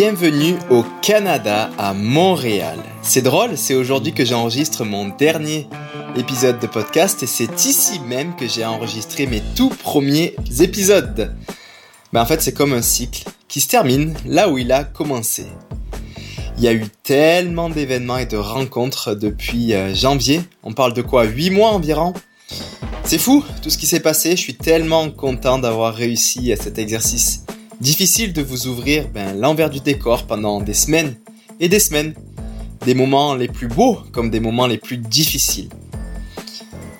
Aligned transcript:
Bienvenue 0.00 0.54
au 0.70 0.84
Canada, 1.02 1.70
à 1.76 1.92
Montréal. 1.92 2.78
C'est 3.02 3.20
drôle, 3.20 3.58
c'est 3.58 3.74
aujourd'hui 3.74 4.12
que 4.12 4.24
j'enregistre 4.24 4.84
mon 4.84 5.08
dernier 5.08 5.66
épisode 6.14 6.60
de 6.60 6.68
podcast 6.68 7.24
et 7.24 7.26
c'est 7.26 7.64
ici 7.64 7.98
même 8.06 8.36
que 8.36 8.46
j'ai 8.46 8.64
enregistré 8.64 9.26
mes 9.26 9.42
tout 9.56 9.70
premiers 9.70 10.36
épisodes. 10.60 11.34
Ben 12.12 12.22
en 12.22 12.26
fait, 12.26 12.40
c'est 12.40 12.52
comme 12.52 12.74
un 12.74 12.80
cycle 12.80 13.24
qui 13.48 13.60
se 13.60 13.66
termine 13.66 14.14
là 14.24 14.48
où 14.48 14.56
il 14.56 14.70
a 14.70 14.84
commencé. 14.84 15.46
Il 16.58 16.62
y 16.62 16.68
a 16.68 16.72
eu 16.72 16.86
tellement 17.02 17.68
d'événements 17.68 18.18
et 18.18 18.26
de 18.26 18.36
rencontres 18.36 19.16
depuis 19.16 19.74
euh, 19.74 19.92
janvier. 19.96 20.42
On 20.62 20.74
parle 20.74 20.94
de 20.94 21.02
quoi? 21.02 21.24
8 21.24 21.50
mois 21.50 21.70
environ? 21.70 22.14
C'est 23.02 23.18
fou 23.18 23.44
tout 23.64 23.70
ce 23.70 23.76
qui 23.76 23.88
s'est 23.88 23.98
passé. 23.98 24.36
Je 24.36 24.42
suis 24.42 24.54
tellement 24.54 25.10
content 25.10 25.58
d'avoir 25.58 25.92
réussi 25.92 26.52
à 26.52 26.56
cet 26.56 26.78
exercice 26.78 27.42
difficile 27.80 28.32
de 28.32 28.42
vous 28.42 28.66
ouvrir 28.66 29.08
ben, 29.08 29.38
l'envers 29.38 29.70
du 29.70 29.80
décor 29.80 30.26
pendant 30.26 30.60
des 30.60 30.74
semaines 30.74 31.16
et 31.60 31.68
des 31.68 31.78
semaines. 31.78 32.14
Des 32.84 32.94
moments 32.94 33.34
les 33.34 33.48
plus 33.48 33.68
beaux 33.68 33.98
comme 34.12 34.30
des 34.30 34.40
moments 34.40 34.66
les 34.66 34.78
plus 34.78 34.98
difficiles. 34.98 35.68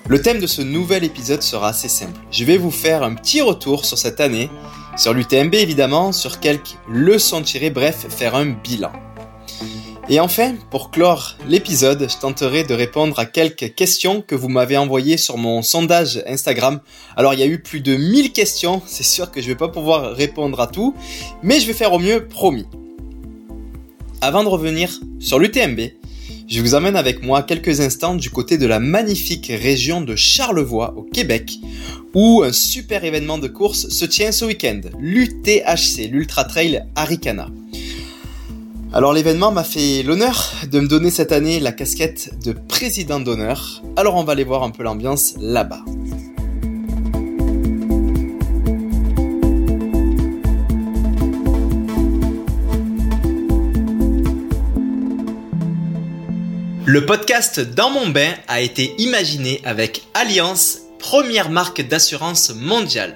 Le 0.07 0.21
thème 0.21 0.39
de 0.39 0.47
ce 0.47 0.61
nouvel 0.61 1.03
épisode 1.03 1.41
sera 1.41 1.69
assez 1.69 1.87
simple. 1.87 2.19
Je 2.31 2.43
vais 2.43 2.57
vous 2.57 2.71
faire 2.71 3.03
un 3.03 3.13
petit 3.13 3.41
retour 3.41 3.85
sur 3.85 3.97
cette 3.97 4.19
année, 4.19 4.49
sur 4.97 5.13
l'UTMB 5.13 5.53
évidemment, 5.55 6.11
sur 6.11 6.39
quelques 6.39 6.77
leçons 6.91 7.41
tirées, 7.41 7.69
bref, 7.69 8.07
faire 8.09 8.35
un 8.35 8.47
bilan. 8.47 8.91
Et 10.11 10.19
enfin, 10.19 10.55
pour 10.71 10.89
clore 10.89 11.37
l'épisode, 11.47 12.07
je 12.09 12.17
tenterai 12.17 12.63
de 12.63 12.73
répondre 12.73 13.19
à 13.19 13.27
quelques 13.27 13.75
questions 13.75 14.23
que 14.23 14.33
vous 14.33 14.49
m'avez 14.49 14.75
envoyées 14.75 15.17
sur 15.17 15.37
mon 15.37 15.61
sondage 15.61 16.23
Instagram. 16.25 16.79
Alors 17.15 17.35
il 17.35 17.39
y 17.39 17.43
a 17.43 17.45
eu 17.45 17.61
plus 17.61 17.79
de 17.79 17.95
1000 17.95 18.31
questions, 18.31 18.81
c'est 18.87 19.03
sûr 19.03 19.29
que 19.29 19.39
je 19.39 19.47
vais 19.47 19.55
pas 19.55 19.67
pouvoir 19.67 20.15
répondre 20.15 20.59
à 20.61 20.65
tout, 20.65 20.95
mais 21.43 21.59
je 21.59 21.67
vais 21.67 21.73
faire 21.73 21.93
au 21.93 21.99
mieux, 21.99 22.25
promis. 22.25 22.65
Avant 24.21 24.43
de 24.43 24.49
revenir 24.49 24.89
sur 25.19 25.37
l'UTMB, 25.37 25.79
je 26.47 26.59
vous 26.59 26.73
emmène 26.73 26.95
avec 26.95 27.21
moi 27.21 27.43
quelques 27.43 27.79
instants 27.79 28.15
du 28.15 28.31
côté 28.31 28.57
de 28.57 28.65
la 28.65 28.79
magnifique 28.79 29.51
région 29.61 30.01
de 30.01 30.15
Charlevoix 30.15 30.95
au 30.97 31.03
Québec, 31.03 31.59
où 32.15 32.41
un 32.41 32.51
super 32.51 33.03
événement 33.03 33.37
de 33.37 33.47
course 33.47 33.89
se 33.89 34.05
tient 34.05 34.31
ce 34.31 34.45
week-end, 34.45 34.81
l'UTHC, 34.97 36.09
l'Ultra 36.09 36.45
Trail 36.45 36.83
Aricana. 36.95 37.49
Alors 38.91 39.13
l'événement 39.13 39.51
m'a 39.51 39.63
fait 39.63 40.01
l'honneur 40.01 40.51
de 40.71 40.79
me 40.79 40.87
donner 40.87 41.11
cette 41.11 41.31
année 41.31 41.59
la 41.59 41.71
casquette 41.71 42.31
de 42.43 42.53
président 42.53 43.19
d'honneur. 43.19 43.83
Alors 43.95 44.15
on 44.15 44.23
va 44.23 44.31
aller 44.31 44.43
voir 44.43 44.63
un 44.63 44.71
peu 44.71 44.81
l'ambiance 44.81 45.35
là-bas. 45.39 45.83
Le 56.85 57.05
podcast 57.05 57.59
Dans 57.59 57.91
mon 57.91 58.09
bain 58.09 58.33
a 58.47 58.59
été 58.59 58.95
imaginé 58.97 59.61
avec 59.65 60.07
Alliance, 60.15 60.79
première 60.97 61.51
marque 61.51 61.87
d'assurance 61.87 62.51
mondiale. 62.55 63.15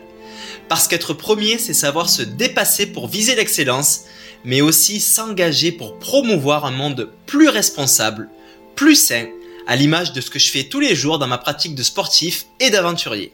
Parce 0.69 0.87
qu'être 0.87 1.15
premier, 1.15 1.57
c'est 1.57 1.73
savoir 1.73 2.09
se 2.09 2.21
dépasser 2.21 2.85
pour 2.85 3.07
viser 3.07 3.35
l'excellence 3.35 4.05
mais 4.45 4.61
aussi 4.61 4.99
s'engager 4.99 5.71
pour 5.71 5.97
promouvoir 5.99 6.65
un 6.65 6.71
monde 6.71 7.09
plus 7.25 7.49
responsable, 7.49 8.29
plus 8.75 8.95
sain, 8.95 9.27
à 9.67 9.75
l'image 9.75 10.13
de 10.13 10.21
ce 10.21 10.29
que 10.29 10.39
je 10.39 10.51
fais 10.51 10.63
tous 10.65 10.79
les 10.79 10.95
jours 10.95 11.19
dans 11.19 11.27
ma 11.27 11.37
pratique 11.37 11.75
de 11.75 11.83
sportif 11.83 12.45
et 12.59 12.69
d'aventurier. 12.69 13.33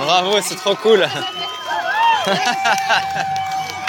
Bravo, 0.00 0.38
c'est 0.42 0.56
trop 0.56 0.74
cool. 0.76 1.06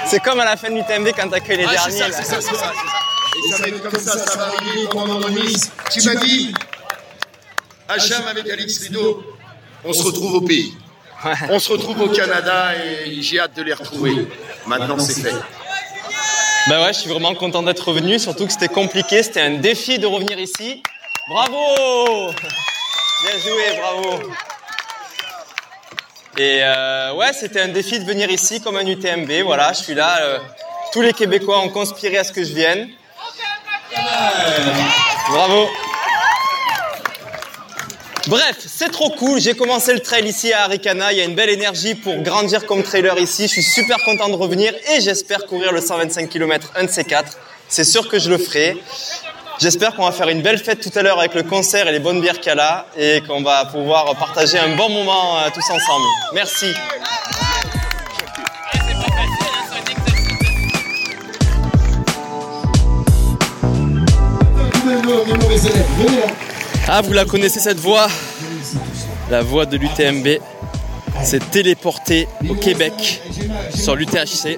C'est 0.10 0.22
comme 0.22 0.40
à 0.40 0.46
la 0.46 0.58
fin 0.58 0.72
de 0.72 0.76
l'UTMB 0.76 1.10
quand 1.16 1.30
t'accueilles 1.30 1.58
les 1.58 1.68
derniers. 1.68 1.92
C'est 1.92 2.00
ça, 2.00 2.12
c'est 2.12 2.24
ça, 2.24 2.42
c'est 2.42 2.56
ça. 2.56 2.74
Et 3.38 3.52
ça 3.52 3.58
va 3.62 3.68
être 3.68 3.84
comme 3.84 4.00
ça, 4.00 4.18
ça 4.18 4.38
va 4.38 4.46
arriver, 4.48 4.88
Denise. 5.36 5.72
Tu 5.92 6.02
m'as 6.02 6.16
dit, 6.16 6.54
Hacham 7.88 8.28
avec 8.28 8.50
Alex 8.50 8.80
Rideau, 8.80 9.24
on 9.86 9.94
se 9.94 10.02
retrouve 10.02 10.34
au 10.34 10.42
pays. 10.42 10.74
On 11.50 11.60
se 11.60 11.72
retrouve 11.72 12.02
au 12.02 12.08
Canada 12.10 12.74
et 13.06 13.22
j'ai 13.22 13.40
hâte 13.40 13.56
de 13.56 13.62
les 13.62 13.74
retrouver. 13.74 14.28
Maintenant, 14.66 14.98
c'est 14.98 15.22
fait. 15.22 15.36
Ben 16.68 16.82
ouais, 16.84 16.94
je 16.94 17.00
suis 17.00 17.10
vraiment 17.10 17.36
content 17.36 17.62
d'être 17.62 17.88
revenu, 17.88 18.18
surtout 18.20 18.46
que 18.46 18.52
c'était 18.52 18.68
compliqué, 18.68 19.22
c'était 19.22 19.42
un 19.42 19.58
défi 19.58 20.00
de 20.00 20.08
revenir 20.08 20.40
ici. 20.40 20.82
Bravo 21.30 22.32
Bien 23.22 23.40
joué, 23.40 23.80
bravo 23.80 24.34
et 26.40 26.62
euh, 26.64 27.14
ouais, 27.16 27.34
c'était 27.34 27.60
un 27.60 27.68
défi 27.68 28.00
de 28.00 28.06
venir 28.06 28.32
ici 28.32 28.62
comme 28.62 28.78
un 28.78 28.86
UTMB. 28.86 29.30
Voilà, 29.44 29.74
je 29.74 29.84
suis 29.84 29.94
là. 29.94 30.22
Euh, 30.22 30.40
tous 30.94 31.02
les 31.02 31.12
Québécois 31.12 31.60
ont 31.60 31.68
conspiré 31.68 32.18
à 32.18 32.24
ce 32.24 32.32
que 32.32 32.46
je 32.46 32.54
vienne. 32.54 32.88
Bravo. 35.30 35.68
Bref, 38.28 38.56
c'est 38.66 38.90
trop 38.90 39.10
cool. 39.10 39.42
J'ai 39.42 39.54
commencé 39.54 39.94
le 39.94 40.00
trail 40.00 40.26
ici 40.26 40.54
à 40.54 40.64
Aricana. 40.64 41.12
Il 41.12 41.18
y 41.18 41.22
a 41.22 41.26
une 41.26 41.36
belle 41.36 41.50
énergie 41.50 41.96
pour 41.96 42.16
grandir 42.22 42.66
comme 42.66 42.84
trailer 42.84 43.20
ici. 43.20 43.44
Je 43.44 43.52
suis 43.52 43.64
super 43.64 43.98
content 44.06 44.30
de 44.30 44.36
revenir 44.36 44.74
et 44.96 45.02
j'espère 45.02 45.46
courir 45.46 45.74
le 45.74 45.82
125 45.82 46.30
km 46.30 46.72
un 46.78 46.86
de 46.86 46.90
ces 46.90 47.04
quatre. 47.04 47.38
C'est 47.68 47.84
sûr 47.84 48.08
que 48.08 48.18
je 48.18 48.30
le 48.30 48.38
ferai. 48.38 48.78
J'espère 49.60 49.94
qu'on 49.94 50.06
va 50.06 50.14
faire 50.14 50.30
une 50.30 50.42
belle 50.42 50.58
fête 50.58 50.80
tout 50.80 50.98
à 50.98 51.04
l'heure 51.04 51.20
avec 51.20 51.34
le 51.36 51.44
concert 51.44 51.86
et 51.90 51.92
les 51.92 52.00
bonnes 52.00 52.22
bières 52.22 52.40
qu'il 52.40 52.54
y 52.56 52.58
a 52.58 52.86
et 52.98 53.22
qu'on 53.28 53.44
va 53.44 53.66
pouvoir 53.66 54.16
partager 54.16 54.58
un 54.58 54.78
bon 54.78 54.88
moment 54.90 55.38
euh, 55.38 55.50
tous 55.54 55.70
ensemble. 55.70 56.06
Merci. 56.34 56.68
Ah, 66.88 67.02
vous 67.02 67.12
la 67.12 67.26
connaissez 67.26 67.60
cette 67.60 67.80
voix? 67.80 68.08
La 69.30 69.42
voix 69.42 69.66
de 69.66 69.76
l'UTMB 69.76 70.40
s'est 71.24 71.40
téléporté 71.40 72.28
au 72.50 72.54
Québec 72.56 73.22
sur 73.74 73.96
l'UTHC. 73.96 74.58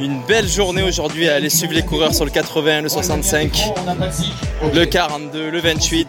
Une 0.00 0.20
belle 0.26 0.48
journée 0.48 0.82
aujourd'hui 0.82 1.28
à 1.28 1.34
aller 1.34 1.50
suivre 1.50 1.72
les 1.72 1.82
coureurs 1.82 2.14
sur 2.14 2.24
le 2.24 2.30
80, 2.30 2.82
le 2.82 2.88
65, 2.88 3.72
le 4.72 4.84
42, 4.84 5.50
le 5.50 5.60
28. 5.60 6.08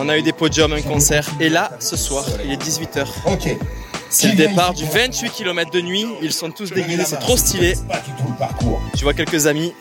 On 0.00 0.08
a 0.08 0.18
eu 0.18 0.22
des 0.22 0.32
podiums, 0.32 0.72
un 0.72 0.82
concert. 0.82 1.26
Et 1.40 1.48
là, 1.48 1.70
ce 1.78 1.96
soir, 1.96 2.24
il 2.44 2.52
est 2.52 2.62
18h. 2.62 3.06
C'est 4.10 4.28
le 4.28 4.34
départ 4.34 4.74
du 4.74 4.84
28 4.84 5.30
km 5.30 5.70
de 5.70 5.80
nuit. 5.80 6.06
Ils 6.20 6.32
sont 6.32 6.50
tous 6.50 6.70
déguisés, 6.70 7.04
c'est 7.06 7.18
trop 7.18 7.36
stylé. 7.36 7.74
Tu 8.96 9.04
vois 9.04 9.14
quelques 9.14 9.46
amis. 9.46 9.72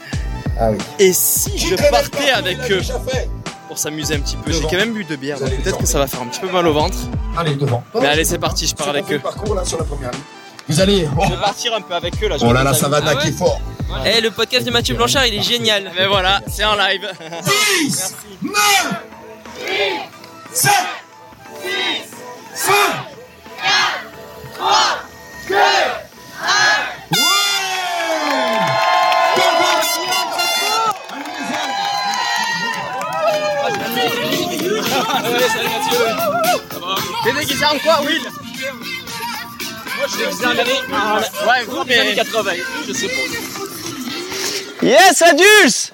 Ah 0.60 0.72
Et 1.00 1.12
si 1.14 1.58
je 1.58 1.76
partais 1.90 2.32
avec 2.32 2.58
eux 2.72 2.82
pour 3.72 3.80
s'amuser 3.80 4.16
un 4.16 4.20
petit 4.20 4.36
peu. 4.36 4.52
J'ai 4.52 4.64
quand 4.64 4.74
même 4.74 4.92
bu 4.92 5.06
deux 5.06 5.16
bières, 5.16 5.40
donc 5.40 5.50
peut-être 5.50 5.78
que 5.78 5.86
ça 5.86 5.98
va 5.98 6.06
faire 6.06 6.22
un 6.22 6.26
petit 6.26 6.42
peu 6.42 6.52
mal 6.52 6.68
au 6.68 6.74
ventre. 6.74 6.98
Allez, 7.38 7.56
devant. 7.56 7.82
Mais 8.02 8.08
allez, 8.08 8.26
c'est 8.26 8.38
parti, 8.38 8.68
je 8.68 8.76
pars 8.76 8.90
avec 8.90 9.10
eux. 9.10 9.20
parcours 9.20 9.56
là 9.56 9.64
sur 9.64 9.78
la 9.78 9.86
première 9.86 10.12
Vous 10.68 10.82
allez. 10.82 11.08
Je 11.24 11.30
vais 11.30 11.42
partir 11.42 11.74
un 11.74 11.80
peu 11.80 11.94
avec 11.94 12.22
eux 12.22 12.28
là. 12.28 12.36
Oh 12.42 12.52
là 12.52 12.66
là, 12.66 12.74
ça 12.74 12.90
va 12.90 12.98
attaquer 12.98 13.32
fort. 13.32 13.62
Eh, 14.06 14.20
le 14.20 14.30
podcast 14.30 14.66
de 14.66 14.72
Mathieu 14.72 14.96
Blanchard, 14.96 15.26
il 15.26 15.36
est 15.36 15.42
génial. 15.42 15.90
Mais 15.96 16.06
voilà, 16.06 16.42
c'est 16.48 16.66
en 16.66 16.76
live. 16.76 17.08
10, 17.86 18.16
9, 18.42 18.54
8, 19.62 19.70
7, 20.52 20.72
6, 21.64 21.70
5, 22.54 22.74
4, 23.58 23.68
3, 24.58 24.70
2, 25.48 25.56
1. 25.56 25.60
T'es 37.24 37.34
déguisé 37.34 37.66
en 37.66 37.78
quoi, 37.80 38.02
Will? 38.02 38.22
Moi, 38.24 40.08
je 40.08 40.12
suis 40.12 40.20
déguisé 40.26 40.46
en 40.46 40.52
Ouais, 40.52 41.66
groupe 41.66 41.88
mais... 41.88 42.16
80, 42.16 42.52
je 42.88 42.94
sais 42.94 43.08
pas. 43.08 44.86
Yes, 44.86 45.22
Adulce 45.22 45.92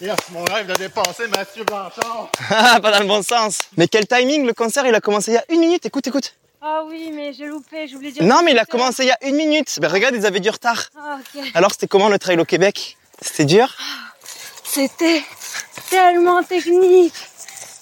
Yes, 0.00 0.16
mon 0.30 0.44
rêve 0.44 0.66
de 0.68 0.74
dépasser 0.74 1.26
Mathieu 1.26 1.64
Blanchard. 1.64 2.28
Ah, 2.50 2.78
pas 2.80 2.92
dans 2.92 3.00
le 3.00 3.06
bon 3.06 3.22
sens. 3.22 3.58
Mais 3.76 3.88
quel 3.88 4.06
timing, 4.06 4.46
le 4.46 4.54
concert, 4.54 4.86
il 4.86 4.94
a 4.94 5.00
commencé 5.00 5.32
il 5.32 5.34
y 5.34 5.38
a 5.38 5.44
une 5.48 5.58
minute. 5.58 5.84
Écoute, 5.86 6.06
écoute. 6.06 6.34
Ah 6.62 6.82
oui, 6.86 7.10
mais 7.12 7.32
j'ai 7.32 7.46
loupé, 7.46 7.88
je 7.88 7.96
voulais 7.96 8.12
dire. 8.12 8.22
Non, 8.22 8.42
mais 8.44 8.52
il 8.52 8.58
a 8.58 8.64
commencé 8.64 9.02
il 9.04 9.08
y 9.08 9.10
a 9.10 9.18
une 9.22 9.34
minute. 9.34 9.78
Ben 9.80 9.88
regarde, 9.88 10.14
ils 10.16 10.24
avaient 10.26 10.38
du 10.40 10.50
retard. 10.50 10.84
Ah. 10.96 11.18
Alors, 11.54 11.72
c'était 11.72 11.88
comment 11.88 12.08
le 12.08 12.18
trail 12.20 12.38
au 12.38 12.44
Québec? 12.44 12.96
C'était 13.20 13.44
dur? 13.44 13.74
C'était 14.64 15.24
tellement 15.90 16.42
technique. 16.44 17.14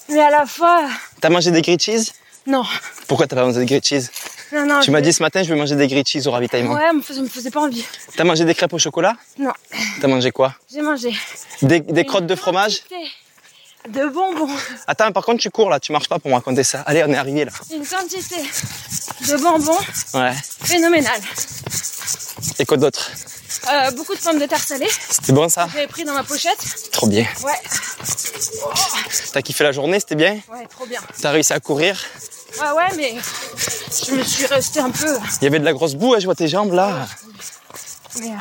Mais 0.08 0.20
à 0.20 0.30
la 0.30 0.46
fois, 0.46 0.88
T'as 1.20 1.28
mangé 1.30 1.50
des 1.50 1.62
grilled 1.62 1.80
cheese? 1.82 2.12
Non. 2.46 2.62
Pourquoi 3.08 3.26
t'as 3.26 3.36
pas 3.36 3.44
mangé 3.44 3.60
de 3.60 3.64
grilled 3.64 3.84
cheese? 3.84 4.10
Non, 4.52 4.64
non. 4.66 4.80
Tu 4.80 4.90
m'as 4.92 5.00
dit 5.00 5.12
ce 5.12 5.22
matin, 5.22 5.42
je 5.42 5.48
vais 5.48 5.56
manger 5.58 5.74
des 5.74 5.88
grilled 5.88 6.06
cheese 6.06 6.26
au 6.28 6.30
ravitaillement. 6.30 6.74
Ouais, 6.74 6.92
mais 6.94 7.02
ça 7.02 7.20
me 7.20 7.26
faisait 7.28 7.50
pas 7.50 7.60
envie. 7.60 7.84
T'as 8.16 8.22
mangé 8.24 8.44
des 8.44 8.54
crêpes 8.54 8.72
au 8.72 8.78
chocolat? 8.78 9.14
Non. 9.38 9.52
T'as 10.00 10.06
mangé 10.06 10.30
quoi? 10.30 10.54
J'ai 10.72 10.82
mangé. 10.82 11.12
Des, 11.62 11.80
des 11.80 12.04
crottes 12.04 12.26
de 12.26 12.34
fromage? 12.36 12.82
De 13.88 14.06
bonbons. 14.08 14.48
Attends, 14.88 15.10
par 15.12 15.24
contre, 15.24 15.40
tu 15.40 15.50
cours 15.50 15.70
là, 15.70 15.78
tu 15.80 15.92
marches 15.92 16.08
pas 16.08 16.18
pour 16.18 16.30
me 16.30 16.34
raconter 16.36 16.64
ça. 16.64 16.80
Allez, 16.86 17.04
on 17.04 17.08
est 17.12 17.16
arrivé 17.16 17.44
là. 17.44 17.52
Une 17.72 17.86
quantité 17.86 18.36
de 19.28 19.36
bonbons 19.42 19.78
Ouais. 20.14 20.32
phénoménale. 20.64 21.20
Et 22.58 22.64
quoi 22.64 22.76
d'autre? 22.76 23.10
Euh, 23.68 23.90
beaucoup 23.92 24.14
de 24.14 24.20
pommes 24.20 24.38
de 24.38 24.46
terre 24.46 24.62
salées. 24.62 24.88
C'était 25.10 25.32
bon 25.32 25.48
ça 25.48 25.68
J'avais 25.72 25.86
pris 25.86 26.04
dans 26.04 26.14
ma 26.14 26.22
pochette. 26.24 26.58
Trop 26.92 27.06
bien. 27.06 27.26
Ouais. 27.42 27.60
T'as 29.32 29.42
kiffé 29.42 29.64
la 29.64 29.72
journée, 29.72 29.98
c'était 30.00 30.14
bien 30.14 30.34
Ouais, 30.50 30.66
trop 30.68 30.86
bien. 30.86 31.00
T'as 31.20 31.30
réussi 31.30 31.52
à 31.52 31.60
courir 31.60 32.00
Ouais, 32.60 32.70
ouais, 32.70 32.96
mais 32.96 33.14
je 34.06 34.12
me 34.12 34.22
suis 34.22 34.46
restée 34.46 34.80
un 34.80 34.90
peu. 34.90 35.18
Il 35.40 35.44
y 35.44 35.46
avait 35.48 35.58
de 35.58 35.64
la 35.64 35.72
grosse 35.72 35.94
boue, 35.94 36.14
hein, 36.14 36.18
je 36.20 36.24
vois 36.26 36.34
tes 36.34 36.48
jambes 36.48 36.72
là. 36.72 37.06
Mais 38.20 38.28
euh, 38.28 38.32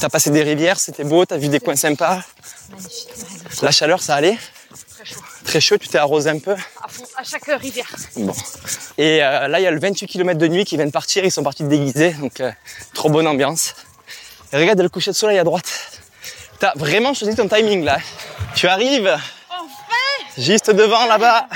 T'as 0.00 0.08
passé 0.08 0.30
des 0.30 0.42
rivières, 0.42 0.78
c'était 0.78 1.02
beau, 1.04 1.24
t'as 1.24 1.38
vu 1.38 1.48
des 1.48 1.58
coins 1.60 1.74
sympas. 1.76 2.22
magnifique. 2.70 3.08
La 3.62 3.70
chaleur, 3.72 4.00
ça 4.02 4.14
allait 4.14 4.38
Très 4.94 5.04
chaud. 5.04 5.20
Très 5.48 5.62
chaud, 5.62 5.78
tu 5.78 5.88
t'es 5.88 5.96
arrosé 5.96 6.28
un 6.28 6.38
peu 6.40 6.52
À 6.52 6.88
fond, 6.88 7.04
à 7.16 7.24
chaque 7.24 7.44
rivière. 7.46 7.88
Bon. 8.16 8.34
Et 8.98 9.24
euh, 9.24 9.48
là, 9.48 9.58
il 9.58 9.62
y 9.62 9.66
a 9.66 9.70
le 9.70 9.80
28 9.80 10.06
km 10.06 10.38
de 10.38 10.46
nuit 10.46 10.66
qui 10.66 10.76
vient 10.76 10.84
de 10.84 10.90
partir, 10.90 11.24
ils 11.24 11.30
sont 11.32 11.42
partis 11.42 11.62
déguisés, 11.64 12.10
donc 12.12 12.40
euh, 12.40 12.52
trop 12.92 13.08
bonne 13.08 13.26
ambiance. 13.26 13.74
Et 14.52 14.58
regarde 14.58 14.82
le 14.82 14.90
coucher 14.90 15.10
de 15.10 15.16
soleil 15.16 15.38
à 15.38 15.44
droite. 15.44 15.70
T'as 16.58 16.72
vraiment 16.76 17.14
choisi 17.14 17.34
ton 17.34 17.48
timing 17.48 17.82
là. 17.82 17.96
Tu 18.56 18.68
arrives 18.68 19.16
juste 20.36 20.70
devant 20.70 21.06
là-bas, 21.06 21.48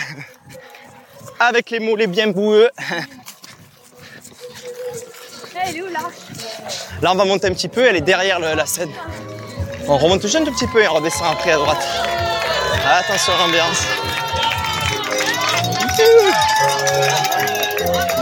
avec 1.39 1.69
les 1.69 1.79
mollets 1.79 2.07
bien 2.07 2.29
boueux. 2.29 2.71
Elle 5.67 5.77
est 5.77 5.83
où 5.83 5.87
là? 5.89 6.01
Là, 7.03 7.13
on 7.13 7.15
va 7.17 7.27
monter 7.27 7.47
un 7.47 7.53
petit 7.53 7.69
peu, 7.69 7.85
elle 7.85 7.97
est 7.97 8.01
derrière 8.01 8.41
le- 8.41 8.55
la 8.55 8.65
scène. 8.65 8.91
On 9.87 9.99
remonte 9.99 10.23
juste 10.23 10.37
un 10.37 10.45
tout 10.45 10.53
petit 10.53 10.67
peu 10.69 10.83
et 10.83 10.89
on 10.89 10.95
redescend 10.95 11.27
après 11.31 11.53
à 11.53 11.57
droite. 11.57 11.87
Attention 12.81 13.33
à 13.35 13.39
l'ambiance. 13.39 13.87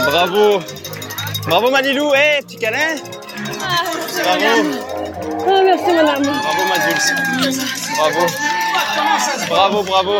Bravo. 0.05 0.61
Bravo 1.47 1.71
Manilou, 1.71 2.13
hé, 2.13 2.41
petit 2.41 2.57
câlin. 2.57 2.95
Bravo. 4.23 4.69
Oh, 5.47 5.61
merci, 5.63 5.93
madame. 5.93 6.23
Bravo 6.23 6.63
Madulce. 6.69 7.13
Bravo. 7.97 8.25
Bravo, 9.49 9.83
bravo. 9.83 10.19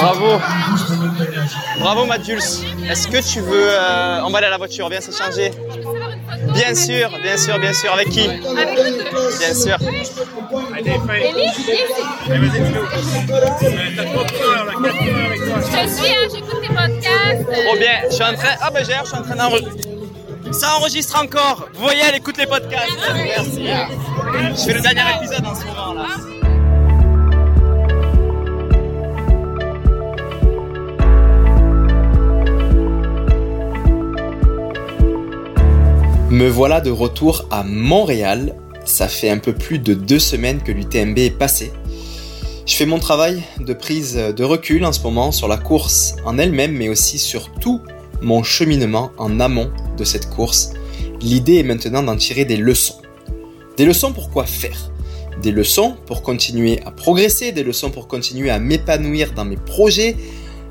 Bravo. 0.00 0.40
Bravo 1.80 2.06
Mathius. 2.06 2.62
Est-ce 2.88 3.08
que 3.08 3.32
tu 3.32 3.40
veux... 3.40 3.68
euh, 3.70 4.20
on 4.24 4.30
va 4.30 4.38
aller 4.38 4.46
à 4.46 4.50
la 4.50 4.58
voiture, 4.58 4.88
viens 4.88 5.00
s'échanger. 5.00 5.50
Bien 6.52 6.74
sûr, 6.74 7.10
bien 7.22 7.36
sûr, 7.36 7.58
bien 7.58 7.72
sûr. 7.72 7.92
Avec 7.92 8.08
qui 8.10 8.28
Bien 8.28 9.54
sûr. 9.54 9.76
Je 9.78 9.84
suis, 15.88 16.10
hein, 16.10 16.28
j'écoute 16.32 16.60
tes 16.60 16.68
podcasts. 16.68 17.66
Trop 17.66 17.76
bien. 17.76 18.00
Je 18.08 18.14
suis 18.14 18.24
en 18.24 18.34
train... 18.34 18.56
Ah 18.60 18.70
ben 18.70 18.84
j'ai 18.84 18.92
je 19.02 19.08
suis 19.08 19.16
en 19.18 19.22
train 19.22 19.36
d'enregistrer. 19.36 19.96
Ça 20.52 20.76
enregistre 20.76 21.22
encore. 21.22 21.68
Vous 21.74 21.82
voyez, 21.82 22.02
elle 22.08 22.16
écoute 22.16 22.38
les 22.38 22.46
podcasts. 22.46 22.90
Merci. 23.14 23.68
Je 24.56 24.62
fais 24.64 24.74
le 24.74 24.80
dernier 24.80 25.02
épisode 25.18 25.44
en 25.44 25.54
ce 25.54 25.64
moment 25.64 25.94
là. 25.94 26.06
Me 36.36 36.50
voilà 36.50 36.82
de 36.82 36.90
retour 36.90 37.46
à 37.50 37.62
Montréal. 37.62 38.56
Ça 38.84 39.08
fait 39.08 39.30
un 39.30 39.38
peu 39.38 39.54
plus 39.54 39.78
de 39.78 39.94
deux 39.94 40.18
semaines 40.18 40.62
que 40.62 40.70
l'UTMB 40.70 41.16
est 41.16 41.30
passé. 41.30 41.72
Je 42.66 42.74
fais 42.74 42.84
mon 42.84 42.98
travail 42.98 43.42
de 43.58 43.72
prise 43.72 44.16
de 44.16 44.44
recul 44.44 44.84
en 44.84 44.92
ce 44.92 45.00
moment 45.00 45.32
sur 45.32 45.48
la 45.48 45.56
course 45.56 46.14
en 46.26 46.36
elle-même, 46.36 46.72
mais 46.72 46.90
aussi 46.90 47.18
sur 47.18 47.50
tout 47.52 47.80
mon 48.20 48.42
cheminement 48.42 49.12
en 49.16 49.40
amont 49.40 49.70
de 49.96 50.04
cette 50.04 50.28
course. 50.28 50.74
L'idée 51.22 51.54
est 51.54 51.62
maintenant 51.62 52.02
d'en 52.02 52.16
tirer 52.16 52.44
des 52.44 52.58
leçons. 52.58 53.00
Des 53.78 53.86
leçons 53.86 54.12
pour 54.12 54.28
quoi 54.28 54.44
faire? 54.44 54.92
Des 55.40 55.52
leçons 55.52 55.96
pour 56.04 56.20
continuer 56.20 56.82
à 56.84 56.90
progresser, 56.90 57.52
des 57.52 57.64
leçons 57.64 57.90
pour 57.90 58.08
continuer 58.08 58.50
à 58.50 58.58
m'épanouir 58.58 59.32
dans 59.32 59.46
mes 59.46 59.56
projets, 59.56 60.16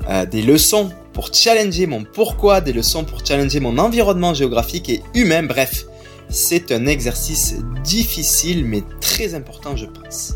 euh, 0.08 0.26
des 0.26 0.42
leçons 0.42 0.90
pour 1.16 1.32
challenger 1.32 1.86
mon 1.86 2.04
pourquoi, 2.04 2.60
des 2.60 2.74
leçons 2.74 3.02
pour 3.02 3.24
challenger 3.24 3.58
mon 3.58 3.78
environnement 3.78 4.34
géographique 4.34 4.90
et 4.90 5.02
humain, 5.14 5.44
bref. 5.44 5.86
C'est 6.28 6.70
un 6.72 6.84
exercice 6.84 7.54
difficile 7.82 8.66
mais 8.66 8.82
très 9.00 9.34
important 9.34 9.76
je 9.76 9.86
pense. 9.86 10.34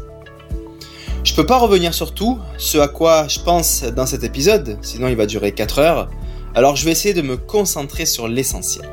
Je 1.22 1.34
peux 1.34 1.44
pas 1.44 1.58
revenir 1.58 1.92
sur 1.92 2.14
tout, 2.14 2.38
ce 2.56 2.78
à 2.78 2.88
quoi 2.88 3.28
je 3.28 3.40
pense 3.40 3.82
dans 3.82 4.06
cet 4.06 4.24
épisode, 4.24 4.78
sinon 4.80 5.08
il 5.08 5.16
va 5.16 5.26
durer 5.26 5.52
4 5.52 5.80
heures, 5.80 6.08
alors 6.54 6.76
je 6.76 6.86
vais 6.86 6.92
essayer 6.92 7.12
de 7.12 7.20
me 7.20 7.36
concentrer 7.36 8.06
sur 8.06 8.26
l'essentiel. 8.26 8.88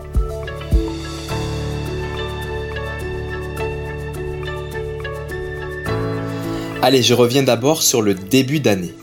Allez, 6.82 7.02
je 7.02 7.14
reviens 7.14 7.44
d'abord 7.44 7.82
sur 7.82 8.02
le 8.02 8.14
début 8.14 8.60
d'année. 8.60 8.94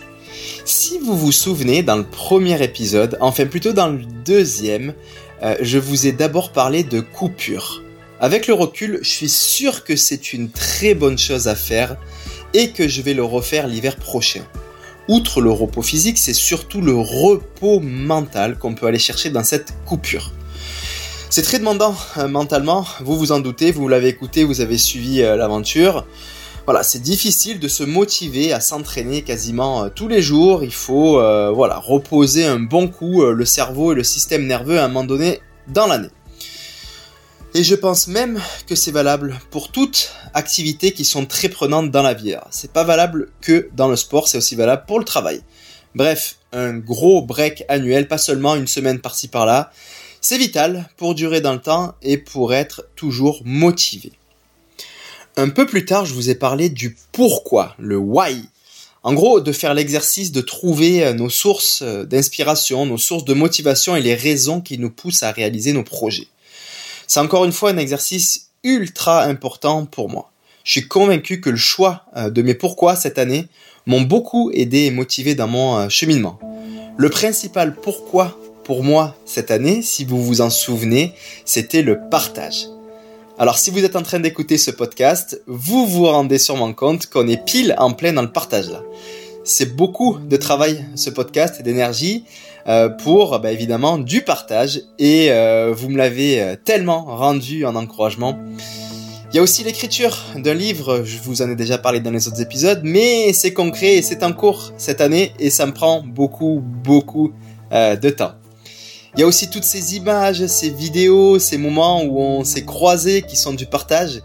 Si 0.66 0.98
vous 0.98 1.14
vous 1.14 1.30
souvenez, 1.30 1.82
dans 1.82 1.96
le 1.96 2.04
premier 2.04 2.62
épisode, 2.62 3.18
enfin 3.20 3.44
plutôt 3.44 3.74
dans 3.74 3.88
le 3.88 4.02
deuxième, 4.24 4.94
euh, 5.42 5.56
je 5.60 5.76
vous 5.76 6.06
ai 6.06 6.12
d'abord 6.12 6.52
parlé 6.52 6.82
de 6.82 7.00
coupure. 7.00 7.82
Avec 8.18 8.46
le 8.46 8.54
recul, 8.54 8.98
je 9.02 9.08
suis 9.08 9.28
sûr 9.28 9.84
que 9.84 9.94
c'est 9.94 10.32
une 10.32 10.50
très 10.50 10.94
bonne 10.94 11.18
chose 11.18 11.48
à 11.48 11.54
faire 11.54 11.98
et 12.54 12.70
que 12.70 12.88
je 12.88 13.02
vais 13.02 13.12
le 13.12 13.22
refaire 13.22 13.66
l'hiver 13.66 13.96
prochain. 13.96 14.40
Outre 15.06 15.42
le 15.42 15.50
repos 15.50 15.82
physique, 15.82 16.16
c'est 16.16 16.32
surtout 16.32 16.80
le 16.80 16.96
repos 16.96 17.80
mental 17.80 18.56
qu'on 18.56 18.74
peut 18.74 18.86
aller 18.86 18.98
chercher 18.98 19.28
dans 19.28 19.44
cette 19.44 19.74
coupure. 19.84 20.32
C'est 21.28 21.42
très 21.42 21.58
demandant 21.58 21.94
euh, 22.16 22.26
mentalement, 22.26 22.86
vous 23.00 23.18
vous 23.18 23.32
en 23.32 23.40
doutez, 23.40 23.70
vous 23.70 23.86
l'avez 23.86 24.08
écouté, 24.08 24.44
vous 24.44 24.62
avez 24.62 24.78
suivi 24.78 25.20
euh, 25.20 25.36
l'aventure. 25.36 26.06
Voilà, 26.66 26.82
c'est 26.82 27.00
difficile 27.00 27.60
de 27.60 27.68
se 27.68 27.82
motiver 27.82 28.54
à 28.54 28.60
s'entraîner 28.60 29.20
quasiment 29.20 29.84
euh, 29.84 29.88
tous 29.94 30.08
les 30.08 30.22
jours. 30.22 30.64
Il 30.64 30.72
faut 30.72 31.20
euh, 31.20 31.50
voilà 31.50 31.76
reposer 31.76 32.46
un 32.46 32.58
bon 32.58 32.88
coup 32.88 33.22
euh, 33.22 33.32
le 33.32 33.44
cerveau 33.44 33.92
et 33.92 33.94
le 33.94 34.02
système 34.02 34.46
nerveux 34.46 34.78
à 34.78 34.86
un 34.86 34.88
moment 34.88 35.04
donné 35.04 35.40
dans 35.68 35.86
l'année. 35.86 36.08
Et 37.52 37.62
je 37.62 37.74
pense 37.74 38.08
même 38.08 38.40
que 38.66 38.74
c'est 38.74 38.92
valable 38.92 39.38
pour 39.50 39.70
toutes 39.70 40.14
activités 40.32 40.92
qui 40.92 41.04
sont 41.04 41.26
très 41.26 41.50
prenantes 41.50 41.90
dans 41.90 42.02
la 42.02 42.14
vie. 42.14 42.34
C'est 42.50 42.72
pas 42.72 42.82
valable 42.82 43.28
que 43.42 43.68
dans 43.74 43.88
le 43.88 43.96
sport, 43.96 44.26
c'est 44.26 44.38
aussi 44.38 44.54
valable 44.54 44.84
pour 44.86 44.98
le 44.98 45.04
travail. 45.04 45.42
Bref, 45.94 46.38
un 46.52 46.78
gros 46.78 47.20
break 47.20 47.64
annuel, 47.68 48.08
pas 48.08 48.18
seulement 48.18 48.56
une 48.56 48.66
semaine 48.66 49.00
par-ci 49.00 49.28
par-là. 49.28 49.70
C'est 50.22 50.38
vital 50.38 50.88
pour 50.96 51.14
durer 51.14 51.42
dans 51.42 51.52
le 51.52 51.60
temps 51.60 51.94
et 52.00 52.16
pour 52.16 52.54
être 52.54 52.86
toujours 52.96 53.42
motivé. 53.44 54.12
Un 55.36 55.48
peu 55.48 55.66
plus 55.66 55.84
tard, 55.84 56.06
je 56.06 56.14
vous 56.14 56.30
ai 56.30 56.36
parlé 56.36 56.68
du 56.68 56.96
pourquoi, 57.10 57.74
le 57.78 57.96
why. 57.96 58.44
En 59.02 59.14
gros, 59.14 59.40
de 59.40 59.50
faire 59.50 59.74
l'exercice 59.74 60.30
de 60.30 60.40
trouver 60.40 61.04
euh, 61.04 61.12
nos 61.12 61.28
sources 61.28 61.82
euh, 61.82 62.04
d'inspiration, 62.04 62.86
nos 62.86 62.98
sources 62.98 63.24
de 63.24 63.34
motivation 63.34 63.96
et 63.96 64.00
les 64.00 64.14
raisons 64.14 64.60
qui 64.60 64.78
nous 64.78 64.90
poussent 64.90 65.24
à 65.24 65.32
réaliser 65.32 65.72
nos 65.72 65.82
projets. 65.82 66.28
C'est 67.08 67.20
encore 67.20 67.44
une 67.44 67.52
fois 67.52 67.70
un 67.70 67.76
exercice 67.78 68.50
ultra 68.62 69.24
important 69.24 69.86
pour 69.86 70.08
moi. 70.08 70.30
Je 70.62 70.72
suis 70.72 70.88
convaincu 70.88 71.40
que 71.40 71.50
le 71.50 71.56
choix 71.56 72.06
euh, 72.16 72.30
de 72.30 72.40
mes 72.40 72.54
pourquoi 72.54 72.94
cette 72.94 73.18
année 73.18 73.48
m'ont 73.86 74.02
beaucoup 74.02 74.52
aidé 74.54 74.84
et 74.84 74.90
motivé 74.92 75.34
dans 75.34 75.48
mon 75.48 75.88
cheminement. 75.90 76.38
Le 76.96 77.10
principal 77.10 77.74
pourquoi 77.74 78.38
pour 78.62 78.82
moi 78.84 79.14
cette 79.26 79.50
année, 79.50 79.82
si 79.82 80.04
vous 80.04 80.22
vous 80.22 80.40
en 80.40 80.48
souvenez, 80.48 81.12
c'était 81.44 81.82
le 81.82 81.98
partage. 82.08 82.68
Alors 83.36 83.58
si 83.58 83.72
vous 83.72 83.84
êtes 83.84 83.96
en 83.96 84.02
train 84.02 84.20
d'écouter 84.20 84.58
ce 84.58 84.70
podcast, 84.70 85.42
vous 85.48 85.88
vous 85.88 86.04
rendez 86.04 86.38
sûrement 86.38 86.72
compte 86.72 87.06
qu'on 87.06 87.26
est 87.26 87.44
pile 87.44 87.74
en 87.78 87.92
plein 87.92 88.12
dans 88.12 88.22
le 88.22 88.30
partage 88.30 88.70
là. 88.70 88.80
C'est 89.42 89.74
beaucoup 89.74 90.18
de 90.18 90.36
travail 90.36 90.86
ce 90.94 91.10
podcast 91.10 91.60
d'énergie 91.60 92.24
euh, 92.68 92.88
pour 92.88 93.40
bah, 93.40 93.50
évidemment 93.50 93.98
du 93.98 94.22
partage 94.22 94.82
et 95.00 95.32
euh, 95.32 95.74
vous 95.76 95.88
me 95.88 95.96
l'avez 95.96 96.40
euh, 96.40 96.54
tellement 96.54 97.04
rendu 97.04 97.66
en 97.66 97.74
encouragement. 97.74 98.38
Il 99.32 99.36
y 99.36 99.40
a 99.40 99.42
aussi 99.42 99.64
l'écriture 99.64 100.16
d'un 100.36 100.54
livre, 100.54 101.02
je 101.04 101.18
vous 101.18 101.42
en 101.42 101.50
ai 101.50 101.56
déjà 101.56 101.76
parlé 101.76 101.98
dans 101.98 102.12
les 102.12 102.28
autres 102.28 102.40
épisodes, 102.40 102.82
mais 102.84 103.32
c'est 103.32 103.52
concret 103.52 103.96
et 103.96 104.02
c'est 104.02 104.22
en 104.22 104.32
cours 104.32 104.72
cette 104.78 105.00
année 105.00 105.32
et 105.40 105.50
ça 105.50 105.66
me 105.66 105.72
prend 105.72 106.04
beaucoup 106.06 106.62
beaucoup 106.62 107.32
de 107.72 108.10
temps. 108.10 108.34
Il 109.16 109.20
y 109.20 109.22
a 109.22 109.26
aussi 109.28 109.48
toutes 109.48 109.64
ces 109.64 109.94
images, 109.94 110.44
ces 110.46 110.70
vidéos, 110.70 111.38
ces 111.38 111.56
moments 111.56 112.02
où 112.02 112.20
on 112.20 112.42
s'est 112.42 112.64
croisés 112.64 113.22
qui 113.22 113.36
sont 113.36 113.52
du 113.52 113.64
partage 113.64 114.22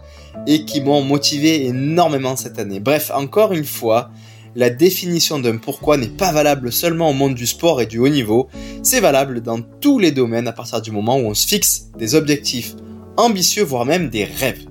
et 0.48 0.64
qui 0.64 0.80
m'ont 0.80 1.02
motivé 1.02 1.66
énormément 1.66 2.34
cette 2.34 2.58
année. 2.58 2.80
Bref, 2.80 3.12
encore 3.14 3.52
une 3.52 3.64
fois, 3.64 4.10
la 4.56 4.68
définition 4.68 5.38
d'un 5.38 5.58
pourquoi 5.58 5.96
n'est 5.96 6.08
pas 6.08 6.32
valable 6.32 6.72
seulement 6.72 7.10
au 7.10 7.12
monde 7.12 7.36
du 7.36 7.46
sport 7.46 7.80
et 7.80 7.86
du 7.86 7.98
haut 7.98 8.08
niveau, 8.08 8.48
c'est 8.82 8.98
valable 8.98 9.42
dans 9.42 9.60
tous 9.60 10.00
les 10.00 10.10
domaines 10.10 10.48
à 10.48 10.52
partir 10.52 10.82
du 10.82 10.90
moment 10.90 11.18
où 11.18 11.26
on 11.26 11.34
se 11.34 11.46
fixe 11.46 11.86
des 11.96 12.16
objectifs 12.16 12.74
ambitieux, 13.16 13.62
voire 13.62 13.84
même 13.84 14.10
des 14.10 14.24
rêves. 14.24 14.66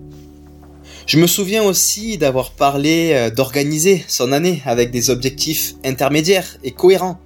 Je 1.06 1.18
me 1.18 1.28
souviens 1.28 1.64
aussi 1.64 2.18
d'avoir 2.18 2.52
parlé 2.52 3.12
euh, 3.14 3.30
d'organiser 3.30 4.04
son 4.08 4.34
année 4.34 4.62
avec 4.66 4.92
des 4.92 5.10
objectifs 5.10 5.76
intermédiaires 5.86 6.58
et 6.64 6.72
cohérents. 6.72 7.20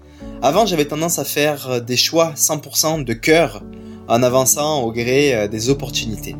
Avant, 0.45 0.65
j'avais 0.65 0.83
tendance 0.83 1.19
à 1.19 1.23
faire 1.23 1.69
euh, 1.69 1.79
des 1.79 1.95
choix 1.95 2.33
100% 2.35 3.05
de 3.05 3.13
cœur 3.13 3.63
en 4.09 4.21
avançant 4.23 4.81
au 4.81 4.91
gré 4.91 5.33
euh, 5.33 5.47
des 5.47 5.69
opportunités. 5.69 6.35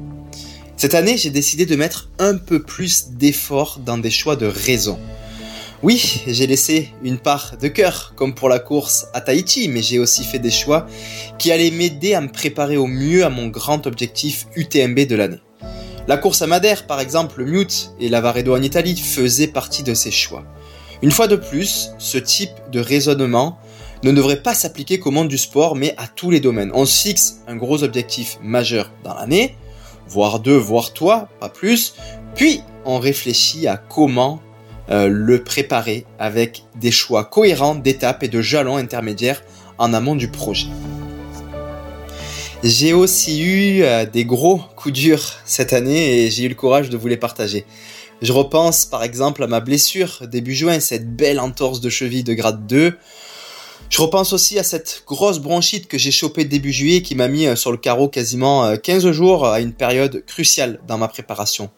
Cette 0.75 0.93
année, 0.93 1.17
j'ai 1.17 1.29
décidé 1.29 1.65
de 1.65 1.77
mettre 1.77 2.09
un 2.19 2.35
peu 2.35 2.61
plus 2.61 3.11
d'effort 3.11 3.79
dans 3.79 3.97
des 3.97 4.11
choix 4.11 4.35
de 4.35 4.45
raison. 4.45 4.99
Oui, 5.83 6.21
j'ai 6.27 6.47
laissé 6.47 6.89
une 7.01 7.17
part 7.17 7.55
de 7.55 7.69
cœur, 7.69 8.11
comme 8.17 8.35
pour 8.35 8.49
la 8.49 8.59
course 8.59 9.07
à 9.13 9.21
Tahiti, 9.21 9.69
mais 9.69 9.81
j'ai 9.81 9.99
aussi 9.99 10.25
fait 10.25 10.39
des 10.39 10.51
choix 10.51 10.85
qui 11.39 11.53
allaient 11.53 11.71
m'aider 11.71 12.13
à 12.13 12.19
me 12.19 12.29
préparer 12.29 12.75
au 12.75 12.87
mieux 12.87 13.23
à 13.23 13.29
mon 13.29 13.47
grand 13.47 13.87
objectif 13.87 14.47
UTMB 14.57 14.99
de 15.07 15.15
l'année. 15.15 15.41
La 16.09 16.17
course 16.17 16.41
à 16.41 16.47
Madère, 16.47 16.87
par 16.87 16.99
exemple, 16.99 17.39
le 17.39 17.45
Mute 17.45 17.91
et 18.01 18.09
l'Avaredo 18.09 18.53
en 18.53 18.61
Italie 18.61 18.97
faisaient 18.97 19.47
partie 19.47 19.83
de 19.83 19.93
ces 19.93 20.11
choix. 20.11 20.43
Une 21.01 21.11
fois 21.11 21.27
de 21.27 21.37
plus, 21.37 21.91
ce 21.99 22.17
type 22.17 22.51
de 22.69 22.81
raisonnement 22.81 23.59
ne 24.03 24.11
devrait 24.11 24.41
pas 24.41 24.53
s'appliquer 24.53 24.99
qu'au 24.99 25.11
monde 25.11 25.27
du 25.27 25.37
sport, 25.37 25.75
mais 25.75 25.93
à 25.97 26.07
tous 26.07 26.29
les 26.29 26.39
domaines. 26.39 26.71
On 26.73 26.85
se 26.85 27.01
fixe 27.07 27.41
un 27.47 27.55
gros 27.55 27.83
objectif 27.83 28.37
majeur 28.41 28.91
dans 29.03 29.13
l'année, 29.13 29.55
voire 30.07 30.39
deux, 30.39 30.57
voire 30.57 30.93
trois, 30.93 31.29
pas 31.39 31.49
plus, 31.49 31.95
puis 32.35 32.61
on 32.85 32.99
réfléchit 32.99 33.67
à 33.67 33.77
comment 33.77 34.41
euh, 34.89 35.07
le 35.07 35.43
préparer 35.43 36.05
avec 36.19 36.63
des 36.75 36.91
choix 36.91 37.23
cohérents 37.23 37.75
d'étapes 37.75 38.23
et 38.23 38.27
de 38.27 38.41
jalons 38.41 38.75
intermédiaires 38.75 39.41
en 39.77 39.93
amont 39.93 40.15
du 40.15 40.27
projet. 40.27 40.67
J'ai 42.63 42.93
aussi 42.93 43.41
eu 43.41 43.83
euh, 43.83 44.05
des 44.05 44.25
gros 44.25 44.61
coups 44.75 44.93
durs 44.93 45.33
cette 45.45 45.73
année 45.73 46.25
et 46.25 46.31
j'ai 46.31 46.43
eu 46.43 46.49
le 46.49 46.55
courage 46.55 46.89
de 46.89 46.97
vous 46.97 47.07
les 47.07 47.17
partager. 47.17 47.65
Je 48.21 48.31
repense 48.31 48.85
par 48.85 49.03
exemple 49.03 49.43
à 49.43 49.47
ma 49.47 49.59
blessure 49.59 50.23
début 50.27 50.55
juin, 50.55 50.79
cette 50.79 51.15
belle 51.15 51.39
entorse 51.39 51.81
de 51.81 51.89
cheville 51.89 52.23
de 52.23 52.33
grade 52.33 52.65
2. 52.67 52.97
Je 53.93 54.01
repense 54.01 54.33
aussi 54.33 54.57
à 54.57 54.63
cette 54.63 55.03
grosse 55.05 55.37
bronchite 55.37 55.87
que 55.87 55.99
j'ai 55.99 56.09
chopée 56.09 56.45
début 56.45 56.71
juillet 56.71 57.03
qui 57.03 57.13
m'a 57.13 57.27
mis 57.27 57.45
euh, 57.45 57.55
sur 57.55 57.71
le 57.71 57.77
carreau 57.77 58.09
quasiment 58.09 58.75
15 58.75 59.05
euh, 59.05 59.13
jours 59.13 59.45
à 59.45 59.59
une 59.59 59.71
période 59.71 60.25
cruciale 60.25 60.79
dans 60.87 60.97
ma 60.97 61.07
préparation. 61.07 61.69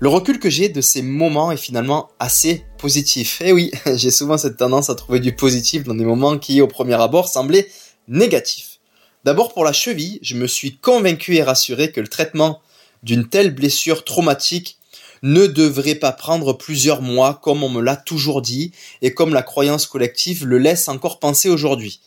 Le 0.00 0.08
recul 0.08 0.40
que 0.40 0.50
j'ai 0.50 0.68
de 0.68 0.80
ces 0.80 1.02
moments 1.02 1.52
est 1.52 1.56
finalement 1.56 2.08
assez 2.18 2.64
positif. 2.78 3.40
Et 3.42 3.50
eh 3.50 3.52
oui, 3.52 3.70
j'ai 3.94 4.10
souvent 4.10 4.36
cette 4.38 4.56
tendance 4.56 4.90
à 4.90 4.96
trouver 4.96 5.20
du 5.20 5.36
positif 5.36 5.84
dans 5.84 5.94
des 5.94 6.04
moments 6.04 6.36
qui 6.36 6.60
au 6.60 6.66
premier 6.66 7.00
abord 7.00 7.28
semblaient 7.28 7.68
négatifs. 8.08 8.80
D'abord 9.22 9.54
pour 9.54 9.62
la 9.62 9.72
cheville, 9.72 10.18
je 10.22 10.34
me 10.34 10.48
suis 10.48 10.78
convaincu 10.78 11.36
et 11.36 11.44
rassuré 11.44 11.92
que 11.92 12.00
le 12.00 12.08
traitement 12.08 12.60
d'une 13.04 13.28
telle 13.28 13.54
blessure 13.54 14.02
traumatique 14.02 14.78
ne 15.22 15.46
devrait 15.46 15.94
pas 15.94 16.12
prendre 16.12 16.52
plusieurs 16.52 17.02
mois 17.02 17.40
comme 17.42 17.62
on 17.62 17.68
me 17.68 17.80
l'a 17.80 17.96
toujours 17.96 18.42
dit 18.42 18.72
et 19.02 19.12
comme 19.12 19.34
la 19.34 19.42
croyance 19.42 19.86
collective 19.86 20.46
le 20.46 20.58
laisse 20.58 20.88
encore 20.88 21.18
penser 21.18 21.48
aujourd'hui. 21.48 22.00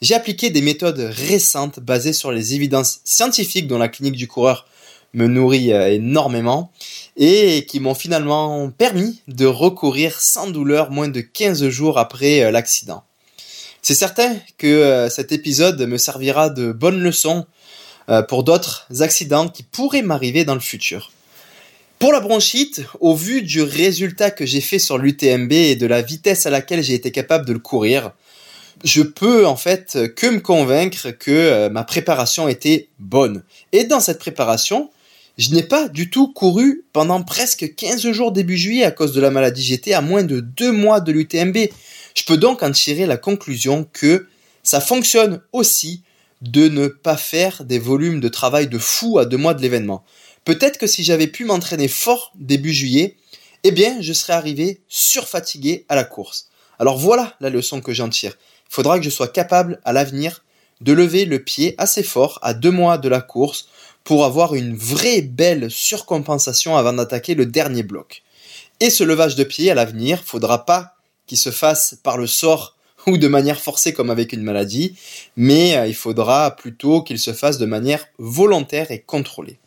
J'ai 0.00 0.14
appliqué 0.14 0.50
des 0.50 0.62
méthodes 0.62 0.98
récentes 1.00 1.80
basées 1.80 2.12
sur 2.12 2.32
les 2.32 2.54
évidences 2.54 3.00
scientifiques 3.04 3.68
dont 3.68 3.78
la 3.78 3.88
clinique 3.88 4.16
du 4.16 4.28
coureur 4.28 4.66
me 5.14 5.26
nourrit 5.26 5.72
euh, 5.72 5.92
énormément 5.92 6.70
et 7.16 7.64
qui 7.66 7.80
m'ont 7.80 7.94
finalement 7.94 8.70
permis 8.70 9.22
de 9.28 9.46
recourir 9.46 10.20
sans 10.20 10.50
douleur 10.50 10.90
moins 10.90 11.08
de 11.08 11.20
15 11.20 11.68
jours 11.68 11.98
après 11.98 12.42
euh, 12.42 12.50
l'accident. 12.50 13.04
C'est 13.80 13.94
certain 13.94 14.36
que 14.58 14.66
euh, 14.66 15.08
cet 15.08 15.30
épisode 15.32 15.80
me 15.80 15.96
servira 15.96 16.50
de 16.50 16.72
bonne 16.72 17.00
leçon 17.00 17.46
pour 18.28 18.44
d'autres 18.44 18.86
accidents 19.00 19.48
qui 19.48 19.62
pourraient 19.62 20.02
m'arriver 20.02 20.44
dans 20.44 20.52
le 20.52 20.60
futur. 20.60 21.10
Pour 21.98 22.12
la 22.12 22.20
bronchite, 22.20 22.82
au 23.00 23.14
vu 23.14 23.42
du 23.42 23.62
résultat 23.62 24.30
que 24.30 24.44
j'ai 24.44 24.60
fait 24.60 24.78
sur 24.78 24.98
l'UTMB 24.98 25.52
et 25.52 25.76
de 25.76 25.86
la 25.86 26.02
vitesse 26.02 26.44
à 26.44 26.50
laquelle 26.50 26.82
j'ai 26.82 26.94
été 26.94 27.10
capable 27.10 27.46
de 27.46 27.52
le 27.52 27.58
courir, 27.58 28.12
je 28.84 29.02
peux 29.02 29.46
en 29.46 29.56
fait 29.56 29.98
que 30.14 30.26
me 30.26 30.40
convaincre 30.40 31.10
que 31.10 31.30
euh, 31.30 31.70
ma 31.70 31.84
préparation 31.84 32.48
était 32.48 32.88
bonne. 32.98 33.42
Et 33.72 33.84
dans 33.84 34.00
cette 34.00 34.18
préparation, 34.18 34.90
je 35.38 35.50
n'ai 35.50 35.62
pas 35.62 35.88
du 35.88 36.10
tout 36.10 36.32
couru 36.32 36.84
pendant 36.92 37.22
presque 37.22 37.74
15 37.74 38.10
jours 38.12 38.32
début 38.32 38.56
juillet 38.56 38.84
à 38.84 38.90
cause 38.90 39.12
de 39.12 39.20
la 39.20 39.30
maladie. 39.30 39.62
J'étais 39.62 39.94
à 39.94 40.00
moins 40.00 40.22
de 40.22 40.40
2 40.40 40.72
mois 40.72 41.00
de 41.00 41.10
l'UTMB. 41.10 41.56
Je 42.14 42.24
peux 42.24 42.36
donc 42.36 42.62
en 42.62 42.70
tirer 42.70 43.06
la 43.06 43.16
conclusion 43.16 43.88
que 43.92 44.26
ça 44.62 44.80
fonctionne 44.80 45.40
aussi 45.52 46.02
de 46.42 46.68
ne 46.68 46.88
pas 46.88 47.16
faire 47.16 47.64
des 47.64 47.78
volumes 47.78 48.20
de 48.20 48.28
travail 48.28 48.68
de 48.68 48.78
fou 48.78 49.18
à 49.18 49.24
deux 49.24 49.36
mois 49.36 49.54
de 49.54 49.62
l'événement. 49.62 50.04
Peut-être 50.44 50.78
que 50.78 50.86
si 50.86 51.02
j'avais 51.04 51.26
pu 51.26 51.44
m'entraîner 51.44 51.88
fort 51.88 52.32
début 52.34 52.72
juillet, 52.72 53.16
eh 53.62 53.70
bien, 53.70 54.00
je 54.00 54.12
serais 54.12 54.34
arrivé 54.34 54.80
surfatigué 54.88 55.86
à 55.88 55.96
la 55.96 56.04
course. 56.04 56.48
Alors 56.78 56.98
voilà 56.98 57.34
la 57.40 57.50
leçon 57.50 57.80
que 57.80 57.94
j'en 57.94 58.10
tire. 58.10 58.36
Il 58.70 58.74
faudra 58.74 58.98
que 58.98 59.04
je 59.04 59.10
sois 59.10 59.28
capable 59.28 59.80
à 59.84 59.92
l'avenir 59.92 60.44
de 60.80 60.92
lever 60.92 61.24
le 61.24 61.42
pied 61.42 61.74
assez 61.78 62.02
fort 62.02 62.38
à 62.42 62.52
deux 62.52 62.70
mois 62.70 62.98
de 62.98 63.08
la 63.08 63.20
course 63.20 63.68
pour 64.02 64.24
avoir 64.26 64.54
une 64.54 64.76
vraie 64.76 65.22
belle 65.22 65.70
surcompensation 65.70 66.76
avant 66.76 66.92
d'attaquer 66.92 67.34
le 67.34 67.46
dernier 67.46 67.82
bloc. 67.82 68.22
Et 68.80 68.90
ce 68.90 69.02
levage 69.02 69.36
de 69.36 69.44
pied 69.44 69.70
à 69.70 69.74
l'avenir, 69.74 70.22
faudra 70.24 70.66
pas 70.66 70.96
qui 71.26 71.38
se 71.38 71.50
fasse 71.50 71.96
par 72.02 72.18
le 72.18 72.26
sort 72.26 72.76
ou 73.06 73.16
de 73.16 73.28
manière 73.28 73.60
forcée 73.60 73.94
comme 73.94 74.10
avec 74.10 74.32
une 74.32 74.42
maladie, 74.42 74.96
mais 75.36 75.76
euh, 75.76 75.86
il 75.86 75.94
faudra 75.94 76.50
plutôt 76.56 77.02
qu'il 77.02 77.18
se 77.18 77.32
fasse 77.32 77.58
de 77.58 77.66
manière 77.66 78.06
volontaire 78.18 78.90
et 78.90 79.00
contrôlée. 79.00 79.58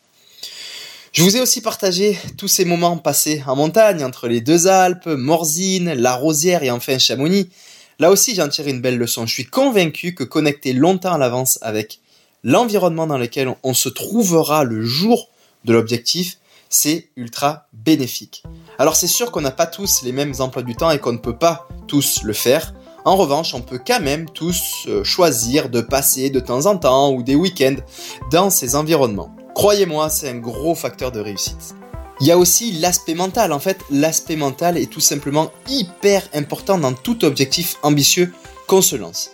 Je 1.18 1.24
vous 1.24 1.36
ai 1.36 1.40
aussi 1.40 1.60
partagé 1.60 2.16
tous 2.36 2.46
ces 2.46 2.64
moments 2.64 2.96
passés 2.96 3.42
en 3.48 3.56
montagne, 3.56 4.04
entre 4.04 4.28
les 4.28 4.40
deux 4.40 4.68
Alpes, 4.68 5.08
Morzine, 5.08 5.92
La 5.94 6.14
Rosière 6.14 6.62
et 6.62 6.70
enfin 6.70 6.96
Chamonix. 6.98 7.50
Là 7.98 8.12
aussi, 8.12 8.36
j'en 8.36 8.46
tire 8.46 8.68
une 8.68 8.80
belle 8.80 8.98
leçon. 8.98 9.26
Je 9.26 9.32
suis 9.32 9.44
convaincu 9.44 10.14
que 10.14 10.22
connecter 10.22 10.72
longtemps 10.72 11.14
à 11.14 11.18
l'avance 11.18 11.58
avec 11.60 11.98
l'environnement 12.44 13.08
dans 13.08 13.18
lequel 13.18 13.52
on 13.64 13.74
se 13.74 13.88
trouvera 13.88 14.62
le 14.62 14.84
jour 14.84 15.28
de 15.64 15.72
l'objectif, 15.72 16.38
c'est 16.68 17.08
ultra 17.16 17.66
bénéfique. 17.72 18.44
Alors 18.78 18.94
c'est 18.94 19.08
sûr 19.08 19.32
qu'on 19.32 19.40
n'a 19.40 19.50
pas 19.50 19.66
tous 19.66 20.04
les 20.04 20.12
mêmes 20.12 20.34
emplois 20.38 20.62
du 20.62 20.76
temps 20.76 20.92
et 20.92 21.00
qu'on 21.00 21.14
ne 21.14 21.18
peut 21.18 21.36
pas 21.36 21.66
tous 21.88 22.22
le 22.22 22.32
faire. 22.32 22.74
En 23.04 23.16
revanche, 23.16 23.54
on 23.54 23.60
peut 23.60 23.80
quand 23.84 24.00
même 24.00 24.30
tous 24.30 24.84
euh, 24.86 25.02
choisir 25.02 25.68
de 25.68 25.80
passer 25.80 26.30
de 26.30 26.38
temps 26.38 26.66
en 26.66 26.78
temps 26.78 27.10
ou 27.10 27.24
des 27.24 27.34
week-ends 27.34 27.82
dans 28.30 28.50
ces 28.50 28.76
environnements. 28.76 29.34
Croyez-moi, 29.58 30.08
c'est 30.08 30.28
un 30.28 30.36
gros 30.36 30.76
facteur 30.76 31.10
de 31.10 31.18
réussite. 31.18 31.74
Il 32.20 32.28
y 32.28 32.30
a 32.30 32.38
aussi 32.38 32.70
l'aspect 32.70 33.16
mental. 33.16 33.52
En 33.52 33.58
fait, 33.58 33.80
l'aspect 33.90 34.36
mental 34.36 34.78
est 34.78 34.88
tout 34.88 35.00
simplement 35.00 35.50
hyper 35.68 36.22
important 36.32 36.78
dans 36.78 36.92
tout 36.92 37.24
objectif 37.24 37.74
ambitieux 37.82 38.32
qu'on 38.68 38.82
se 38.82 38.94
lance. 38.94 39.32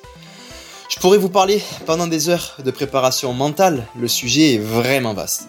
Je 0.88 0.98
pourrais 0.98 1.18
vous 1.18 1.28
parler 1.28 1.60
pendant 1.84 2.06
des 2.06 2.30
heures 2.30 2.56
de 2.64 2.70
préparation 2.70 3.34
mentale, 3.34 3.86
le 4.00 4.08
sujet 4.08 4.54
est 4.54 4.58
vraiment 4.58 5.12
vaste 5.12 5.48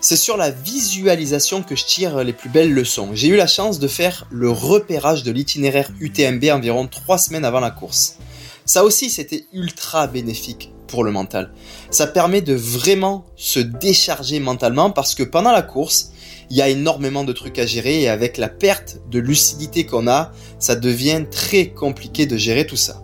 c'est 0.00 0.16
sur 0.16 0.36
la 0.36 0.50
visualisation 0.50 1.62
que 1.62 1.76
je 1.76 1.84
tire 1.84 2.24
les 2.24 2.32
plus 2.32 2.48
belles 2.48 2.74
leçons. 2.74 3.10
J'ai 3.12 3.28
eu 3.28 3.36
la 3.36 3.46
chance 3.46 3.78
de 3.78 3.86
faire 3.86 4.26
le 4.32 4.50
repérage 4.50 5.22
de 5.22 5.30
l'itinéraire 5.30 5.88
UTMB 6.00 6.42
environ 6.50 6.88
trois 6.88 7.18
semaines 7.18 7.44
avant 7.44 7.60
la 7.60 7.70
course. 7.70 8.16
Ça 8.64 8.82
aussi, 8.82 9.10
c'était 9.10 9.44
ultra 9.52 10.08
bénéfique 10.08 10.72
le 11.00 11.10
mental. 11.10 11.52
Ça 11.90 12.06
permet 12.06 12.42
de 12.42 12.54
vraiment 12.54 13.24
se 13.36 13.58
décharger 13.58 14.38
mentalement 14.38 14.90
parce 14.90 15.14
que 15.14 15.22
pendant 15.22 15.52
la 15.52 15.62
course, 15.62 16.12
il 16.50 16.56
y 16.56 16.62
a 16.62 16.68
énormément 16.68 17.24
de 17.24 17.32
trucs 17.32 17.58
à 17.58 17.64
gérer 17.64 18.02
et 18.02 18.08
avec 18.10 18.36
la 18.36 18.50
perte 18.50 18.98
de 19.10 19.18
lucidité 19.18 19.86
qu'on 19.86 20.06
a, 20.06 20.32
ça 20.58 20.76
devient 20.76 21.24
très 21.30 21.68
compliqué 21.68 22.26
de 22.26 22.36
gérer 22.36 22.66
tout 22.66 22.76
ça. 22.76 23.02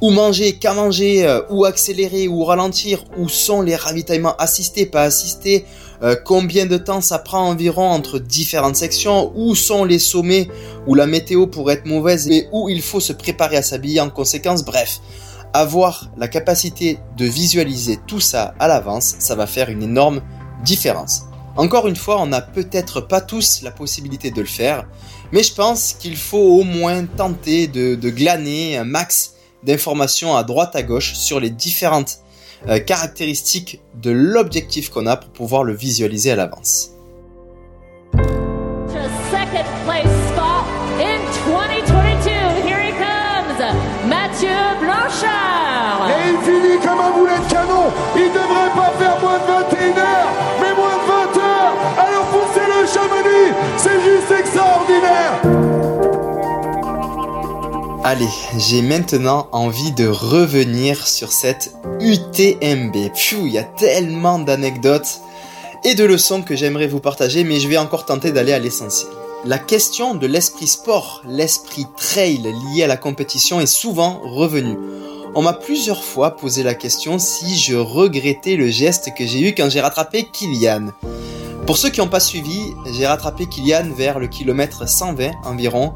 Où 0.00 0.10
manger, 0.10 0.54
qu'à 0.54 0.74
manger, 0.74 1.26
euh, 1.26 1.40
où 1.50 1.64
accélérer, 1.64 2.28
ou 2.28 2.44
ralentir, 2.44 3.04
où 3.18 3.28
sont 3.28 3.62
les 3.62 3.76
ravitaillements 3.76 4.36
assistés, 4.36 4.86
pas 4.86 5.02
assistés, 5.02 5.64
euh, 6.02 6.16
combien 6.22 6.66
de 6.66 6.76
temps 6.76 7.00
ça 7.00 7.18
prend 7.18 7.48
environ 7.48 7.88
entre 7.88 8.18
différentes 8.18 8.76
sections, 8.76 9.32
où 9.34 9.54
sont 9.54 9.84
les 9.84 9.98
sommets 9.98 10.48
où 10.86 10.94
la 10.94 11.06
météo 11.06 11.46
pourrait 11.46 11.74
être 11.74 11.86
mauvaise 11.86 12.28
et 12.28 12.48
où 12.52 12.68
il 12.68 12.82
faut 12.82 13.00
se 13.00 13.12
préparer 13.12 13.56
à 13.56 13.62
s'habiller 13.62 14.00
en 14.00 14.10
conséquence. 14.10 14.64
Bref, 14.64 15.00
avoir 15.52 16.10
la 16.16 16.28
capacité 16.28 16.98
de 17.16 17.24
visualiser 17.24 17.98
tout 18.06 18.20
ça 18.20 18.54
à 18.58 18.68
l'avance, 18.68 19.16
ça 19.18 19.34
va 19.34 19.46
faire 19.46 19.70
une 19.70 19.82
énorme 19.82 20.20
différence. 20.64 21.22
Encore 21.56 21.88
une 21.88 21.96
fois, 21.96 22.20
on 22.20 22.26
n'a 22.26 22.42
peut-être 22.42 23.00
pas 23.00 23.20
tous 23.20 23.62
la 23.62 23.70
possibilité 23.70 24.30
de 24.30 24.40
le 24.40 24.46
faire, 24.46 24.86
mais 25.32 25.42
je 25.42 25.54
pense 25.54 25.94
qu'il 25.94 26.16
faut 26.16 26.36
au 26.60 26.64
moins 26.64 27.04
tenter 27.06 27.66
de, 27.66 28.10
glaner 28.10 28.76
un 28.76 28.84
max 28.84 29.32
d'informations 29.64 30.36
à 30.36 30.44
droite 30.44 30.76
à 30.76 30.82
gauche 30.82 31.14
sur 31.14 31.40
les 31.40 31.50
différentes 31.50 32.18
euh, 32.68 32.78
caractéristiques 32.78 33.80
de 34.00 34.10
l'objectif 34.10 34.90
qu'on 34.90 35.06
a 35.06 35.16
pour 35.16 35.30
pouvoir 35.30 35.64
le 35.64 35.74
visualiser 35.74 36.30
à 36.30 36.36
l'avance. 36.36 36.90
Allez, 58.08 58.28
j'ai 58.56 58.82
maintenant 58.82 59.48
envie 59.50 59.90
de 59.90 60.06
revenir 60.06 61.08
sur 61.08 61.32
cette 61.32 61.74
UTMB. 61.98 63.12
Pfiou, 63.12 63.48
il 63.48 63.54
y 63.54 63.58
a 63.58 63.64
tellement 63.64 64.38
d'anecdotes 64.38 65.22
et 65.82 65.96
de 65.96 66.04
leçons 66.04 66.42
que 66.42 66.54
j'aimerais 66.54 66.86
vous 66.86 67.00
partager, 67.00 67.42
mais 67.42 67.58
je 67.58 67.66
vais 67.66 67.78
encore 67.78 68.06
tenter 68.06 68.30
d'aller 68.30 68.52
à 68.52 68.60
l'essentiel. 68.60 69.10
La 69.44 69.58
question 69.58 70.14
de 70.14 70.24
l'esprit 70.28 70.68
sport, 70.68 71.20
l'esprit 71.26 71.86
trail 71.96 72.54
lié 72.72 72.84
à 72.84 72.86
la 72.86 72.96
compétition 72.96 73.60
est 73.60 73.66
souvent 73.66 74.20
revenue. 74.22 74.78
On 75.34 75.42
m'a 75.42 75.52
plusieurs 75.52 76.04
fois 76.04 76.36
posé 76.36 76.62
la 76.62 76.76
question 76.76 77.18
si 77.18 77.58
je 77.58 77.74
regrettais 77.74 78.54
le 78.54 78.68
geste 78.68 79.14
que 79.18 79.26
j'ai 79.26 79.40
eu 79.40 79.52
quand 79.52 79.68
j'ai 79.68 79.80
rattrapé 79.80 80.28
Kylian. 80.32 80.92
Pour 81.66 81.76
ceux 81.76 81.90
qui 81.90 81.98
n'ont 81.98 82.06
pas 82.06 82.20
suivi, 82.20 82.72
j'ai 82.92 83.08
rattrapé 83.08 83.46
Kylian 83.46 83.90
vers 83.96 84.20
le 84.20 84.28
kilomètre 84.28 84.88
120 84.88 85.32
environ. 85.44 85.92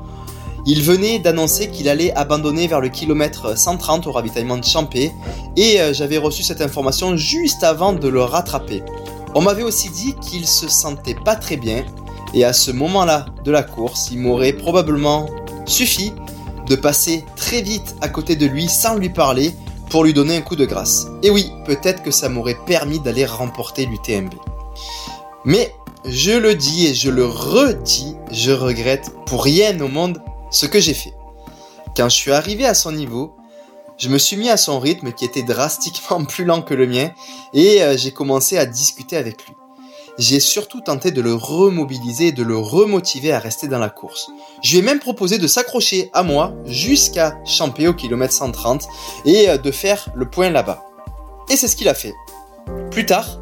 Il 0.73 0.83
venait 0.83 1.19
d'annoncer 1.19 1.69
qu'il 1.69 1.89
allait 1.89 2.13
abandonner 2.15 2.69
vers 2.69 2.81
le 2.81 2.91
kilomètre 2.91 3.59
130 3.59 4.07
au 4.07 4.13
ravitaillement 4.13 4.57
de 4.57 4.65
Champé 4.65 5.11
et 5.57 5.81
euh, 5.81 5.93
j'avais 5.93 6.17
reçu 6.17 6.45
cette 6.45 6.61
information 6.61 7.17
juste 7.17 7.65
avant 7.65 7.93
de 7.93 8.07
le 8.07 8.23
rattraper. 8.23 8.85
On 9.35 9.41
m'avait 9.41 9.65
aussi 9.65 9.91
dit 9.91 10.15
qu'il 10.21 10.47
se 10.47 10.69
sentait 10.69 11.17
pas 11.25 11.35
très 11.35 11.57
bien 11.57 11.85
et 12.35 12.45
à 12.45 12.53
ce 12.53 12.71
moment-là 12.71 13.27
de 13.45 13.51
la 13.51 13.65
course, 13.65 14.11
il 14.13 14.21
m'aurait 14.21 14.53
probablement 14.53 15.27
suffi 15.67 16.13
de 16.69 16.77
passer 16.77 17.25
très 17.35 17.63
vite 17.63 17.97
à 18.01 18.09
côté 18.09 18.37
de 18.37 18.47
lui 18.47 18.69
sans 18.69 18.95
lui 18.95 19.09
parler 19.09 19.53
pour 19.89 20.05
lui 20.05 20.15
donner 20.15 20.37
un 20.37 20.41
coup 20.41 20.55
de 20.55 20.67
grâce. 20.67 21.09
Et 21.25 21.31
oui, 21.31 21.51
peut-être 21.67 22.05
que 22.05 22.13
ça 22.13 22.29
m'aurait 22.29 22.59
permis 22.65 23.01
d'aller 23.01 23.27
remporter 23.27 23.87
l'UTMB. 23.87 24.35
Mais 25.45 25.75
je 26.05 26.31
le 26.31 26.55
dis 26.55 26.87
et 26.87 26.95
je 26.95 27.11
le 27.11 27.27
redis, 27.27 28.15
je 28.31 28.53
regrette 28.53 29.11
pour 29.27 29.43
rien 29.43 29.81
au 29.81 29.89
monde 29.89 30.23
ce 30.51 30.67
que 30.67 30.81
j'ai 30.81 30.95
fait. 30.95 31.15
Quand 31.97 32.09
je 32.09 32.17
suis 32.17 32.33
arrivé 32.33 32.67
à 32.67 32.75
son 32.75 32.93
niveau, 32.93 33.37
je 33.99 34.09
me 34.09 34.19
suis 34.19 34.37
mis 34.37 34.49
à 34.49 34.57
son 34.57 34.79
rythme 34.81 35.13
qui 35.13 35.25
était 35.25 35.43
drastiquement 35.43 36.25
plus 36.29 36.45
lent 36.45 36.63
que 36.63 36.75
le 36.75 36.87
mien 36.87 37.11
et 37.53 37.83
euh, 37.83 37.97
j'ai 37.97 38.13
commencé 38.13 38.57
à 38.59 38.67
discuter 38.67 39.17
avec 39.17 39.47
lui. 39.47 39.55
J'ai 40.19 40.41
surtout 40.41 40.81
tenté 40.81 41.13
de 41.13 41.23
le 41.23 41.35
remobiliser 41.35 42.29
et 42.29 42.33
de 42.33 42.43
le 42.43 42.59
remotiver 42.59 43.33
à 43.33 43.39
rester 43.39 43.69
dans 43.69 43.79
la 43.79 43.89
course. 43.89 44.31
Je 44.63 44.73
lui 44.73 44.79
ai 44.79 44.83
même 44.83 44.99
proposé 44.99 45.39
de 45.39 45.47
s'accrocher 45.47 46.11
à 46.13 46.23
moi 46.23 46.53
jusqu'à 46.67 47.39
Champé 47.47 47.89
au 47.89 47.95
kilomètre 47.95 48.35
130 48.35 48.87
et 49.25 49.49
euh, 49.49 49.57
de 49.59 49.71
faire 49.71 50.09
le 50.15 50.29
point 50.29 50.51
là-bas. 50.51 50.85
Et 51.49 51.57
c'est 51.57 51.69
ce 51.69 51.77
qu'il 51.77 51.89
a 51.89 51.95
fait. 51.95 52.15
Plus 52.91 53.07
tard, 53.07 53.41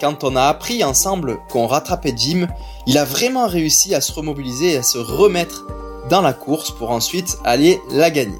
quand 0.00 0.24
on 0.24 0.36
a 0.36 0.44
appris 0.44 0.82
ensemble 0.82 1.38
qu'on 1.50 1.66
rattrapait 1.66 2.14
Jim, 2.16 2.48
il 2.86 2.98
a 2.98 3.04
vraiment 3.04 3.46
réussi 3.46 3.94
à 3.94 4.00
se 4.00 4.12
remobiliser 4.12 4.72
et 4.72 4.76
à 4.78 4.82
se 4.82 4.98
remettre 4.98 5.66
dans 6.08 6.20
la 6.20 6.32
course 6.32 6.70
pour 6.70 6.90
ensuite 6.90 7.38
aller 7.44 7.80
la 7.90 8.10
gagner. 8.10 8.38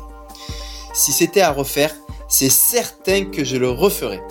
Si 0.95 1.13
c'était 1.13 1.41
à 1.41 1.53
refaire, 1.53 1.95
c'est 2.29 2.51
certain 2.51 3.25
que 3.27 3.45
je 3.45 3.57
le 3.57 3.71
referais. 3.71 4.23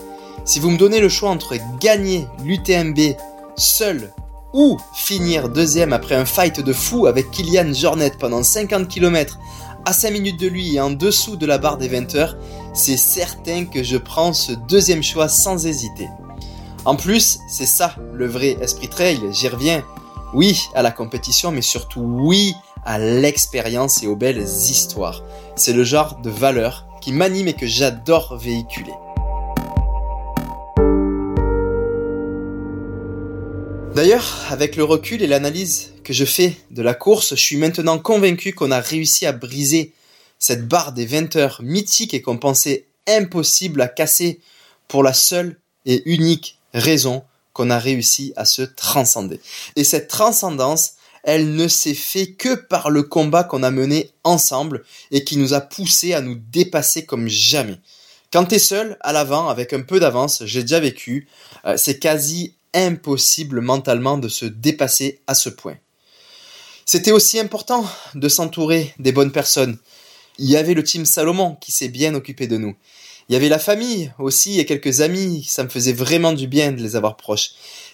Si 0.46 0.60
vous 0.60 0.72
me 0.72 0.78
donnez 0.78 1.00
le 1.00 1.10
choix 1.10 1.30
entre 1.30 1.56
gagner 1.80 2.28
l'UTMB 2.44 3.16
seul 3.56 4.12
ou 4.54 4.78
finir 4.94 5.50
deuxième 5.50 5.94
après 5.94 6.16
un 6.16 6.26
fight 6.26 6.60
de 6.60 6.74
fou 6.74 7.06
avec 7.06 7.32
Kylian 7.32 7.74
Jornet 7.74 8.12
pendant 8.20 8.44
50 8.44 8.88
km 8.88 9.38
à 9.86 9.94
5 9.94 10.12
minutes 10.12 10.40
de 10.40 10.48
lui 10.48 10.76
et 10.76 10.82
en 10.82 10.92
dessous 10.92 11.36
de 11.36 11.46
la 11.46 11.58
barre 11.58 11.78
des 11.78 11.88
20 11.88 12.16
heures, 12.16 12.38
c'est 12.74 12.98
certain 12.98 13.66
que 13.66 13.84
je 13.84 13.98
prends 13.98 14.34
ce 14.34 14.52
deuxième 14.52 15.04
choix 15.04 15.28
sans 15.28 15.66
hésiter. 15.66 16.10
En 16.86 16.96
plus, 16.96 17.40
c'est 17.48 17.66
ça 17.66 17.96
le 18.14 18.28
vrai 18.28 18.58
esprit 18.62 18.90
trail, 18.90 19.20
j'y 19.32 19.48
reviens. 19.48 19.84
Oui 20.34 20.62
à 20.74 20.82
la 20.82 20.92
compétition, 20.92 21.52
mais 21.52 21.62
surtout 21.62 22.02
oui 22.02 22.54
à 22.84 23.00
l'expérience 23.00 24.04
et 24.04 24.08
aux 24.08 24.16
belles 24.16 24.42
histoires. 24.42 25.24
C'est 25.56 25.74
le 25.74 25.84
genre 25.84 26.22
de 26.22 26.30
valeur 26.30 26.88
qui 27.02 27.12
m'anime 27.12 27.48
et 27.48 27.54
que 27.54 27.68
j'adore 27.68 28.38
véhiculer. 28.38 28.94
D'ailleurs, 33.96 34.46
avec 34.50 34.78
le 34.78 34.86
recul 34.86 35.22
et 35.22 35.28
l'analyse 35.28 35.92
que 36.04 36.14
je 36.14 36.24
fais 36.24 36.56
de 36.72 36.82
la 36.82 36.94
course, 36.94 37.32
je 37.32 37.42
suis 37.42 37.58
maintenant 37.58 38.00
convaincu 38.00 38.54
qu'on 38.54 38.72
a 38.72 38.80
réussi 38.80 39.26
à 39.26 39.34
briser 39.34 39.94
cette 40.40 40.68
barre 40.68 40.94
des 40.94 41.06
20 41.06 41.36
heures 41.36 41.60
mythique 41.62 42.14
et 42.14 42.22
qu'on 42.22 42.38
pensait 42.38 42.86
impossible 43.08 43.82
à 43.82 43.88
casser 43.88 44.40
pour 44.88 45.04
la 45.04 45.14
seule 45.14 45.58
et 45.86 46.02
unique 46.06 46.58
raison 46.74 47.24
qu'on 47.54 47.70
a 47.70 47.78
réussi 47.78 48.34
à 48.38 48.46
se 48.46 48.62
transcender. 48.62 49.42
Et 49.76 49.84
cette 49.84 50.08
transcendance, 50.08 50.94
elle 51.24 51.56
ne 51.56 51.68
s'est 51.68 51.94
fait 51.94 52.32
que 52.34 52.56
par 52.56 52.90
le 52.90 53.04
combat 53.04 53.44
qu'on 53.44 53.64
a 53.64 53.72
mené 53.72 54.12
ensemble 54.24 54.84
et 55.12 55.24
qui 55.24 55.38
nous 55.38 55.54
a 55.54 55.62
poussé 55.62 56.14
à 56.14 56.22
nous 56.22 56.36
dépasser 56.36 57.06
comme 57.06 57.28
jamais. 57.28 57.78
Quand 58.32 58.46
t'es 58.46 58.60
seul, 58.60 58.98
à 59.02 59.12
l'avant, 59.12 59.50
avec 59.50 59.74
un 59.74 59.82
peu 59.82 60.00
d'avance, 60.00 60.44
j'ai 60.46 60.62
déjà 60.62 60.80
vécu, 60.80 61.28
euh, 61.66 61.76
c'est 61.78 62.00
quasi 62.00 62.56
impossible 62.74 63.60
mentalement 63.60 64.18
de 64.18 64.30
se 64.30 64.46
dépasser 64.46 65.20
à 65.28 65.36
ce 65.36 65.50
point. 65.50 65.78
C'était 66.86 67.12
aussi 67.12 67.40
important 67.40 67.86
de 68.16 68.30
s'entourer 68.30 68.94
des 69.00 69.12
bonnes 69.12 69.32
personnes. 69.32 69.78
Il 70.40 70.50
y 70.50 70.58
avait 70.58 70.74
le 70.74 70.84
team 70.84 71.06
Salomon 71.06 71.56
qui 71.60 71.72
s'est 71.72 71.90
bien 71.90 72.16
occupé 72.16 72.48
de 72.48 72.58
nous. 72.58 72.76
Il 73.30 73.34
y 73.34 73.36
avait 73.36 73.50
la 73.50 73.60
famille 73.60 74.12
aussi 74.18 74.60
et 74.60 74.66
quelques 74.66 75.02
amis, 75.02 75.46
ça 75.48 75.64
me 75.64 75.70
faisait 75.70 75.94
vraiment 75.94 76.34
du 76.34 76.48
bien 76.48 76.72
de 76.72 76.82
les 76.82 76.96
avoir 76.96 77.18
proches. 77.18 77.52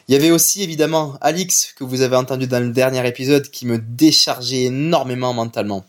Il 0.07 0.13
y 0.13 0.15
avait 0.15 0.31
aussi 0.31 0.63
évidemment 0.63 1.17
Alix 1.19 1.73
que 1.77 1.83
vous 1.83 1.99
avez 1.99 2.15
entendu 2.15 2.47
dans 2.47 2.61
le 2.61 2.71
dernier 2.71 3.05
épisode 3.05 3.49
qui 3.49 3.65
me 3.65 3.77
déchargeait 3.77 4.63
énormément 4.63 5.33
mentalement. 5.33 5.83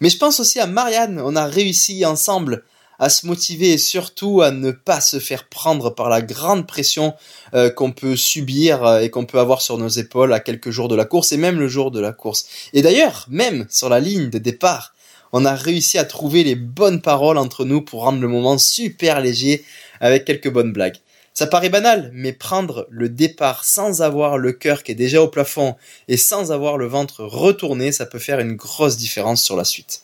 Mais 0.00 0.10
je 0.10 0.16
pense 0.16 0.38
aussi 0.38 0.60
à 0.60 0.68
Marianne, 0.68 1.20
on 1.20 1.34
a 1.34 1.46
réussi 1.46 2.04
ensemble 2.06 2.62
à 3.00 3.08
se 3.08 3.26
motiver 3.26 3.72
et 3.72 3.78
surtout 3.78 4.42
à 4.42 4.52
ne 4.52 4.70
pas 4.70 5.00
se 5.00 5.18
faire 5.18 5.48
prendre 5.48 5.90
par 5.90 6.08
la 6.08 6.22
grande 6.22 6.68
pression 6.68 7.14
euh, 7.54 7.68
qu'on 7.68 7.90
peut 7.90 8.14
subir 8.14 8.84
euh, 8.84 9.00
et 9.00 9.10
qu'on 9.10 9.26
peut 9.26 9.40
avoir 9.40 9.60
sur 9.60 9.76
nos 9.76 9.88
épaules 9.88 10.32
à 10.32 10.38
quelques 10.38 10.70
jours 10.70 10.86
de 10.86 10.94
la 10.94 11.04
course 11.04 11.32
et 11.32 11.36
même 11.36 11.58
le 11.58 11.66
jour 11.66 11.90
de 11.90 11.98
la 11.98 12.12
course. 12.12 12.46
Et 12.74 12.82
d'ailleurs, 12.82 13.26
même 13.28 13.66
sur 13.68 13.88
la 13.88 13.98
ligne 13.98 14.30
de 14.30 14.38
départ, 14.38 14.94
on 15.32 15.44
a 15.44 15.56
réussi 15.56 15.98
à 15.98 16.04
trouver 16.04 16.44
les 16.44 16.54
bonnes 16.54 17.02
paroles 17.02 17.38
entre 17.38 17.64
nous 17.64 17.82
pour 17.82 18.02
rendre 18.02 18.20
le 18.20 18.28
moment 18.28 18.56
super 18.56 19.20
léger 19.20 19.64
avec 20.00 20.24
quelques 20.24 20.52
bonnes 20.52 20.72
blagues. 20.72 20.98
Ça 21.36 21.48
paraît 21.48 21.68
banal, 21.68 22.12
mais 22.14 22.32
prendre 22.32 22.86
le 22.90 23.08
départ 23.08 23.64
sans 23.64 24.02
avoir 24.02 24.38
le 24.38 24.52
cœur 24.52 24.84
qui 24.84 24.92
est 24.92 24.94
déjà 24.94 25.20
au 25.20 25.26
plafond 25.26 25.74
et 26.06 26.16
sans 26.16 26.52
avoir 26.52 26.78
le 26.78 26.86
ventre 26.86 27.24
retourné, 27.24 27.90
ça 27.90 28.06
peut 28.06 28.20
faire 28.20 28.38
une 28.38 28.54
grosse 28.54 28.96
différence 28.96 29.42
sur 29.42 29.56
la 29.56 29.64
suite. 29.64 30.02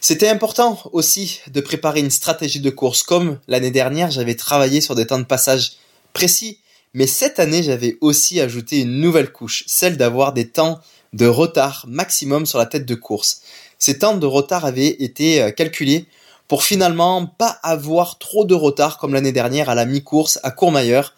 C'était 0.00 0.28
important 0.28 0.78
aussi 0.92 1.40
de 1.48 1.60
préparer 1.60 1.98
une 1.98 2.12
stratégie 2.12 2.60
de 2.60 2.70
course 2.70 3.02
comme 3.02 3.40
l'année 3.48 3.72
dernière 3.72 4.12
j'avais 4.12 4.36
travaillé 4.36 4.80
sur 4.80 4.94
des 4.94 5.08
temps 5.08 5.18
de 5.18 5.24
passage 5.24 5.72
précis, 6.12 6.60
mais 6.94 7.08
cette 7.08 7.40
année 7.40 7.64
j'avais 7.64 7.98
aussi 8.00 8.40
ajouté 8.40 8.78
une 8.78 9.00
nouvelle 9.00 9.32
couche, 9.32 9.64
celle 9.66 9.96
d'avoir 9.96 10.32
des 10.32 10.46
temps 10.48 10.80
de 11.12 11.26
retard 11.26 11.86
maximum 11.88 12.46
sur 12.46 12.58
la 12.58 12.66
tête 12.66 12.86
de 12.86 12.94
course. 12.94 13.42
Ces 13.80 13.98
temps 13.98 14.16
de 14.16 14.26
retard 14.26 14.64
avaient 14.64 15.02
été 15.02 15.42
euh, 15.42 15.50
calculés 15.50 16.06
pour 16.50 16.64
finalement 16.64 17.26
pas 17.26 17.60
avoir 17.62 18.18
trop 18.18 18.44
de 18.44 18.54
retard 18.54 18.98
comme 18.98 19.14
l'année 19.14 19.30
dernière 19.30 19.70
à 19.70 19.76
la 19.76 19.84
mi-course 19.84 20.40
à 20.42 20.50
Courmayeur. 20.50 21.14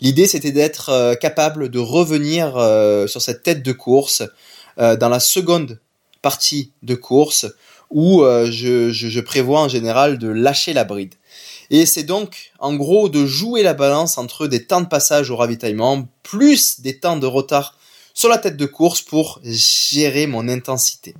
L'idée 0.00 0.28
c'était 0.28 0.52
d'être 0.52 0.90
euh, 0.90 1.16
capable 1.16 1.70
de 1.70 1.80
revenir 1.80 2.56
euh, 2.56 3.08
sur 3.08 3.20
cette 3.20 3.42
tête 3.42 3.64
de 3.64 3.72
course 3.72 4.22
dans 4.78 5.08
la 5.08 5.20
seconde 5.20 5.80
partie 6.22 6.70
de 6.82 6.94
course 6.94 7.46
où 7.90 8.20
je, 8.20 9.20
prévois 9.20 9.62
en 9.62 9.68
général 9.68 10.18
de 10.18 10.28
lâcher 10.28 10.74
la 10.74 10.84
bride. 10.84 11.14
Et 11.70 11.86
c'est 11.86 12.02
donc 12.02 12.52
en 12.58 12.74
gros 12.74 13.08
de 13.08 13.24
jouer 13.24 13.62
la 13.62 13.72
balance 13.72 14.18
entre 14.18 14.46
des 14.46 14.66
temps 14.66 14.82
de 14.82 14.86
passage 14.86 15.30
au 15.30 15.36
ravitaillement 15.36 16.06
plus 16.22 16.82
des 16.82 17.00
temps 17.00 17.16
de 17.16 17.26
retard 17.26 17.78
sur 18.12 18.28
la 18.28 18.36
tête 18.36 18.58
de 18.58 18.66
course 18.66 19.00
pour 19.00 19.40
gérer 19.42 20.26
mon 20.26 20.46
intensité. 20.46 21.14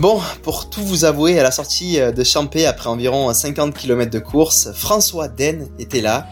Bon, 0.00 0.18
pour 0.42 0.70
tout 0.70 0.82
vous 0.82 1.04
avouer, 1.04 1.38
à 1.38 1.42
la 1.42 1.50
sortie 1.50 2.00
euh, 2.00 2.10
de 2.10 2.24
Champé, 2.24 2.64
après 2.64 2.88
environ 2.88 3.30
50 3.34 3.74
km 3.74 4.10
de 4.10 4.18
course, 4.18 4.70
François 4.72 5.28
Den 5.28 5.68
était 5.78 6.00
là. 6.00 6.26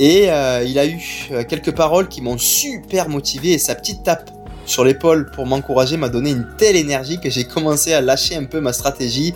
Et 0.00 0.30
euh, 0.30 0.64
il 0.66 0.78
a 0.78 0.86
eu 0.86 1.28
euh, 1.30 1.44
quelques 1.46 1.72
paroles 1.72 2.08
qui 2.08 2.22
m'ont 2.22 2.38
super 2.38 3.10
motivé 3.10 3.52
et 3.52 3.58
sa 3.58 3.74
petite 3.74 4.02
tape 4.02 4.30
sur 4.64 4.82
l'épaule 4.82 5.30
pour 5.30 5.44
m'encourager 5.44 5.98
m'a 5.98 6.08
donné 6.08 6.30
une 6.30 6.46
telle 6.56 6.74
énergie 6.74 7.20
que 7.20 7.28
j'ai 7.28 7.44
commencé 7.44 7.92
à 7.92 8.00
lâcher 8.00 8.34
un 8.34 8.44
peu 8.44 8.60
ma 8.60 8.72
stratégie 8.72 9.34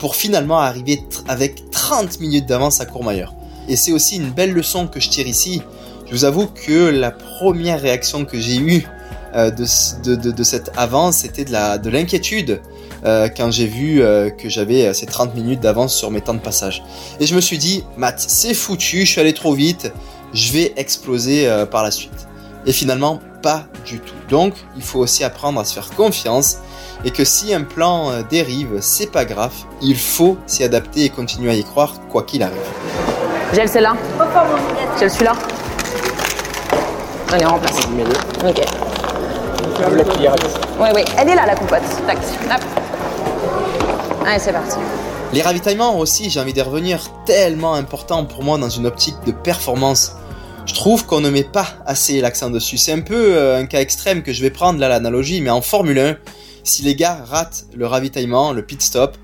pour 0.00 0.16
finalement 0.16 0.58
arriver 0.58 1.00
avec 1.28 1.70
30 1.70 2.18
minutes 2.18 2.46
d'avance 2.46 2.80
à 2.80 2.86
Courmayeur. 2.86 3.32
Et 3.68 3.76
c'est 3.76 3.92
aussi 3.92 4.16
une 4.16 4.30
belle 4.30 4.52
leçon 4.52 4.88
que 4.88 4.98
je 4.98 5.08
tire 5.08 5.28
ici, 5.28 5.62
je 6.06 6.12
vous 6.12 6.24
avoue 6.24 6.46
que 6.46 6.88
la 6.88 7.12
première 7.12 7.80
réaction 7.80 8.24
que 8.24 8.40
j'ai 8.40 8.56
eue 8.56 8.86
de, 9.34 10.14
de, 10.14 10.42
cette 10.42 10.72
avance, 10.76 11.26
la 11.50 11.76
de 11.76 11.90
l'inquiétude 11.90 12.60
euh, 13.04 13.28
quand 13.28 13.50
j'ai 13.50 13.66
vu 13.66 14.02
euh, 14.02 14.30
que 14.30 14.48
j'avais 14.48 14.92
ces 14.94 15.06
30 15.06 15.34
minutes 15.34 15.60
d'avance 15.60 15.94
sur 15.94 16.10
mes 16.10 16.20
temps 16.20 16.34
de 16.34 16.40
passage. 16.40 16.82
Et 17.20 17.26
je 17.26 17.34
me 17.34 17.40
suis 17.40 17.58
dit, 17.58 17.84
Matt, 17.96 18.18
c'est 18.18 18.54
foutu, 18.54 19.00
je 19.00 19.10
suis 19.10 19.20
allé 19.20 19.34
trop 19.34 19.54
vite, 19.54 19.92
je 20.32 20.52
vais 20.52 20.72
exploser 20.76 21.48
par 21.70 21.82
la 21.82 21.90
suite. 21.90 22.26
Et 22.66 22.72
finalement, 22.72 23.20
pas 23.42 23.66
du 23.84 24.00
tout. 24.00 24.14
Donc, 24.30 24.54
il 24.74 24.82
faut 24.82 25.00
aussi 25.00 25.22
apprendre 25.22 25.60
à 25.60 25.64
se 25.64 25.74
faire 25.74 25.90
confiance 25.90 26.58
et 27.04 27.10
que 27.10 27.24
si 27.24 27.52
un 27.52 27.62
plan 27.62 28.10
euh, 28.10 28.22
dérive, 28.22 28.78
c'est 28.80 29.12
pas 29.12 29.26
grave, 29.26 29.52
il 29.82 29.96
faut 29.96 30.38
s'y 30.46 30.64
adapter 30.64 31.04
et 31.04 31.10
continuer 31.10 31.50
à 31.50 31.54
y 31.54 31.62
croire 31.62 31.92
quoi 32.10 32.22
qu'il 32.22 32.42
arrive. 32.42 32.56
Gel, 33.52 33.68
c'est 33.68 33.82
là 33.82 33.94
Gel, 34.98 35.10
celui-là 35.10 35.34
Allez, 37.32 37.44
on 37.44 37.50
remplace. 37.50 37.78
Ok. 38.46 38.60
Oui, 40.80 40.88
oui. 40.94 41.04
Elle 41.18 41.28
est 41.28 41.34
là, 41.34 41.46
la 41.46 41.54
compote. 41.54 41.82
Tac. 42.06 42.18
Hop. 42.18 42.83
Allez, 44.26 44.38
c'est 44.38 44.52
parti. 44.52 44.78
Les 45.32 45.42
ravitaillements 45.42 45.98
aussi, 45.98 46.30
j'ai 46.30 46.40
envie 46.40 46.52
d'y 46.52 46.62
revenir, 46.62 47.10
tellement 47.26 47.74
important 47.74 48.24
pour 48.24 48.44
moi 48.44 48.56
dans 48.56 48.68
une 48.68 48.86
optique 48.86 49.16
de 49.26 49.32
performance. 49.32 50.12
Je 50.66 50.74
trouve 50.74 51.04
qu'on 51.06 51.20
ne 51.20 51.28
met 51.28 51.44
pas 51.44 51.66
assez 51.86 52.20
l'accent 52.20 52.50
dessus. 52.50 52.78
C'est 52.78 52.92
un 52.92 53.00
peu 53.00 53.36
euh, 53.36 53.58
un 53.58 53.66
cas 53.66 53.80
extrême 53.80 54.22
que 54.22 54.32
je 54.32 54.40
vais 54.40 54.50
prendre 54.50 54.78
là 54.78 54.88
l'analogie, 54.88 55.40
mais 55.40 55.50
en 55.50 55.60
Formule 55.60 55.98
1, 55.98 56.16
si 56.62 56.82
les 56.82 56.94
gars 56.94 57.24
ratent 57.24 57.66
le 57.74 57.86
ravitaillement, 57.86 58.52
le 58.52 58.64
pit 58.64 58.80
stop, 58.80 59.16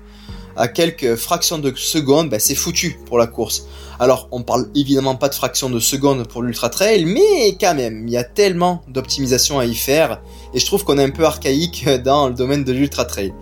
à 0.55 0.67
quelques 0.67 1.15
fractions 1.15 1.59
de 1.59 1.73
secondes, 1.75 2.29
ben 2.29 2.39
c'est 2.39 2.55
foutu 2.55 2.99
pour 3.05 3.17
la 3.17 3.27
course. 3.27 3.65
Alors, 3.99 4.27
on 4.31 4.43
parle 4.43 4.67
évidemment 4.75 5.15
pas 5.15 5.29
de 5.29 5.35
fractions 5.35 5.69
de 5.69 5.79
secondes 5.79 6.27
pour 6.27 6.41
l'ultra 6.41 6.69
trail, 6.69 7.05
mais 7.05 7.57
quand 7.59 7.75
même, 7.75 8.07
il 8.07 8.13
y 8.13 8.17
a 8.17 8.23
tellement 8.23 8.83
d'optimisation 8.87 9.59
à 9.59 9.65
y 9.65 9.75
faire, 9.75 10.21
et 10.53 10.59
je 10.59 10.65
trouve 10.65 10.83
qu'on 10.83 10.97
est 10.97 11.03
un 11.03 11.11
peu 11.11 11.23
archaïque 11.25 11.87
dans 12.03 12.27
le 12.27 12.33
domaine 12.33 12.63
de 12.63 12.71
l'ultra 12.71 13.05
trail. 13.05 13.33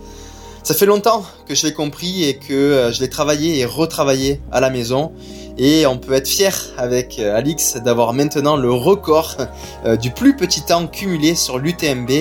Ça 0.63 0.73
fait 0.73 0.85
longtemps 0.85 1.25
que 1.47 1.55
je 1.55 1.65
l'ai 1.65 1.73
compris 1.73 2.25
et 2.25 2.37
que 2.37 2.53
euh, 2.53 2.91
je 2.91 2.99
l'ai 2.99 3.09
travaillé 3.09 3.59
et 3.59 3.65
retravaillé 3.65 4.41
à 4.51 4.59
la 4.59 4.69
maison. 4.69 5.13
Et 5.57 5.85
on 5.85 5.97
peut 5.97 6.13
être 6.13 6.27
fier 6.27 6.53
avec 6.77 7.17
euh, 7.17 7.35
Alix 7.35 7.77
d'avoir 7.77 8.13
maintenant 8.13 8.55
le 8.55 8.71
record 8.71 9.37
euh, 9.85 9.95
du 9.95 10.11
plus 10.11 10.35
petit 10.35 10.61
temps 10.61 10.87
cumulé 10.87 11.33
sur 11.35 11.59
l'UTMB. 11.59 12.11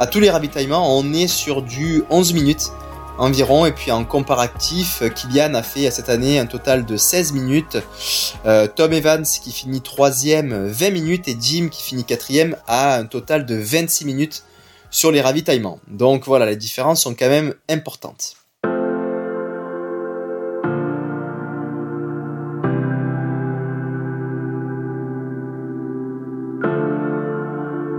À 0.00 0.06
tous 0.06 0.20
les 0.20 0.30
ravitaillements, 0.30 0.98
on 0.98 1.12
est 1.12 1.28
sur 1.28 1.62
du 1.62 2.02
11 2.10 2.32
minutes 2.32 2.70
environ. 3.18 3.66
Et 3.66 3.72
puis 3.72 3.92
en 3.92 4.04
comparatif, 4.04 5.02
Kylian 5.14 5.54
a 5.54 5.62
fait 5.62 5.90
cette 5.90 6.08
année 6.08 6.38
un 6.38 6.46
total 6.46 6.86
de 6.86 6.96
16 6.96 7.32
minutes. 7.32 7.76
Tom 8.74 8.92
Evans 8.92 9.24
qui 9.24 9.52
finit 9.52 9.82
3 9.82 10.10
20 10.10 10.90
minutes. 10.90 11.28
Et 11.28 11.36
Jim 11.38 11.68
qui 11.70 11.82
finit 11.82 12.04
4 12.04 12.56
a 12.66 12.96
un 12.96 13.04
total 13.04 13.46
de 13.46 13.54
26 13.54 14.06
minutes 14.06 14.42
sur 14.92 15.10
les 15.10 15.20
ravitaillements. 15.20 15.80
Donc 15.88 16.26
voilà, 16.26 16.46
les 16.46 16.54
différences 16.54 17.02
sont 17.02 17.14
quand 17.14 17.28
même 17.28 17.54
importantes. 17.68 18.36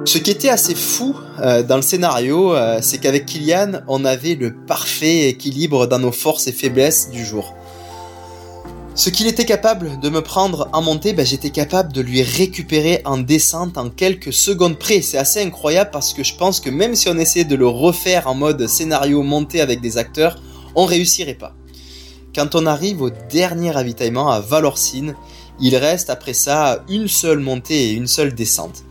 Ce 0.05 0.19
qui 0.19 0.29
était 0.29 0.49
assez 0.49 0.75
fou 0.75 1.15
euh, 1.39 1.63
dans 1.63 1.77
le 1.77 1.81
scénario, 1.81 2.53
euh, 2.53 2.79
c'est 2.83 2.99
qu'avec 2.99 3.25
Kylian, 3.25 3.81
on 3.87 4.05
avait 4.05 4.35
le 4.35 4.53
parfait 4.53 5.29
équilibre 5.29 5.87
dans 5.87 5.97
nos 5.97 6.11
forces 6.11 6.45
et 6.45 6.51
faiblesses 6.51 7.09
du 7.09 7.25
jour. 7.25 7.55
Ce 8.95 9.09
qu'il 9.09 9.25
était 9.25 9.45
capable 9.45 9.99
de 9.99 10.09
me 10.09 10.21
prendre 10.21 10.69
en 10.71 10.83
montée, 10.83 11.13
ben, 11.13 11.25
j'étais 11.25 11.49
capable 11.49 11.91
de 11.93 12.01
lui 12.01 12.21
récupérer 12.21 13.01
en 13.05 13.17
descente 13.17 13.75
en 13.79 13.89
quelques 13.89 14.31
secondes 14.31 14.77
près. 14.77 15.01
C'est 15.01 15.17
assez 15.17 15.41
incroyable 15.41 15.89
parce 15.91 16.13
que 16.13 16.23
je 16.23 16.35
pense 16.35 16.59
que 16.59 16.69
même 16.69 16.93
si 16.93 17.09
on 17.09 17.17
essayait 17.17 17.43
de 17.43 17.55
le 17.55 17.67
refaire 17.67 18.27
en 18.27 18.35
mode 18.35 18.67
scénario 18.67 19.23
monté 19.23 19.61
avec 19.61 19.81
des 19.81 19.97
acteurs, 19.97 20.39
on 20.75 20.85
réussirait 20.85 21.33
pas. 21.33 21.55
Quand 22.35 22.53
on 22.53 22.67
arrive 22.67 23.01
au 23.01 23.09
dernier 23.09 23.71
ravitaillement 23.71 24.29
à 24.29 24.39
Valorcine, 24.39 25.15
il 25.59 25.75
reste 25.75 26.11
après 26.11 26.33
ça 26.33 26.83
une 26.87 27.07
seule 27.07 27.39
montée 27.39 27.89
et 27.89 27.91
une 27.93 28.07
seule 28.07 28.35
descente. 28.35 28.83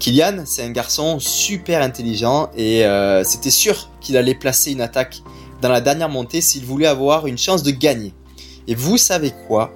Kylian, 0.00 0.42
c'est 0.46 0.64
un 0.64 0.70
garçon 0.70 1.20
super 1.20 1.80
intelligent 1.80 2.50
et 2.56 2.84
euh, 2.84 3.22
c'était 3.22 3.52
sûr 3.52 3.88
qu'il 4.00 4.16
allait 4.16 4.34
placer 4.34 4.72
une 4.72 4.80
attaque 4.80 5.22
dans 5.62 5.68
la 5.68 5.80
dernière 5.80 6.08
montée 6.08 6.40
s'il 6.40 6.64
voulait 6.64 6.88
avoir 6.88 7.28
une 7.28 7.38
chance 7.38 7.62
de 7.62 7.70
gagner. 7.70 8.12
Et 8.66 8.74
vous 8.74 8.96
savez 8.96 9.32
quoi? 9.46 9.72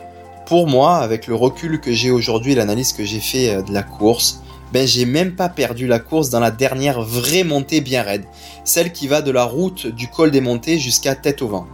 Pour 0.46 0.66
moi, 0.66 0.96
avec 0.96 1.26
le 1.26 1.34
recul 1.34 1.80
que 1.80 1.92
j'ai 1.92 2.10
aujourd'hui 2.10 2.52
et 2.52 2.54
l'analyse 2.54 2.94
que 2.94 3.04
j'ai 3.04 3.20
fait 3.20 3.50
euh, 3.50 3.62
de 3.62 3.72
la 3.72 3.82
course, 3.82 4.40
ben 4.72 4.86
j'ai 4.86 5.04
même 5.04 5.34
pas 5.34 5.48
perdu 5.48 5.86
la 5.86 5.98
course 5.98 6.30
dans 6.30 6.40
la 6.40 6.50
dernière 6.50 7.02
vraie 7.02 7.44
montée 7.44 7.80
bien 7.80 8.02
raide, 8.02 8.24
celle 8.64 8.92
qui 8.92 9.08
va 9.08 9.22
de 9.22 9.30
la 9.30 9.44
route 9.44 9.86
du 9.86 10.08
col 10.08 10.30
des 10.30 10.40
montées 10.40 10.78
jusqu'à 10.78 11.14
tête 11.14 11.42
au 11.42 11.48
vent. 11.48 11.66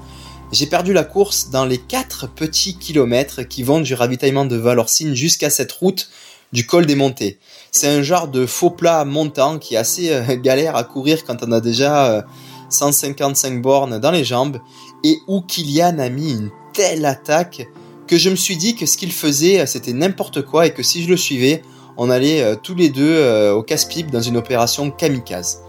J'ai 0.52 0.66
perdu 0.66 0.92
la 0.92 1.04
course 1.04 1.50
dans 1.50 1.64
les 1.64 1.78
4 1.78 2.28
petits 2.28 2.76
kilomètres 2.78 3.42
qui 3.42 3.62
vont 3.62 3.80
du 3.80 3.94
ravitaillement 3.94 4.44
de 4.44 4.56
Valorcine 4.56 5.14
jusqu'à 5.14 5.50
cette 5.50 5.72
route 5.72 6.10
du 6.52 6.66
col 6.66 6.86
des 6.86 6.94
montées. 6.94 7.38
C'est 7.72 7.88
un 7.88 8.02
genre 8.02 8.28
de 8.28 8.46
faux 8.46 8.70
plat 8.70 9.04
montant 9.04 9.58
qui 9.58 9.74
est 9.74 9.78
assez 9.78 10.10
euh, 10.10 10.36
galère 10.42 10.76
à 10.76 10.84
courir 10.84 11.24
quand 11.24 11.42
on 11.42 11.52
a 11.52 11.60
déjà 11.60 12.24
155 12.70 13.52
euh, 13.52 13.58
bornes 13.60 13.98
dans 13.98 14.12
les 14.12 14.24
jambes 14.24 14.58
et 15.02 15.18
où 15.26 15.40
Kylian 15.40 15.98
a 15.98 16.08
mis 16.08 16.32
une 16.32 16.50
telle 16.74 17.06
attaque 17.06 17.66
que 18.06 18.18
je 18.18 18.28
me 18.28 18.36
suis 18.36 18.58
dit 18.58 18.76
que 18.76 18.84
ce 18.84 18.98
qu'il 18.98 19.12
faisait, 19.12 19.64
c'était 19.66 19.94
n'importe 19.94 20.42
quoi 20.42 20.66
et 20.66 20.74
que 20.74 20.82
si 20.82 21.02
je 21.02 21.08
le 21.08 21.16
suivais, 21.16 21.62
on 21.96 22.10
allait 22.10 22.42
euh, 22.42 22.56
tous 22.60 22.74
les 22.74 22.90
deux 22.90 23.16
euh, 23.16 23.54
au 23.54 23.62
casse-pipe 23.62 24.10
dans 24.10 24.20
une 24.20 24.36
opération 24.36 24.90
kamikaze. 24.90 25.62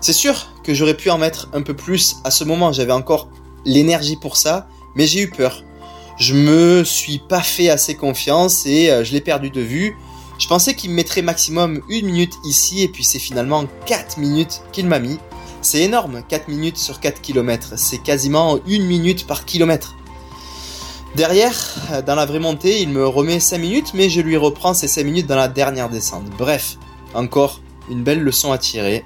C'est 0.00 0.14
sûr 0.14 0.48
que 0.64 0.72
j'aurais 0.72 0.96
pu 0.96 1.10
en 1.10 1.18
mettre 1.18 1.50
un 1.52 1.62
peu 1.62 1.74
plus 1.74 2.16
à 2.24 2.30
ce 2.30 2.44
moment, 2.44 2.72
j'avais 2.72 2.92
encore 2.92 3.28
l'énergie 3.66 4.16
pour 4.16 4.36
ça, 4.36 4.68
mais 4.94 5.06
j'ai 5.06 5.22
eu 5.22 5.30
peur. 5.30 5.64
Je 6.18 6.34
me 6.34 6.84
suis 6.84 7.18
pas 7.18 7.42
fait 7.42 7.68
assez 7.68 7.94
confiance 7.94 8.64
et 8.66 8.90
euh, 8.90 9.04
je 9.04 9.12
l'ai 9.12 9.20
perdu 9.20 9.50
de 9.50 9.60
vue. 9.60 9.96
Je 10.38 10.46
pensais 10.46 10.74
qu'il 10.74 10.90
me 10.90 10.94
mettrait 10.94 11.22
maximum 11.22 11.82
une 11.90 12.06
minute 12.06 12.32
ici 12.44 12.82
et 12.82 12.88
puis 12.88 13.04
c'est 13.04 13.18
finalement 13.18 13.66
4 13.84 14.18
minutes 14.18 14.62
qu'il 14.72 14.86
m'a 14.86 14.98
mis. 14.98 15.18
C'est 15.60 15.82
énorme, 15.82 16.22
4 16.26 16.48
minutes 16.48 16.78
sur 16.78 17.00
4 17.00 17.20
km, 17.20 17.74
c'est 17.76 18.02
quasiment 18.02 18.58
une 18.66 18.86
minute 18.86 19.26
par 19.26 19.44
kilomètre. 19.44 19.96
Derrière, 21.16 21.56
euh, 21.90 22.02
dans 22.02 22.14
la 22.14 22.24
vraie 22.24 22.38
montée, 22.38 22.82
il 22.82 22.88
me 22.88 23.06
remet 23.06 23.40
5 23.40 23.58
minutes, 23.58 23.94
mais 23.94 24.08
je 24.08 24.20
lui 24.20 24.36
reprends 24.36 24.74
ces 24.74 24.86
5 24.86 25.04
minutes 25.04 25.26
dans 25.26 25.36
la 25.36 25.48
dernière 25.48 25.88
descente. 25.88 26.24
Bref, 26.38 26.76
encore 27.14 27.60
une 27.90 28.04
belle 28.04 28.22
leçon 28.22 28.52
à 28.52 28.58
tirer, 28.58 29.04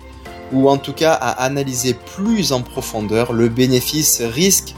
ou 0.52 0.68
en 0.68 0.76
tout 0.76 0.92
cas 0.92 1.14
à 1.14 1.30
analyser 1.44 1.94
plus 1.94 2.52
en 2.52 2.60
profondeur 2.60 3.32
le 3.32 3.48
bénéfice 3.48 4.20
risque 4.20 4.74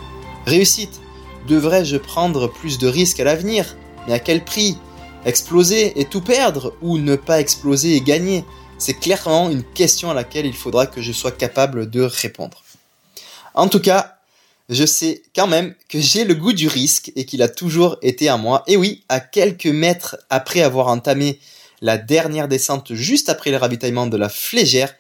réussite. 0.46 1.00
Devrais-je 1.48 1.96
prendre 1.96 2.48
plus 2.48 2.78
de 2.78 2.86
risques 2.86 3.20
à 3.20 3.24
l'avenir? 3.24 3.76
Mais 4.06 4.14
à 4.14 4.18
quel 4.20 4.44
prix? 4.44 4.78
Exploser 5.24 6.00
et 6.00 6.04
tout 6.04 6.20
perdre 6.20 6.74
ou 6.80 6.98
ne 6.98 7.16
pas 7.16 7.40
exploser 7.40 7.96
et 7.96 8.00
gagner? 8.00 8.44
C'est 8.78 8.94
clairement 8.94 9.50
une 9.50 9.64
question 9.64 10.10
à 10.10 10.14
laquelle 10.14 10.46
il 10.46 10.54
faudra 10.54 10.86
que 10.86 11.02
je 11.02 11.12
sois 11.12 11.32
capable 11.32 11.90
de 11.90 12.02
répondre. 12.02 12.62
En 13.54 13.68
tout 13.68 13.80
cas, 13.80 14.15
je 14.68 14.84
sais 14.84 15.22
quand 15.34 15.46
même 15.46 15.74
que 15.88 16.00
j'ai 16.00 16.24
le 16.24 16.34
goût 16.34 16.52
du 16.52 16.68
risque 16.68 17.12
et 17.14 17.24
qu'il 17.24 17.42
a 17.42 17.48
toujours 17.48 17.98
été 18.02 18.28
à 18.28 18.36
moi. 18.36 18.64
Et 18.66 18.76
oui, 18.76 19.04
à 19.08 19.20
quelques 19.20 19.66
mètres 19.66 20.16
après 20.28 20.62
avoir 20.62 20.88
entamé 20.88 21.38
la 21.80 21.98
dernière 21.98 22.48
descente 22.48 22.94
juste 22.94 23.28
après 23.28 23.50
le 23.50 23.58
ravitaillement 23.58 24.06
de 24.06 24.16
la 24.16 24.28
flégère, 24.28 24.94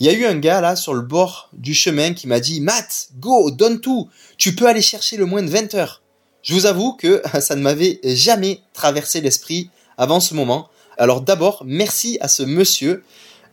il 0.00 0.06
y 0.06 0.10
a 0.10 0.12
eu 0.12 0.26
un 0.26 0.36
gars 0.36 0.60
là 0.60 0.76
sur 0.76 0.92
le 0.92 1.02
bord 1.02 1.48
du 1.52 1.72
chemin 1.72 2.12
qui 2.12 2.26
m'a 2.26 2.40
dit 2.40 2.60
Matt, 2.60 3.08
go, 3.18 3.50
donne 3.50 3.80
tout, 3.80 4.10
tu 4.36 4.54
peux 4.54 4.66
aller 4.66 4.82
chercher 4.82 5.16
le 5.16 5.24
moins 5.24 5.42
de 5.42 5.48
20 5.48 5.74
heures. 5.74 6.02
Je 6.42 6.54
vous 6.54 6.66
avoue 6.66 6.94
que 6.94 7.22
ça 7.40 7.54
ne 7.54 7.62
m'avait 7.62 8.00
jamais 8.04 8.60
traversé 8.72 9.20
l'esprit 9.20 9.70
avant 9.96 10.20
ce 10.20 10.34
moment. 10.34 10.68
Alors 10.98 11.20
d'abord, 11.20 11.62
merci 11.64 12.18
à 12.20 12.28
ce 12.28 12.42
monsieur. 12.42 13.04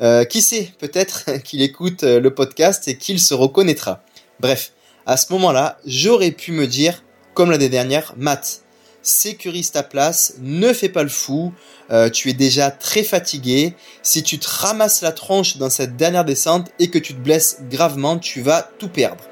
Euh, 0.02 0.26
qui 0.26 0.42
sait, 0.42 0.74
peut-être 0.80 1.38
qu'il 1.44 1.62
écoute 1.62 2.02
le 2.02 2.34
podcast 2.34 2.88
et 2.88 2.98
qu'il 2.98 3.20
se 3.22 3.34
reconnaîtra. 3.34 4.04
Bref, 4.40 4.73
à 5.06 5.18
ce 5.18 5.32
moment-là, 5.34 5.80
j'aurais 5.86 6.32
pu 6.32 6.52
me 6.52 6.68
dire, 6.68 7.04
comme 7.34 7.52
l'année 7.52 7.70
dernière, 7.70 8.14
Matt, 8.18 8.62
sécurise 9.02 9.72
ta 9.72 9.84
place, 9.84 10.36
ne 10.42 10.72
fais 10.72 10.90
pas 10.90 11.04
le 11.04 11.10
fou, 11.10 11.54
euh, 11.92 12.10
tu 12.10 12.30
es 12.30 12.34
déjà 12.34 12.72
très 12.72 13.04
fatigué, 13.04 13.76
si 14.02 14.24
tu 14.24 14.40
te 14.40 14.48
ramasses 14.50 15.02
la 15.02 15.12
tronche 15.12 15.58
dans 15.58 15.70
cette 15.70 15.98
dernière 15.98 16.24
descente 16.24 16.72
et 16.80 16.90
que 16.90 16.98
tu 16.98 17.14
te 17.14 17.20
blesses 17.20 17.58
gravement, 17.70 18.18
tu 18.18 18.42
vas 18.42 18.70
tout 18.80 18.88
perdre. 18.88 19.24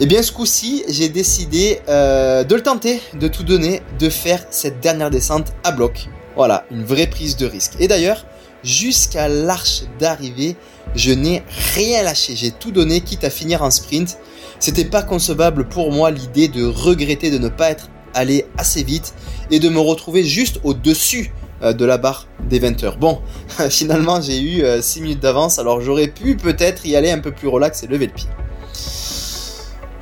Et 0.00 0.04
eh 0.04 0.06
bien 0.06 0.22
ce 0.22 0.32
coup-ci, 0.32 0.82
j'ai 0.88 1.10
décidé 1.10 1.82
euh, 1.90 2.42
de 2.42 2.54
le 2.54 2.62
tenter, 2.62 3.02
de 3.12 3.28
tout 3.28 3.42
donner, 3.42 3.82
de 3.98 4.08
faire 4.08 4.46
cette 4.50 4.80
dernière 4.80 5.10
descente 5.10 5.48
à 5.62 5.72
bloc. 5.72 6.08
Voilà, 6.36 6.64
une 6.70 6.84
vraie 6.84 7.06
prise 7.06 7.36
de 7.36 7.44
risque. 7.44 7.72
Et 7.80 7.86
d'ailleurs, 7.86 8.24
jusqu'à 8.64 9.28
l'arche 9.28 9.82
d'arrivée, 9.98 10.56
je 10.94 11.10
n'ai 11.12 11.42
rien 11.74 12.02
lâché, 12.02 12.34
j'ai 12.34 12.50
tout 12.50 12.70
donné, 12.70 13.02
quitte 13.02 13.24
à 13.24 13.30
finir 13.30 13.62
en 13.62 13.70
sprint. 13.70 14.16
C'était 14.60 14.84
pas 14.84 15.02
concevable 15.02 15.66
pour 15.66 15.90
moi 15.90 16.10
l'idée 16.10 16.48
de 16.48 16.66
regretter 16.66 17.30
de 17.30 17.38
ne 17.38 17.48
pas 17.48 17.70
être 17.70 17.88
allé 18.12 18.44
assez 18.58 18.82
vite 18.82 19.14
et 19.50 19.58
de 19.58 19.70
me 19.70 19.80
retrouver 19.80 20.22
juste 20.22 20.60
au-dessus 20.64 21.32
euh, 21.62 21.72
de 21.72 21.86
la 21.86 21.96
barre 21.96 22.28
des 22.46 22.58
20 22.58 22.84
heures. 22.84 22.98
Bon, 22.98 23.20
finalement 23.70 24.20
j'ai 24.20 24.38
eu 24.38 24.62
6 24.82 24.98
euh, 24.98 25.02
minutes 25.02 25.20
d'avance, 25.20 25.58
alors 25.58 25.80
j'aurais 25.80 26.08
pu 26.08 26.36
peut-être 26.36 26.84
y 26.84 26.94
aller 26.94 27.10
un 27.10 27.20
peu 27.20 27.32
plus 27.32 27.48
relax 27.48 27.82
et 27.82 27.86
lever 27.86 28.08
le 28.08 28.12
pied. 28.12 28.28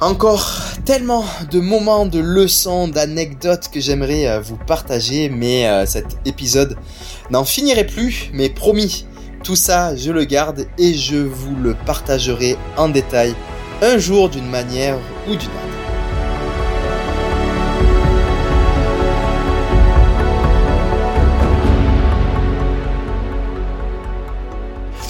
Encore 0.00 0.60
tellement 0.84 1.24
de 1.52 1.60
moments, 1.60 2.06
de 2.06 2.18
leçons, 2.18 2.88
d'anecdotes 2.88 3.68
que 3.72 3.78
j'aimerais 3.78 4.26
euh, 4.26 4.40
vous 4.40 4.56
partager, 4.56 5.28
mais 5.28 5.86
cet 5.86 6.16
épisode 6.24 6.76
n'en 7.30 7.44
finirait 7.44 7.86
plus, 7.86 8.30
mais 8.32 8.48
promis, 8.48 9.06
tout 9.44 9.56
ça 9.56 9.94
je 9.94 10.10
le 10.10 10.24
garde 10.24 10.66
et 10.78 10.94
je 10.94 11.16
vous 11.16 11.54
le 11.54 11.76
partagerai 11.86 12.56
en 12.76 12.88
détail 12.88 13.36
un 13.80 13.98
jour 13.98 14.28
d'une 14.28 14.48
manière 14.48 14.98
ou 15.28 15.36
d'une 15.36 15.48
autre. 15.48 15.68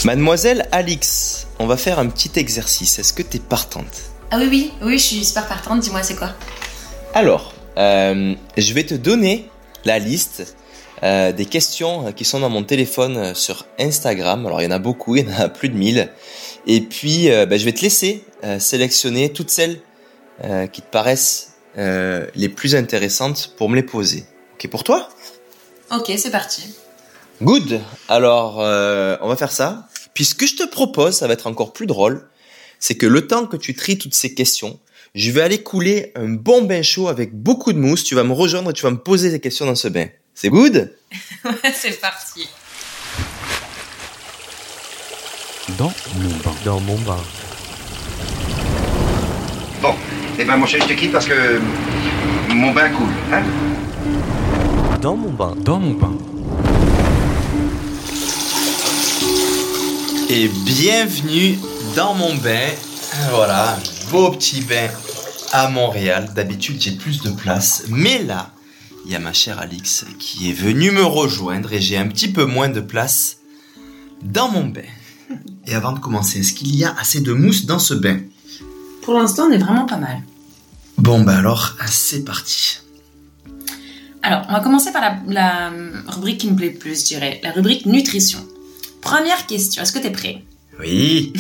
Mademoiselle 0.05 0.69
Alix, 0.71 1.49
on 1.59 1.67
va 1.67 1.77
faire 1.77 1.99
un 1.99 2.07
petit 2.09 2.31
exercice. 2.37 2.99
Est-ce 2.99 3.13
que 3.13 3.23
t'es 3.23 3.39
partante? 3.39 3.85
Ah 4.31 4.39
oui, 4.39 4.49
oui, 4.51 4.73
oui, 4.83 4.99
je 4.99 5.05
suis 5.05 5.25
super 5.25 5.47
partante. 5.47 5.81
Dis-moi, 5.81 6.03
c'est 6.03 6.15
quoi? 6.15 6.35
Alors, 7.15 7.53
euh, 7.79 8.35
je 8.57 8.75
vais 8.75 8.85
te 8.85 8.95
donner 8.95 9.49
la 9.85 9.99
liste 9.99 10.55
euh, 11.03 11.33
des 11.33 11.47
questions 11.47 12.13
qui 12.13 12.25
sont 12.25 12.41
dans 12.41 12.51
mon 12.51 12.63
téléphone 12.63 13.35
sur 13.35 13.67
Instagram. 13.79 14.47
Alors, 14.47 14.61
il 14.61 14.65
y 14.65 14.69
en 14.69 14.73
a 14.73 14.79
beaucoup, 14.79 15.17
il 15.17 15.27
y 15.27 15.35
en 15.35 15.41
a 15.41 15.49
plus 15.49 15.69
de 15.69 15.77
1000. 15.77 16.11
Et 16.69 16.83
puis, 16.83 17.31
euh, 17.31 17.47
ben, 17.47 17.59
je 17.59 17.65
vais 17.65 17.73
te 17.73 17.81
laisser 17.81 18.25
sélectionner 18.61 19.33
toutes 19.33 19.51
celles 19.51 19.81
qui 20.73 20.81
te 20.81 20.87
paraissent 20.87 21.55
les 21.75 22.49
plus 22.49 22.77
intéressantes 22.77 23.53
pour 23.57 23.69
me 23.69 23.75
les 23.75 23.83
poser. 23.83 24.25
Ok 24.55 24.69
pour 24.71 24.85
toi? 24.85 25.09
Ok, 25.91 26.13
c'est 26.17 26.31
parti. 26.31 26.63
Good. 27.43 27.81
Alors, 28.07 28.59
on 28.59 29.29
va 29.29 29.37
faire 29.37 29.51
ça. 29.51 29.89
Puis 30.15 30.25
ce 30.25 30.37
que 30.37 30.47
je 30.47 30.55
te 30.55 30.63
propose, 30.63 31.17
ça 31.17 31.27
va 31.27 31.33
être 31.33 31.49
encore 31.49 31.73
plus 31.73 31.87
drôle, 31.87 32.29
c'est 32.79 32.95
que 32.95 33.07
le 33.07 33.27
temps 33.27 33.47
que 33.47 33.57
tu 33.57 33.75
tries 33.75 33.99
toutes 33.99 34.15
ces 34.15 34.35
questions, 34.35 34.79
je 35.15 35.31
vais 35.31 35.43
aller 35.43 35.63
couler 35.63 36.13
un 36.15 36.29
bon 36.29 36.63
bain 36.63 36.83
chaud 36.83 37.09
avec 37.09 37.35
beaucoup 37.35 37.73
de 37.73 37.79
mousse. 37.79 38.05
Tu 38.05 38.15
vas 38.15 38.25
me 38.25 38.33
rejoindre 38.33 38.71
et 38.71 38.73
tu 38.73 38.83
vas 38.83 38.91
me 38.91 38.99
poser 38.99 39.31
des 39.31 39.41
questions 39.41 39.67
dans 39.67 39.75
ce 39.75 39.89
bain. 39.89 40.09
C'est 40.35 40.51
good? 40.51 40.95
Ouais, 41.45 41.73
c'est 41.75 42.01
parti. 42.01 42.49
Dans 45.79 45.93
mon 46.17 46.29
bain. 46.29 46.55
Dans 46.65 46.81
mon 46.81 46.99
bain. 46.99 47.17
Bon, 49.81 49.95
eh 50.37 50.45
ben 50.45 50.57
mon 50.57 50.67
chéri, 50.67 50.83
je 50.83 50.93
te 50.93 50.99
quitte 50.99 51.13
parce 51.13 51.27
que 51.27 51.61
mon 52.53 52.73
bain 52.73 52.89
coule, 52.91 53.07
hein 53.33 53.45
Dans 55.01 55.15
mon 55.15 55.31
bain. 55.31 55.55
Dans 55.57 55.79
mon 55.79 55.93
bain. 55.93 56.19
Et 60.29 60.49
bienvenue 60.49 61.61
dans 61.95 62.15
mon 62.15 62.35
bain. 62.35 62.71
Voilà, 63.31 63.79
beau 64.11 64.33
petit 64.33 64.63
bain 64.63 64.89
à 65.53 65.71
Montréal. 65.71 66.31
D'habitude, 66.35 66.81
j'ai 66.81 66.97
plus 66.97 67.23
de 67.23 67.31
place, 67.31 67.85
mais 67.89 68.25
là, 68.25 68.51
il 69.07 69.13
y 69.13 69.15
a 69.15 69.21
ma 69.21 69.33
chère 69.33 69.61
Alix 69.61 70.07
qui 70.19 70.51
est 70.51 70.55
venue 70.55 70.91
me 70.91 71.05
rejoindre 71.05 71.73
et 71.73 71.81
j'ai 71.81 71.97
un 71.97 72.09
petit 72.09 72.33
peu 72.33 72.47
moins 72.47 72.69
de 72.69 72.81
place 72.81 73.37
dans 74.25 74.49
mon 74.49 74.65
bain. 74.65 74.83
Et 75.69 75.75
avant 75.75 75.93
de 75.93 75.99
commencer, 75.99 76.39
est-ce 76.39 76.55
qu'il 76.55 76.75
y 76.75 76.85
a 76.85 76.95
assez 76.99 77.21
de 77.21 77.33
mousse 77.35 77.67
dans 77.67 77.79
ce 77.79 77.93
bain? 77.93 78.21
Pour 79.03 79.19
l'instant, 79.19 79.49
on 79.49 79.53
est 79.53 79.59
vraiment 79.59 79.85
pas 79.85 79.99
mal. 79.99 80.23
Bon, 80.97 81.21
bah 81.21 81.37
alors, 81.37 81.77
c'est 81.87 82.25
parti. 82.25 82.81
Alors, 84.23 84.47
on 84.49 84.53
va 84.55 84.61
commencer 84.61 84.93
par 84.93 85.03
la, 85.03 85.19
la 85.29 85.71
rubrique 86.07 86.39
qui 86.39 86.51
me 86.51 86.57
plaît 86.57 86.71
le 86.71 86.79
plus, 86.79 87.01
je 87.01 87.05
dirais. 87.05 87.39
La 87.45 87.53
rubrique 87.53 87.85
nutrition. 87.85 88.39
Première 89.03 89.47
question, 89.47 89.83
est-ce 89.83 89.93
que 89.93 89.99
tu 89.99 90.07
es 90.07 90.11
prêt? 90.11 90.43
Oui. 90.81 91.35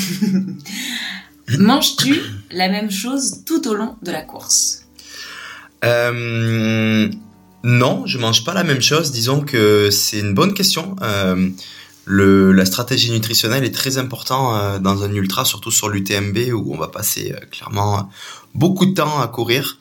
Manges-tu 1.59 2.21
la 2.51 2.69
même 2.69 2.91
chose 2.91 3.45
tout 3.47 3.67
au 3.67 3.75
long 3.75 3.97
de 4.03 4.11
la 4.11 4.21
course? 4.21 4.85
Euh, 5.87 7.09
non, 7.65 8.05
je 8.05 8.19
mange 8.19 8.45
pas 8.45 8.53
la 8.53 8.65
même 8.65 8.83
chose. 8.83 9.11
Disons 9.11 9.41
que 9.41 9.89
c'est 9.91 10.21
une 10.21 10.35
bonne 10.35 10.53
question. 10.53 10.97
Euh, 11.01 11.49
le, 12.09 12.53
la 12.53 12.65
stratégie 12.65 13.11
nutritionnelle 13.11 13.65
est 13.65 13.75
très 13.75 13.99
importante 13.99 14.55
euh, 14.57 14.79
dans 14.79 15.05
un 15.05 15.13
ultra, 15.13 15.45
surtout 15.45 15.71
sur 15.71 15.91
l'UTMB 15.91 16.39
où 16.55 16.73
on 16.75 16.79
va 16.79 16.89
passer 16.89 17.33
euh, 17.33 17.45
clairement 17.51 18.11
beaucoup 18.55 18.87
de 18.87 18.95
temps 18.95 19.21
à 19.21 19.29
courir. 19.29 19.79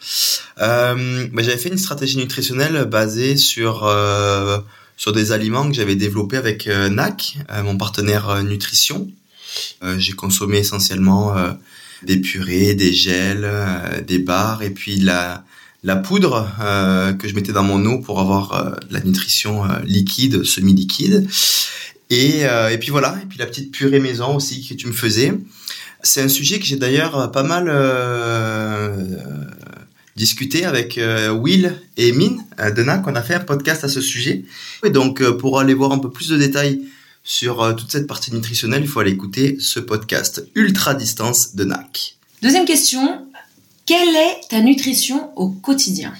Euh, 0.59 1.27
bah, 1.31 1.41
j'avais 1.41 1.57
fait 1.57 1.69
une 1.69 1.77
stratégie 1.77 2.17
nutritionnelle 2.17 2.83
basée 2.85 3.37
sur 3.37 3.85
euh, 3.85 4.57
sur 4.97 5.13
des 5.13 5.31
aliments 5.31 5.69
que 5.69 5.73
j'avais 5.73 5.95
développés 5.95 6.37
avec 6.37 6.67
euh, 6.67 6.89
NAC, 6.89 7.37
euh, 7.49 7.63
mon 7.63 7.77
partenaire 7.77 8.29
euh, 8.29 8.41
nutrition. 8.41 9.09
Euh, 9.83 9.97
J'ai 9.97 10.13
consommé 10.13 10.57
essentiellement 10.57 11.37
euh, 11.37 11.51
des 12.03 12.17
purées, 12.17 12.73
des 12.73 12.93
gels, 12.93 13.45
euh, 13.45 14.01
des 14.01 14.19
bars 14.19 14.63
et 14.63 14.71
puis 14.71 14.97
la 14.99 15.45
la 15.83 15.95
poudre 15.95 16.49
euh, 16.59 17.13
que 17.13 17.29
je 17.29 17.35
mettais 17.35 17.53
dans 17.53 17.63
mon 17.63 17.85
eau 17.85 17.99
pour 17.99 18.19
avoir 18.19 18.53
euh, 18.53 18.71
de 18.89 18.93
la 18.93 18.99
nutrition 18.99 19.63
euh, 19.63 19.79
liquide, 19.85 20.43
semi-liquide. 20.43 21.29
Et, 22.09 22.45
euh, 22.45 22.69
et 22.69 22.77
puis 22.77 22.89
voilà, 22.89 23.17
et 23.21 23.25
puis 23.25 23.37
la 23.37 23.45
petite 23.45 23.71
purée 23.71 23.99
maison 23.99 24.35
aussi 24.35 24.65
que 24.65 24.73
tu 24.73 24.87
me 24.87 24.93
faisais. 24.93 25.33
C'est 26.03 26.21
un 26.21 26.29
sujet 26.29 26.59
que 26.59 26.65
j'ai 26.65 26.77
d'ailleurs 26.77 27.31
pas 27.31 27.43
mal 27.43 27.65
euh, 27.67 29.17
discuté 30.15 30.65
avec 30.65 30.97
euh, 30.97 31.29
Will 31.29 31.75
et 31.97 32.11
Mine 32.11 32.43
euh, 32.59 32.71
de 32.71 32.83
NAC. 32.83 33.07
On 33.07 33.15
a 33.15 33.21
fait 33.21 33.35
un 33.35 33.39
podcast 33.39 33.83
à 33.83 33.89
ce 33.89 34.01
sujet. 34.01 34.45
Et 34.83 34.89
donc 34.89 35.21
euh, 35.21 35.37
pour 35.37 35.59
aller 35.59 35.73
voir 35.73 35.91
un 35.91 35.99
peu 35.99 36.09
plus 36.09 36.29
de 36.29 36.37
détails 36.37 36.81
sur 37.23 37.61
euh, 37.61 37.73
toute 37.73 37.91
cette 37.91 38.07
partie 38.07 38.33
nutritionnelle, 38.33 38.81
il 38.81 38.87
faut 38.87 38.99
aller 38.99 39.11
écouter 39.11 39.57
ce 39.59 39.79
podcast 39.79 40.45
Ultra 40.55 40.93
Distance 40.93 41.55
de 41.55 41.65
NAC. 41.65 42.15
Deuxième 42.41 42.65
question, 42.65 43.25
quelle 43.85 44.15
est 44.15 44.47
ta 44.49 44.61
nutrition 44.61 45.31
au 45.35 45.49
quotidien? 45.49 46.13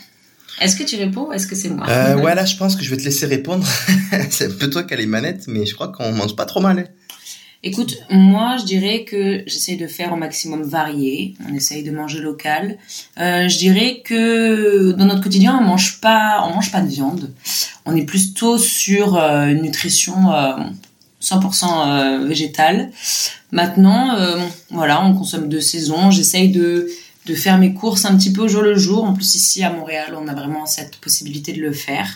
Est-ce 0.60 0.76
que 0.76 0.84
tu 0.84 0.96
réponds 0.96 1.28
ou 1.30 1.34
est-ce 1.34 1.48
que 1.48 1.56
c'est 1.56 1.70
moi 1.70 1.86
Euh, 1.90 2.16
ouais, 2.22 2.36
là, 2.36 2.46
je 2.46 2.56
pense 2.58 2.76
que 2.76 2.84
je 2.84 2.90
vais 2.90 2.98
te 2.98 3.04
laisser 3.04 3.26
répondre. 3.26 3.66
c'est 4.30 4.48
un 4.48 4.52
peu 4.58 4.70
toi 4.70 4.84
qui 4.84 4.94
as 4.94 4.98
les 4.98 5.06
manettes, 5.06 5.46
mais 5.48 5.66
je 5.66 5.76
crois 5.76 5.90
qu'on 5.90 6.12
mange 6.12 6.36
pas 6.36 6.46
trop 6.46 6.60
mal. 6.60 6.80
hein. 6.80 6.86
Écoute, 7.64 7.98
moi 8.12 8.56
je 8.60 8.66
dirais 8.66 9.04
que 9.04 9.42
j'essaye 9.48 9.78
de 9.78 9.88
faire 9.88 10.14
au 10.14 10.16
maximum 10.16 10.62
varié. 10.62 11.34
On 11.50 11.54
essaye 11.56 11.84
de 11.84 11.90
manger 11.92 12.20
local. 12.20 12.78
Euh, 13.20 13.48
je 13.48 13.58
dirais 13.58 14.02
que 14.06 14.92
dans 14.92 15.06
notre 15.06 15.24
quotidien 15.24 15.58
on 15.60 15.64
mange 15.64 16.00
pas, 16.00 16.46
on 16.48 16.54
mange 16.54 16.72
pas 16.72 16.82
de 16.82 16.88
viande. 16.88 17.34
On 17.86 17.96
est 17.96 18.06
plutôt 18.06 18.60
sur 18.60 19.18
euh, 19.18 19.48
une 19.48 19.64
nutrition 19.64 20.32
euh, 20.32 20.54
100% 21.22 21.66
euh, 22.22 22.26
végétale. 22.28 22.92
Maintenant, 23.52 24.16
voilà, 24.70 25.04
on 25.04 25.16
consomme 25.16 25.50
de 25.50 25.60
saison. 25.60 26.12
J'essaye 26.12 26.50
de 26.50 26.88
de 27.28 27.36
faire 27.36 27.58
mes 27.58 27.74
courses 27.74 28.06
un 28.06 28.16
petit 28.18 28.32
peu 28.32 28.42
au 28.42 28.48
jour 28.48 28.62
le 28.62 28.76
jour. 28.78 29.04
En 29.04 29.14
plus 29.14 29.36
ici 29.36 29.64
à 29.64 29.72
Montréal, 29.72 30.16
on 30.20 30.28
a 30.28 30.34
vraiment 30.34 30.66
cette 30.66 30.98
possibilité 30.98 31.54
de 31.54 31.62
le 31.62 31.72
faire. 31.74 32.08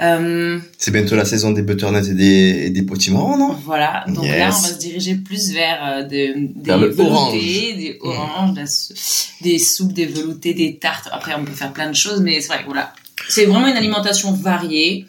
Euh, 0.00 0.58
C'est 0.78 0.92
bientôt 0.92 1.16
la 1.16 1.24
saison 1.24 1.50
des 1.50 1.62
butternuts 1.62 2.08
et 2.08 2.14
des, 2.14 2.62
et 2.66 2.70
des 2.70 2.82
potimarrons, 2.82 3.36
non? 3.36 3.58
Voilà, 3.64 4.04
donc 4.08 4.24
Yes. 4.24 4.38
là, 4.38 4.50
on 4.56 4.60
va 4.62 4.68
se 4.68 4.78
diriger 4.78 5.16
plus 5.16 5.50
vers 5.52 5.78
euh, 5.84 6.02
de- 6.04 6.34
des 6.36 6.50
Vers 6.64 6.78
le 6.78 6.86
veloutés, 6.88 7.02
orange. 7.10 7.32
des 7.34 7.98
oranges, 8.02 8.52
de 8.54 8.60
la 8.60 8.66
sou- 8.68 8.94
des 9.40 9.58
soupes, 9.58 9.92
des 9.92 10.06
veloutés, 10.06 10.54
des 10.54 10.76
tartes. 10.76 11.08
Après, 11.10 11.34
on 11.36 11.44
peut 11.44 11.52
faire 11.52 11.72
plein 11.72 11.88
de 11.90 11.96
choses, 11.96 12.20
mais 12.20 12.40
c'est 12.40 12.48
vrai 12.48 12.62
voilà. 12.64 12.92
C'est 13.28 13.46
vraiment 13.46 13.66
une 13.66 13.76
alimentation 13.76 14.32
variée. 14.32 15.04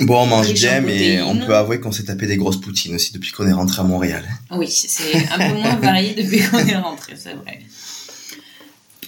Bon, 0.00 0.22
on 0.22 0.26
mange 0.26 0.52
bien, 0.54 0.78
en 0.78 0.82
mais 0.82 1.20
on 1.22 1.36
peut 1.36 1.54
avouer 1.54 1.78
qu'on 1.78 1.92
s'est 1.92 2.04
tapé 2.04 2.26
des 2.26 2.36
grosses 2.38 2.60
poutines 2.60 2.94
aussi 2.94 3.12
depuis 3.12 3.30
qu'on 3.30 3.46
est 3.46 3.52
rentré 3.52 3.80
à 3.80 3.84
Montréal. 3.84 4.24
Oui, 4.50 4.66
c'est 4.68 5.16
un 5.32 5.50
peu 5.50 5.54
moins 5.54 5.76
varié 5.76 6.14
depuis 6.14 6.40
qu'on 6.48 6.58
est 6.66 6.74
rentré, 6.76 7.12
c'est 7.16 7.34
vrai. 7.34 7.60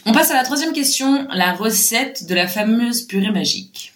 On 0.06 0.12
passe 0.12 0.30
à 0.30 0.34
la 0.34 0.44
troisième 0.44 0.72
question, 0.72 1.26
la 1.34 1.52
recette 1.52 2.26
de 2.28 2.34
la 2.34 2.46
fameuse 2.46 3.02
purée 3.02 3.30
magique. 3.32 3.92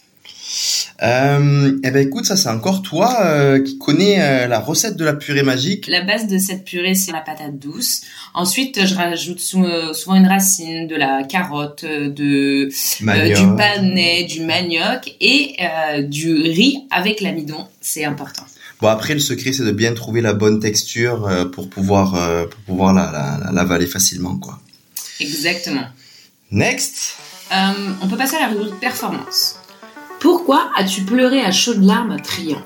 Euh, 1.02 1.78
eh 1.84 1.90
ben 1.92 2.06
écoute, 2.06 2.26
ça 2.26 2.36
c'est 2.36 2.48
encore 2.48 2.82
toi 2.82 3.16
euh, 3.24 3.62
qui 3.62 3.78
connais 3.78 4.20
euh, 4.20 4.46
la 4.48 4.58
recette 4.58 4.96
de 4.96 5.04
la 5.04 5.14
purée 5.14 5.42
magique. 5.44 5.86
La 5.86 6.02
base 6.02 6.26
de 6.26 6.36
cette 6.38 6.64
purée, 6.64 6.94
c'est 6.94 7.12
la 7.12 7.20
patate 7.20 7.58
douce. 7.58 8.02
Ensuite, 8.34 8.84
je 8.84 8.94
rajoute 8.94 9.38
sou- 9.40 9.64
souvent 9.94 10.16
une 10.16 10.26
racine, 10.26 10.88
de 10.88 10.96
la 10.96 11.22
carotte, 11.22 11.84
de 11.84 12.68
du 12.68 13.56
panais, 13.56 14.24
du 14.24 14.40
manioc 14.42 15.14
et 15.20 15.56
du 16.08 16.34
riz 16.34 16.78
avec 16.90 17.20
l'amidon. 17.20 17.66
C'est 17.80 18.04
important. 18.04 18.44
Bon 18.82 18.88
après 18.88 19.12
le 19.14 19.20
secret 19.20 19.52
c'est 19.52 19.62
de 19.64 19.72
bien 19.72 19.92
trouver 19.92 20.22
la 20.22 20.32
bonne 20.32 20.58
texture 20.58 21.28
pour 21.52 21.68
pouvoir 21.70 22.12
pour 22.48 22.60
pouvoir 22.62 22.94
la, 22.94 23.10
la, 23.12 23.38
la- 23.44 23.52
l'avaler 23.52 23.86
facilement 23.86 24.36
quoi. 24.36 24.58
Exactement. 25.20 25.84
Next. 26.52 27.16
Euh, 27.52 27.72
on 28.02 28.08
peut 28.08 28.16
passer 28.16 28.36
à 28.36 28.40
la 28.40 28.48
rubrique 28.48 28.80
performance. 28.80 29.56
Pourquoi 30.18 30.70
as-tu 30.76 31.02
pleuré 31.02 31.42
à 31.42 31.52
chaudes 31.52 31.82
larmes 31.82 32.16
triant 32.20 32.62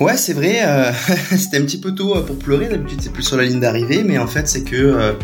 Ouais, 0.00 0.16
c'est 0.16 0.32
vrai, 0.32 0.60
euh, 0.62 0.92
c'était 1.36 1.58
un 1.58 1.62
petit 1.62 1.80
peu 1.80 1.94
tôt 1.94 2.16
euh, 2.16 2.22
pour 2.22 2.36
pleurer. 2.36 2.68
D'habitude, 2.68 3.00
c'est 3.00 3.12
plus 3.12 3.22
sur 3.22 3.36
la 3.36 3.44
ligne 3.44 3.60
d'arrivée, 3.60 4.02
mais 4.02 4.18
en 4.18 4.26
fait, 4.26 4.48
c'est 4.48 4.64
que 4.64 5.14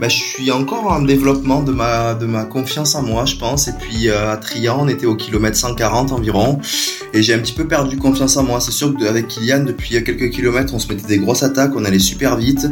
bah, 0.00 0.08
je 0.08 0.16
suis 0.16 0.50
encore 0.52 0.86
en 0.86 1.02
développement 1.02 1.62
de 1.62 1.72
ma, 1.72 2.14
de 2.14 2.26
ma 2.26 2.44
confiance 2.44 2.94
en 2.94 3.02
moi, 3.02 3.24
je 3.24 3.36
pense. 3.36 3.66
Et 3.66 3.72
puis 3.72 4.08
euh, 4.08 4.32
à 4.32 4.36
Trian, 4.36 4.78
on 4.80 4.88
était 4.88 5.06
au 5.06 5.16
kilomètre 5.16 5.56
140 5.56 6.12
environ. 6.12 6.60
Et 7.12 7.22
j'ai 7.22 7.34
un 7.34 7.38
petit 7.38 7.52
peu 7.52 7.66
perdu 7.66 7.96
confiance 7.96 8.36
en 8.36 8.44
moi. 8.44 8.60
C'est 8.60 8.70
sûr 8.70 8.94
qu'avec 8.96 9.28
Kylian, 9.28 9.64
depuis 9.64 10.02
quelques 10.04 10.30
kilomètres, 10.30 10.72
on 10.74 10.78
se 10.78 10.88
mettait 10.88 11.06
des 11.06 11.18
grosses 11.18 11.42
attaques, 11.42 11.72
on 11.74 11.84
allait 11.84 11.98
super 11.98 12.36
vite. 12.36 12.68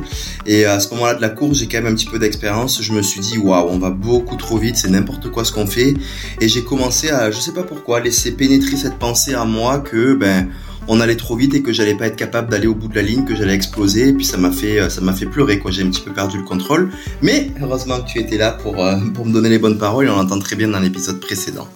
Et 0.47 0.67
à 0.67 0.79
ce 0.79 0.91
moment-là 0.95 1.15
de 1.15 1.23
la 1.23 1.31
course, 1.31 1.59
j'ai 1.59 1.67
quand 1.67 1.83
même 1.83 1.93
un 1.93 1.97
petit 1.97 2.07
peu 2.07 2.19
d'expérience. 2.19 2.81
Je 2.81 2.93
me 2.93 3.03
suis 3.03 3.21
dit, 3.21 3.39
waouh, 3.39 3.69
on 3.71 3.79
va 3.79 3.91
beaucoup 3.91 4.37
trop 4.37 4.59
vite, 4.59 4.77
c'est 4.77 4.91
n'importe 4.91 5.31
quoi 5.31 5.45
ce 5.45 5.53
qu'on 5.53 5.67
fait. 5.67 5.95
Et 6.41 6.49
j'ai 6.49 6.63
commencé 6.63 7.11
à, 7.11 7.31
je 7.31 7.41
sais 7.41 7.53
pas 7.53 7.65
pourquoi, 7.65 8.01
laisser 8.01 8.33
pénétrer 8.33 8.77
cette 8.77 8.99
pensée 8.99 9.35
à 9.35 9.45
moi 9.45 9.79
que, 9.81 10.15
ben, 10.15 10.49
on 10.89 11.01
allait 11.01 11.17
trop 11.17 11.37
vite 11.37 11.55
et 11.55 11.63
que 11.63 11.73
j'allais 11.73 11.95
pas 11.95 12.07
être 12.07 12.17
capable 12.17 12.51
d'aller 12.51 12.67
au 12.67 12.75
bout 12.75 12.89
de 12.89 12.95
la 12.95 13.03
ligne, 13.03 13.25
que 13.25 13.35
j'allais 13.35 13.55
exploser. 13.55 14.09
Et 14.09 14.13
puis 14.13 14.25
ça 14.25 14.37
m'a 14.37 14.51
fait, 14.51 14.81
euh, 14.81 14.89
ça 14.89 15.01
m'a 15.01 15.13
fait 15.13 15.27
pleurer, 15.27 15.59
quoi. 15.59 15.71
J'ai 15.71 15.83
un 15.83 15.91
petit 15.91 16.01
peu 16.01 16.13
perdu 16.13 16.39
le 16.39 16.45
contrôle. 16.45 16.91
Mais 17.23 17.51
heureusement 17.61 18.01
que 18.01 18.09
tu 18.09 18.19
étais 18.19 18.37
là 18.37 18.53
pour, 18.53 18.85
euh, 18.85 18.97
pour 19.15 19.27
me 19.27 19.33
donner 19.33 19.49
les 19.49 19.59
bonnes 19.59 19.79
paroles 19.79 20.07
et 20.07 20.11
on 20.11 20.17
l'entend 20.17 20.39
très 20.39 20.57
bien 20.57 20.69
dans 20.69 20.81
l'épisode 20.81 21.21
précédent. 21.21 21.69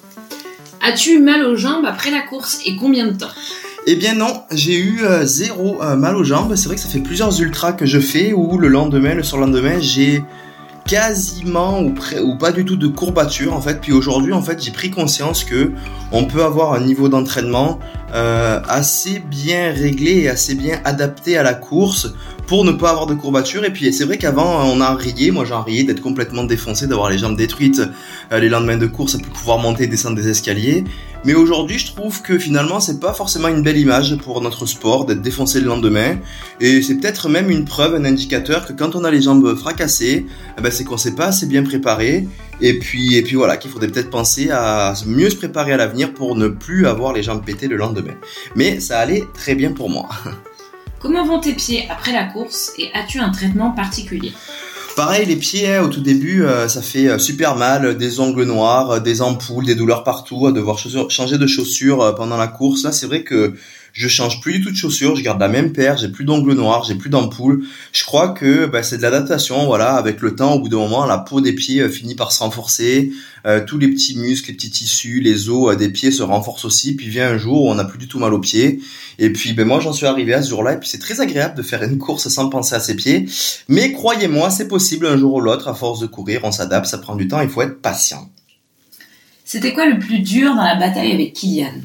As-tu 0.82 1.10
eu 1.10 1.20
mal 1.20 1.44
aux 1.44 1.56
jambes 1.56 1.84
après 1.84 2.10
la 2.10 2.20
course 2.20 2.60
et 2.64 2.76
combien 2.76 3.06
de 3.06 3.16
temps? 3.16 3.30
Eh 3.86 3.96
bien 3.96 4.14
non, 4.14 4.42
j'ai 4.50 4.78
eu 4.78 5.00
euh, 5.02 5.24
zéro 5.24 5.78
mal 5.96 6.16
aux 6.16 6.24
jambes. 6.24 6.54
C'est 6.54 6.66
vrai 6.66 6.76
que 6.76 6.82
ça 6.82 6.88
fait 6.88 7.00
plusieurs 7.00 7.40
ultras 7.40 7.72
que 7.72 7.86
je 7.86 7.98
fais 7.98 8.32
où 8.32 8.58
le 8.58 8.68
lendemain, 8.68 9.14
le 9.14 9.22
surlendemain, 9.22 9.78
j'ai 9.80 10.22
quasiment 10.86 11.80
ou, 11.80 12.36
pas 12.36 12.52
du 12.52 12.64
tout 12.64 12.76
de 12.76 12.86
courbature 12.86 13.54
en 13.54 13.60
fait. 13.60 13.80
Puis 13.80 13.92
aujourd'hui 13.92 14.32
en 14.32 14.42
fait 14.42 14.62
j'ai 14.62 14.70
pris 14.70 14.90
conscience 14.90 15.44
que 15.44 15.72
on 16.12 16.24
peut 16.24 16.42
avoir 16.42 16.72
un 16.74 16.80
niveau 16.80 17.08
d'entraînement 17.08 17.78
euh, 18.14 18.60
assez 18.68 19.20
bien 19.20 19.72
réglé 19.72 20.22
et 20.22 20.28
assez 20.28 20.54
bien 20.54 20.80
adapté 20.84 21.36
à 21.36 21.42
la 21.42 21.54
course 21.54 22.12
pour 22.46 22.64
ne 22.64 22.72
pas 22.72 22.90
avoir 22.90 23.06
de 23.06 23.14
courbature. 23.14 23.64
Et 23.64 23.70
puis 23.70 23.92
c'est 23.92 24.04
vrai 24.04 24.18
qu'avant 24.18 24.64
on 24.64 24.80
a 24.80 24.94
rié, 24.94 25.30
moi 25.30 25.44
j'en 25.44 25.62
riais 25.62 25.84
d'être 25.84 26.02
complètement 26.02 26.44
défoncé, 26.44 26.86
d'avoir 26.86 27.10
les 27.10 27.18
jambes 27.18 27.36
détruites 27.36 27.82
euh, 28.32 28.40
les 28.40 28.48
lendemains 28.48 28.76
de 28.76 28.86
course, 28.86 29.14
à 29.14 29.18
pouvoir 29.18 29.58
monter 29.58 29.84
et 29.84 29.86
descendre 29.86 30.16
des 30.16 30.28
escaliers. 30.28 30.84
Mais 31.24 31.34
aujourd'hui, 31.34 31.78
je 31.78 31.92
trouve 31.92 32.22
que 32.22 32.38
finalement, 32.38 32.80
c'est 32.80 32.98
pas 32.98 33.12
forcément 33.12 33.48
une 33.48 33.62
belle 33.62 33.76
image 33.76 34.16
pour 34.16 34.40
notre 34.40 34.64
sport 34.64 35.04
d'être 35.04 35.20
défoncé 35.20 35.60
le 35.60 35.66
lendemain. 35.66 36.16
Et 36.60 36.80
c'est 36.80 36.94
peut-être 36.94 37.28
même 37.28 37.50
une 37.50 37.66
preuve, 37.66 37.94
un 37.94 38.04
indicateur 38.06 38.66
que 38.66 38.72
quand 38.72 38.94
on 38.94 39.04
a 39.04 39.10
les 39.10 39.20
jambes 39.20 39.54
fracassées, 39.54 40.26
eh 40.56 40.60
ben 40.62 40.72
c'est 40.72 40.84
qu'on 40.84 40.96
s'est 40.96 41.14
pas 41.14 41.26
assez 41.26 41.46
bien 41.46 41.62
préparé. 41.62 42.26
Et 42.62 42.78
puis, 42.78 43.16
et 43.16 43.22
puis 43.22 43.36
voilà, 43.36 43.58
qu'il 43.58 43.70
faudrait 43.70 43.88
peut-être 43.88 44.10
penser 44.10 44.50
à 44.50 44.94
mieux 45.06 45.28
se 45.28 45.36
préparer 45.36 45.72
à 45.72 45.76
l'avenir 45.76 46.14
pour 46.14 46.36
ne 46.36 46.48
plus 46.48 46.86
avoir 46.86 47.12
les 47.12 47.22
jambes 47.22 47.44
pétées 47.44 47.68
le 47.68 47.76
lendemain. 47.76 48.14
Mais 48.56 48.80
ça 48.80 48.98
allait 48.98 49.24
très 49.34 49.54
bien 49.54 49.72
pour 49.72 49.90
moi. 49.90 50.08
Comment 51.00 51.24
vont 51.24 51.40
tes 51.40 51.54
pieds 51.54 51.86
après 51.90 52.12
la 52.12 52.24
course 52.24 52.72
et 52.78 52.90
as-tu 52.92 53.20
un 53.20 53.30
traitement 53.30 53.70
particulier? 53.70 54.32
Pareil, 54.96 55.24
les 55.26 55.36
pieds, 55.36 55.68
hein, 55.68 55.84
au 55.84 55.88
tout 55.88 56.00
début, 56.00 56.44
euh, 56.44 56.68
ça 56.68 56.82
fait 56.82 57.08
euh, 57.08 57.18
super 57.18 57.56
mal, 57.56 57.96
des 57.96 58.20
ongles 58.20 58.44
noirs, 58.44 58.90
euh, 58.90 59.00
des 59.00 59.22
ampoules, 59.22 59.64
des 59.64 59.74
douleurs 59.74 60.02
partout, 60.02 60.50
devoir 60.50 60.78
changer 60.78 61.38
de 61.38 61.46
chaussures 61.46 62.14
pendant 62.16 62.36
la 62.36 62.48
course. 62.48 62.82
Là, 62.84 62.92
c'est 62.92 63.06
vrai 63.06 63.22
que 63.22 63.54
je 63.92 64.08
change 64.08 64.40
plus 64.40 64.54
du 64.54 64.60
tout 64.62 64.70
de 64.70 64.76
chaussures, 64.76 65.16
je 65.16 65.22
garde 65.22 65.40
la 65.40 65.48
même 65.48 65.72
paire, 65.72 65.96
j'ai 65.96 66.08
plus 66.08 66.24
d'ongles 66.24 66.54
noirs, 66.54 66.84
j'ai 66.84 66.94
plus 66.94 67.10
d'ampoules. 67.10 67.64
Je 67.92 68.04
crois 68.04 68.28
que 68.28 68.66
bah, 68.66 68.82
c'est 68.82 68.98
de 68.98 69.02
l'adaptation, 69.02 69.66
voilà, 69.66 69.94
avec 69.94 70.20
le 70.20 70.34
temps, 70.34 70.54
au 70.54 70.60
bout 70.60 70.68
d'un 70.68 70.78
moment, 70.78 71.06
la 71.06 71.18
peau 71.18 71.40
des 71.40 71.52
pieds 71.52 71.88
finit 71.88 72.14
par 72.14 72.32
se 72.32 72.42
renforcer, 72.42 73.12
tous 73.66 73.78
les 73.78 73.88
petits 73.88 74.18
muscles, 74.18 74.50
les 74.50 74.56
petits 74.56 74.70
tissus, 74.70 75.20
les 75.20 75.48
os 75.48 75.76
des 75.76 75.88
pieds 75.88 76.10
se 76.10 76.22
renforcent 76.22 76.64
aussi, 76.64 76.94
puis 76.94 77.08
vient 77.08 77.28
un 77.28 77.38
jour 77.38 77.64
où 77.64 77.70
on 77.70 77.74
n'a 77.74 77.84
plus 77.84 77.98
du 77.98 78.06
tout 78.06 78.18
mal 78.18 78.34
aux 78.34 78.38
pieds. 78.38 78.80
Et 79.18 79.32
puis 79.32 79.52
ben 79.52 79.66
moi 79.66 79.80
j'en 79.80 79.92
suis 79.92 80.06
arrivé 80.06 80.34
à 80.34 80.42
ce 80.42 80.50
jour-là, 80.50 80.74
et 80.74 80.78
puis 80.78 80.88
c'est 80.88 80.98
très 80.98 81.20
agréable 81.20 81.56
de 81.56 81.62
faire 81.62 81.82
une 81.82 81.98
course 81.98 82.28
sans 82.28 82.48
penser 82.48 82.74
à 82.74 82.80
ses 82.80 82.96
pieds. 82.96 83.26
Mais 83.68 83.92
croyez-moi, 83.92 84.50
c'est 84.50 84.68
possible 84.68 85.06
un 85.06 85.16
jour 85.16 85.34
ou 85.34 85.40
l'autre, 85.40 85.68
à 85.68 85.74
force 85.74 86.00
de 86.00 86.06
courir, 86.06 86.40
on 86.44 86.52
s'adapte, 86.52 86.86
ça 86.86 86.98
prend 86.98 87.16
du 87.16 87.28
temps, 87.28 87.40
il 87.40 87.48
faut 87.48 87.62
être 87.62 87.80
patient. 87.80 88.30
C'était 89.44 89.72
quoi 89.72 89.86
le 89.86 89.98
plus 89.98 90.20
dur 90.20 90.54
dans 90.54 90.62
la 90.62 90.76
bataille 90.76 91.12
avec 91.12 91.32
Kylian? 91.32 91.80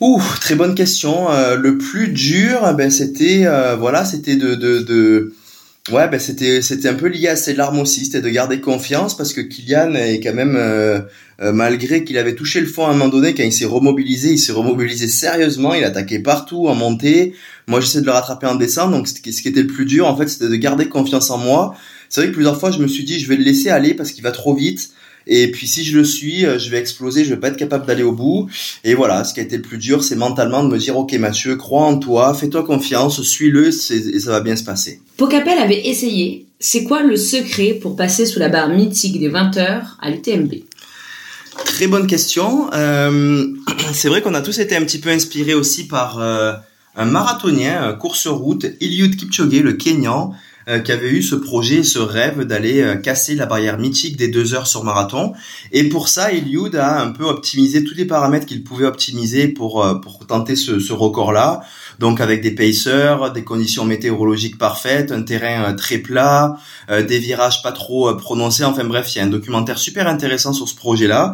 Ouh, 0.00 0.22
très 0.40 0.54
bonne 0.54 0.74
question. 0.74 1.30
Euh, 1.30 1.56
le 1.56 1.78
plus 1.78 2.08
dur, 2.08 2.74
ben 2.74 2.90
c'était 2.90 3.46
euh, 3.46 3.76
voilà, 3.76 4.04
c'était 4.04 4.36
de, 4.36 4.54
de, 4.54 4.80
de 4.80 5.34
Ouais, 5.92 6.08
ben 6.08 6.18
c'était 6.18 6.62
c'était 6.62 6.88
un 6.88 6.94
peu 6.94 7.08
lié 7.08 7.28
à 7.28 7.36
ses 7.36 7.52
larmes 7.52 7.78
aussi, 7.78 8.06
c'était 8.06 8.22
de 8.22 8.30
garder 8.30 8.58
confiance 8.58 9.14
parce 9.14 9.34
que 9.34 9.42
Kylian 9.42 9.94
est 9.94 10.18
quand 10.18 10.32
même 10.32 10.56
euh, 10.56 11.00
euh, 11.42 11.52
malgré 11.52 12.04
qu'il 12.04 12.16
avait 12.16 12.34
touché 12.34 12.60
le 12.60 12.66
fond 12.66 12.86
à 12.86 12.88
un 12.88 12.92
moment 12.92 13.08
donné 13.08 13.34
quand 13.34 13.42
il 13.42 13.52
s'est 13.52 13.66
remobilisé, 13.66 14.30
il 14.30 14.38
s'est 14.38 14.52
remobilisé 14.52 15.08
sérieusement, 15.08 15.74
il 15.74 15.84
attaquait 15.84 16.20
partout 16.20 16.68
en 16.68 16.74
montée. 16.74 17.34
Moi, 17.66 17.82
j'essaie 17.82 18.00
de 18.00 18.06
le 18.06 18.12
rattraper 18.12 18.46
en 18.46 18.54
descente, 18.54 18.92
donc 18.92 19.08
ce 19.08 19.20
qui 19.20 19.48
était 19.48 19.60
le 19.60 19.66
plus 19.66 19.84
dur 19.84 20.06
en 20.06 20.16
fait, 20.16 20.26
c'était 20.26 20.48
de 20.48 20.56
garder 20.56 20.88
confiance 20.88 21.28
en 21.28 21.36
moi. 21.36 21.76
C'est 22.08 22.22
vrai 22.22 22.30
que 22.30 22.34
plusieurs 22.34 22.58
fois, 22.58 22.70
je 22.70 22.78
me 22.78 22.88
suis 22.88 23.04
dit 23.04 23.20
je 23.20 23.28
vais 23.28 23.36
le 23.36 23.44
laisser 23.44 23.68
aller 23.68 23.92
parce 23.92 24.12
qu'il 24.12 24.22
va 24.24 24.32
trop 24.32 24.54
vite. 24.54 24.88
Et 25.26 25.50
puis 25.50 25.66
si 25.66 25.84
je 25.84 25.96
le 25.96 26.04
suis, 26.04 26.44
euh, 26.44 26.58
je 26.58 26.70
vais 26.70 26.78
exploser, 26.78 27.24
je 27.24 27.30
vais 27.30 27.40
pas 27.40 27.48
être 27.48 27.56
capable 27.56 27.86
d'aller 27.86 28.02
au 28.02 28.12
bout. 28.12 28.48
Et 28.84 28.94
voilà, 28.94 29.24
ce 29.24 29.34
qui 29.34 29.40
a 29.40 29.42
été 29.42 29.56
le 29.56 29.62
plus 29.62 29.78
dur, 29.78 30.04
c'est 30.04 30.16
mentalement 30.16 30.62
de 30.62 30.68
me 30.68 30.78
dire, 30.78 30.96
ok 30.96 31.12
Mathieu, 31.14 31.56
crois 31.56 31.84
en 31.84 31.98
toi, 31.98 32.34
fais-toi 32.34 32.64
confiance, 32.64 33.22
suis-le, 33.22 33.68
et 33.68 34.20
ça 34.20 34.30
va 34.30 34.40
bien 34.40 34.56
se 34.56 34.64
passer. 34.64 35.00
Pocapel 35.16 35.58
avait 35.58 35.86
essayé. 35.86 36.46
C'est 36.60 36.84
quoi 36.84 37.02
le 37.02 37.16
secret 37.16 37.78
pour 37.80 37.96
passer 37.96 38.26
sous 38.26 38.38
la 38.38 38.48
barre 38.48 38.68
mythique 38.68 39.18
des 39.18 39.28
20 39.28 39.56
heures 39.56 39.98
à 40.00 40.10
l'UTMB 40.10 40.52
Très 41.64 41.86
bonne 41.86 42.06
question. 42.06 42.72
Euh, 42.72 43.46
c'est 43.92 44.08
vrai 44.08 44.22
qu'on 44.22 44.34
a 44.34 44.40
tous 44.40 44.58
été 44.58 44.76
un 44.76 44.84
petit 44.84 44.98
peu 44.98 45.10
inspirés 45.10 45.54
aussi 45.54 45.86
par 45.86 46.18
euh, 46.20 46.54
un 46.96 47.04
marathonien, 47.06 47.92
course 47.94 48.26
route, 48.26 48.66
Eliud 48.80 49.16
Kipchoge, 49.16 49.60
le 49.60 49.72
Kenyan, 49.74 50.32
euh, 50.68 50.78
qui 50.78 50.92
avait 50.92 51.10
eu 51.10 51.22
ce 51.22 51.34
projet, 51.34 51.82
ce 51.82 51.98
rêve 51.98 52.44
d'aller 52.44 52.80
euh, 52.80 52.96
casser 52.96 53.34
la 53.34 53.46
barrière 53.46 53.78
mythique 53.78 54.16
des 54.16 54.28
deux 54.28 54.54
heures 54.54 54.66
sur 54.66 54.82
marathon. 54.82 55.34
Et 55.72 55.88
pour 55.88 56.08
ça, 56.08 56.32
Eliud 56.32 56.74
a 56.76 57.00
un 57.02 57.12
peu 57.12 57.24
optimisé 57.24 57.84
tous 57.84 57.94
les 57.94 58.06
paramètres 58.06 58.46
qu'il 58.46 58.64
pouvait 58.64 58.86
optimiser 58.86 59.48
pour, 59.48 59.84
euh, 59.84 59.96
pour 59.96 60.26
tenter 60.26 60.56
ce, 60.56 60.80
ce 60.80 60.92
record-là. 60.92 61.62
Donc 61.98 62.20
avec 62.20 62.42
des 62.42 62.50
pacers, 62.50 63.32
des 63.32 63.44
conditions 63.44 63.84
météorologiques 63.84 64.58
parfaites, 64.58 65.12
un 65.12 65.22
terrain 65.22 65.74
très 65.74 65.98
plat, 65.98 66.56
des 66.88 67.18
virages 67.18 67.62
pas 67.62 67.72
trop 67.72 68.14
prononcés. 68.16 68.64
Enfin 68.64 68.84
bref, 68.84 69.14
il 69.14 69.18
y 69.18 69.20
a 69.20 69.24
un 69.24 69.28
documentaire 69.28 69.78
super 69.78 70.08
intéressant 70.08 70.52
sur 70.52 70.68
ce 70.68 70.74
projet-là. 70.74 71.32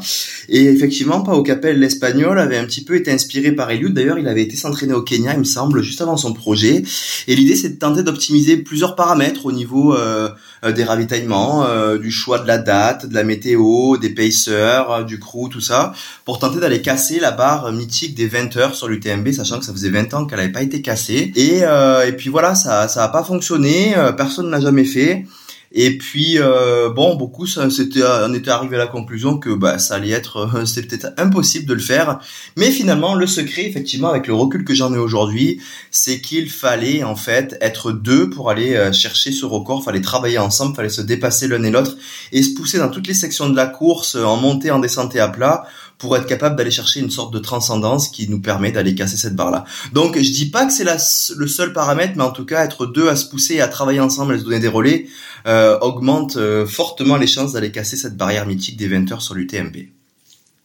Et 0.49 0.65
effectivement, 0.65 1.23
Pao 1.23 1.43
Capel, 1.43 1.79
l'espagnol, 1.79 2.39
avait 2.39 2.59
un 2.59 2.65
petit 2.65 2.85
peu 2.85 2.97
été 2.97 3.11
inspiré 3.11 3.53
par 3.53 3.71
Eliud. 3.71 3.93
D'ailleurs, 3.95 4.19
il 4.19 4.29
avait 4.29 4.43
été 4.43 4.57
s'entraîner 4.57 4.93
au 4.93 5.03
Kenya, 5.03 5.33
il 5.35 5.41
me 5.41 5.45
semble, 5.45 5.83
juste 5.83 6.01
avant 6.01 6.17
son 6.17 6.33
projet. 6.33 6.83
Et 7.27 7.37
l'idée, 7.37 7.57
c'est 7.57 7.71
de 7.71 7.79
tenter 7.79 8.03
d'optimiser 8.03 8.57
plusieurs 8.59 8.97
paramètres 8.97 9.47
au 9.47 9.53
niveau 9.53 9.95
euh, 9.95 10.11
euh, 10.21 10.29
des 10.63 10.85
ravitaillements, 10.85 11.65
euh, 11.65 11.99
du 11.99 12.11
choix 12.11 12.39
de 12.39 12.47
la 12.47 12.59
date, 12.59 13.07
de 13.07 13.15
la 13.15 13.25
météo, 13.25 13.97
des 13.97 14.11
pacers, 14.11 15.05
du 15.05 15.19
crew, 15.19 15.49
tout 15.51 15.61
ça, 15.61 15.93
pour 16.25 16.39
tenter 16.39 16.61
d'aller 16.61 16.83
casser 16.83 17.19
la 17.21 17.31
barre 17.31 17.73
mythique 17.73 18.15
des 18.15 18.27
20 18.27 18.57
heures 18.57 18.75
sur 18.75 18.89
l'UTMB, 18.89 19.33
sachant 19.33 19.59
que 19.59 19.65
ça 19.65 19.73
faisait 19.73 19.91
20 19.91 20.15
ans 20.15 20.27
qu'elle 20.27 20.39
n'avait 20.39 20.53
pas 20.53 20.63
été 20.63 20.83
cassée. 20.83 21.33
Et, 21.37 21.61
et 21.61 22.13
puis 22.13 22.29
voilà, 22.31 22.55
ça 22.55 22.89
ça 22.89 23.05
a 23.05 23.09
pas 23.09 23.25
fonctionné, 23.25 23.95
personne 24.17 24.51
n'a 24.51 24.61
jamais 24.61 24.85
fait. 24.85 25.25
Et 25.73 25.99
puis 25.99 26.39
euh, 26.39 26.91
bon, 26.91 27.15
beaucoup 27.15 27.47
ça, 27.47 27.71
c'était, 27.71 28.03
on 28.03 28.35
était 28.35 28.51
arrivé 28.51 28.75
à 28.75 28.79
la 28.81 28.87
conclusion 28.89 29.39
que 29.39 29.51
bah 29.51 29.79
ça 29.79 29.95
allait 29.95 30.11
être, 30.11 30.37
euh, 30.55 30.65
c'était 30.65 30.97
peut-être 30.97 31.13
impossible 31.17 31.67
de 31.67 31.75
le 31.75 31.81
faire. 31.81 32.19
Mais 32.57 32.71
finalement, 32.71 33.15
le 33.15 33.27
secret, 33.27 33.67
effectivement, 33.67 34.09
avec 34.09 34.27
le 34.27 34.35
recul 34.35 34.65
que 34.65 34.75
j'en 34.75 34.93
ai 34.93 34.99
aujourd'hui, 34.99 35.61
c'est 35.93 36.21
qu'il 36.21 36.51
fallait 36.51 37.05
en 37.05 37.15
fait 37.15 37.57
être 37.61 37.93
deux 37.93 38.31
pour 38.31 38.51
aller 38.51 38.75
euh, 38.75 38.93
chercher 38.93 39.31
ce 39.31 39.47
record. 39.47 39.85
Fallait 39.85 40.01
travailler 40.01 40.39
ensemble, 40.39 40.75
fallait 40.75 40.89
se 40.89 41.03
dépasser 41.03 41.47
l'un 41.47 41.63
et 41.63 41.71
l'autre 41.71 41.97
et 42.33 42.43
se 42.43 42.55
pousser 42.55 42.79
dans 42.79 42.89
toutes 42.89 43.07
les 43.07 43.15
sections 43.15 43.49
de 43.49 43.57
la 43.57 43.67
course, 43.67 44.17
en 44.17 44.37
montée, 44.37 44.73
en 44.73 44.81
descente 44.81 45.15
et 45.15 45.21
à 45.21 45.29
plat 45.29 45.67
pour 46.01 46.17
être 46.17 46.27
capable 46.27 46.57
d'aller 46.57 46.71
chercher 46.71 46.99
une 46.99 47.11
sorte 47.11 47.33
de 47.33 47.39
transcendance 47.39 48.09
qui 48.09 48.29
nous 48.29 48.41
permet 48.41 48.73
d'aller 48.73 48.95
casser 48.95 49.19
cette 49.19 49.37
barre-là. 49.37 49.67
Donc 49.93 50.17
je 50.17 50.33
dis 50.33 50.51
pas 50.51 50.65
que 50.65 50.73
c'est 50.73 50.85
le 50.85 51.47
seul 51.47 51.73
paramètre, 51.75 52.15
mais 52.17 52.25
en 52.25 52.33
tout 52.33 52.47
cas 52.47 52.65
être 52.65 52.87
deux 52.87 53.09
à 53.09 53.17
se 53.17 53.27
pousser 53.27 53.57
et 53.57 53.61
à 53.61 53.69
travailler 53.69 54.01
ensemble, 54.01 54.35
à 54.35 54.39
se 54.39 54.45
donner 54.45 54.61
des 54.61 54.69
relais, 54.69 55.07
euh, 55.47 55.79
augmente 55.81 56.39
euh, 56.39 56.67
fortement 56.67 57.17
les 57.17 57.27
chances 57.27 57.53
d'aller 57.53 57.71
casser 57.71 57.97
cette 57.97 58.17
barrière 58.17 58.47
mythique 58.47 58.79
des 58.79 58.89
20 58.89 59.13
heures 59.13 59.23
sur 59.23 59.35
l'UTMB. 59.35 59.77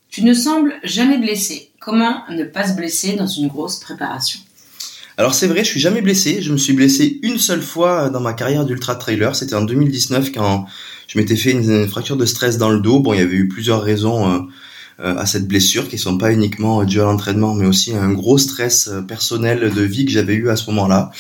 Tu 0.10 0.24
ne 0.24 0.34
sembles 0.34 0.74
jamais 0.84 1.18
blessé. 1.18 1.72
Comment 1.82 2.24
ne 2.30 2.46
pas 2.46 2.70
se 2.70 2.74
blesser 2.74 3.18
dans 3.18 3.28
une 3.28 3.50
grosse 3.50 3.82
préparation? 3.82 4.40
Alors 5.18 5.36
c'est 5.36 5.48
vrai, 5.48 5.66
je 5.66 5.70
suis 5.70 5.82
jamais 5.82 6.02
blessé. 6.02 6.42
Je 6.42 6.52
me 6.54 6.58
suis 6.58 6.74
blessé 6.74 7.20
une 7.24 7.40
seule 7.40 7.62
fois 7.62 8.10
dans 8.10 8.22
ma 8.22 8.32
carrière 8.32 8.64
d'ultra 8.64 8.96
trailer. 8.96 9.36
C'était 9.36 9.56
en 9.56 9.64
2019 9.64 10.32
quand 10.32 10.66
je 11.08 11.18
m'étais 11.18 11.36
fait 11.36 11.52
une, 11.52 11.88
fracture 11.90 12.16
de 12.16 12.26
stress 12.26 12.58
dans 12.58 12.70
le 12.70 12.80
dos. 12.80 13.02
Bon, 13.02 13.14
il 13.14 13.20
y 13.20 13.24
avait 13.24 13.36
eu 13.36 13.50
plusieurs 13.50 13.82
raisons 13.82 14.32
euh, 14.32 14.40
à 15.00 15.26
cette 15.26 15.48
blessure 15.48 15.90
qui 15.90 15.98
sont 15.98 16.18
pas 16.18 16.32
uniquement 16.32 16.84
dues 16.84 17.02
à 17.02 17.04
l'entraînement 17.04 17.54
mais 17.54 17.66
aussi 17.66 17.94
à 17.94 18.02
un 18.02 18.14
gros 18.14 18.38
stress 18.38 18.88
euh, 18.88 19.02
personnel 19.02 19.74
de 19.74 19.82
vie 19.82 20.06
que 20.06 20.12
j'avais 20.12 20.36
eu 20.36 20.50
à 20.50 20.56
ce 20.56 20.70
moment-là. 20.72 21.12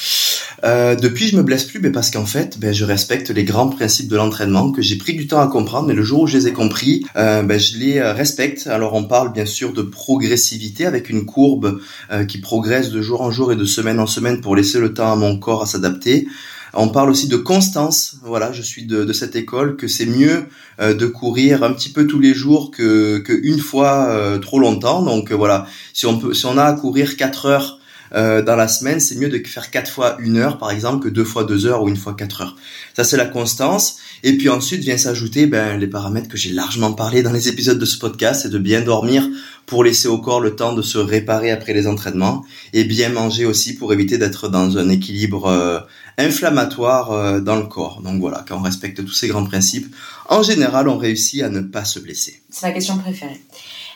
Euh, 0.63 0.95
depuis 0.95 1.27
je 1.27 1.35
me 1.35 1.43
blesse 1.43 1.65
plus 1.65 1.79
mais 1.79 1.91
parce 1.91 2.11
qu'en 2.11 2.25
fait 2.25 2.57
ben, 2.59 2.73
je 2.73 2.85
respecte 2.85 3.29
les 3.29 3.43
grands 3.43 3.67
principes 3.67 4.07
de 4.07 4.15
l'entraînement 4.15 4.71
que 4.71 4.81
j'ai 4.81 4.97
pris 4.97 5.13
du 5.13 5.27
temps 5.27 5.41
à 5.41 5.47
comprendre 5.47 5.87
mais 5.87 5.93
le 5.93 6.03
jour 6.03 6.21
où 6.21 6.27
je 6.27 6.37
les 6.37 6.47
ai 6.47 6.53
compris 6.53 7.05
euh, 7.17 7.43
ben, 7.43 7.59
je 7.59 7.77
les 7.77 8.01
respecte. 8.01 8.67
Alors 8.67 8.93
on 8.93 9.03
parle 9.03 9.33
bien 9.33 9.45
sûr 9.45 9.73
de 9.73 9.81
progressivité 9.81 10.85
avec 10.85 11.09
une 11.09 11.25
courbe 11.25 11.79
qui 12.27 12.39
progresse 12.39 12.91
de 12.91 13.01
jour 13.01 13.21
en 13.21 13.31
jour 13.31 13.51
et 13.51 13.55
de 13.55 13.65
semaine 13.65 13.99
en 13.99 14.07
semaine 14.07 14.41
pour 14.41 14.55
laisser 14.55 14.79
le 14.79 14.93
temps 14.93 15.11
à 15.11 15.15
mon 15.15 15.37
corps 15.37 15.63
à 15.63 15.65
s'adapter. 15.65 16.27
On 16.75 16.89
parle 16.89 17.09
aussi 17.09 17.27
de 17.27 17.37
constance. 17.37 18.17
Voilà, 18.23 18.51
je 18.51 18.61
suis 18.61 18.85
de, 18.85 19.11
cette 19.13 19.35
école 19.35 19.77
que 19.77 19.87
c'est 19.87 20.05
mieux 20.05 20.45
euh, 20.81 20.93
de 20.93 21.05
courir 21.05 21.63
un 21.63 21.71
petit 21.71 21.89
peu 21.89 22.05
tous 22.05 22.19
les 22.19 22.33
jours 22.33 22.69
que, 22.71 23.19
que 23.19 23.33
une 23.43 23.59
fois 23.59 24.07
euh, 24.09 24.39
trop 24.39 24.59
longtemps. 24.59 25.01
Donc 25.01 25.31
euh, 25.31 25.35
voilà, 25.35 25.67
si 25.93 26.05
on 26.05 26.19
peut, 26.19 26.33
si 26.33 26.45
on 26.45 26.57
a 26.57 26.63
à 26.63 26.73
courir 26.73 27.17
4 27.17 27.45
heures 27.45 27.79
dans 28.11 28.55
la 28.55 28.69
semaine, 28.69 29.01
c'est 29.01 29.15
mieux 29.15 29.27
de 29.27 29.45
faire 29.45 29.71
quatre 29.71 29.91
fois 29.91 30.15
une 30.19 30.37
heure, 30.37 30.57
par 30.57 30.71
exemple, 30.71 31.03
que 31.03 31.09
deux 31.09 31.25
fois 31.25 31.43
deux 31.43 31.65
heures 31.65 31.83
ou 31.83 31.89
une 31.89 31.97
fois 31.97 32.13
quatre 32.13 32.41
heures. 32.41 32.55
Ça, 32.95 33.03
c'est 33.03 33.17
la 33.17 33.25
constance. 33.25 33.97
Et 34.23 34.37
puis 34.37 34.47
ensuite 34.47 34.81
vient 34.81 34.95
s'ajouter 34.95 35.47
ben, 35.47 35.77
les 35.77 35.87
paramètres 35.87 36.29
que 36.29 36.37
j'ai 36.37 36.51
largement 36.51 36.93
parlé 36.93 37.23
dans 37.23 37.33
les 37.33 37.49
épisodes 37.49 37.77
de 37.77 37.85
ce 37.85 37.97
podcast, 37.97 38.43
c'est 38.43 38.49
de 38.49 38.57
bien 38.57 38.81
dormir 38.81 39.27
pour 39.65 39.83
laisser 39.83 40.07
au 40.07 40.19
corps 40.19 40.39
le 40.39 40.55
temps 40.55 40.73
de 40.73 40.81
se 40.81 40.97
réparer 40.97 41.51
après 41.51 41.73
les 41.73 41.87
entraînements 41.87 42.45
et 42.71 42.85
bien 42.85 43.09
manger 43.09 43.45
aussi 43.45 43.75
pour 43.75 43.91
éviter 43.91 44.17
d'être 44.17 44.47
dans 44.47 44.77
un 44.77 44.87
équilibre 44.87 45.85
inflammatoire 46.17 47.41
dans 47.41 47.55
le 47.55 47.65
corps. 47.65 48.01
Donc 48.01 48.19
voilà, 48.19 48.43
quand 48.47 48.57
on 48.57 48.61
respecte 48.61 49.03
tous 49.03 49.13
ces 49.13 49.27
grands 49.27 49.45
principes, 49.45 49.93
en 50.29 50.43
général, 50.43 50.87
on 50.87 50.97
réussit 50.97 51.43
à 51.43 51.49
ne 51.49 51.61
pas 51.61 51.85
se 51.85 51.99
blesser. 51.99 52.41
C'est 52.49 52.67
ma 52.67 52.73
question 52.73 52.97
préférée. 52.97 53.41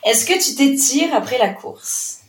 Est-ce 0.05 0.26
que 0.26 0.34
tu 0.43 0.55
t'étires 0.55 1.13
après 1.13 1.38
la 1.38 1.49
course? 1.49 2.20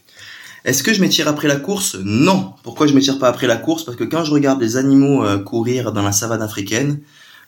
Est-ce 0.64 0.82
que 0.82 0.93
je 0.93 1.01
m'étire 1.01 1.28
après 1.28 1.49
la 1.49 1.57
course? 1.57 1.97
Non. 2.03 2.53
Pourquoi 2.62 2.86
je 2.86 2.95
m'étire 2.95 3.18
pas 3.18 3.28
après 3.28 3.47
la 3.47 3.57
course? 3.57 3.84
Parce 3.84 3.97
que 3.97 4.05
quand 4.05 4.24
je 4.24 4.32
regarde 4.32 4.61
les 4.61 4.76
animaux 4.76 5.24
courir 5.41 5.93
dans 5.93 6.03
la 6.03 6.12
savane 6.12 6.43
africaine, 6.43 7.01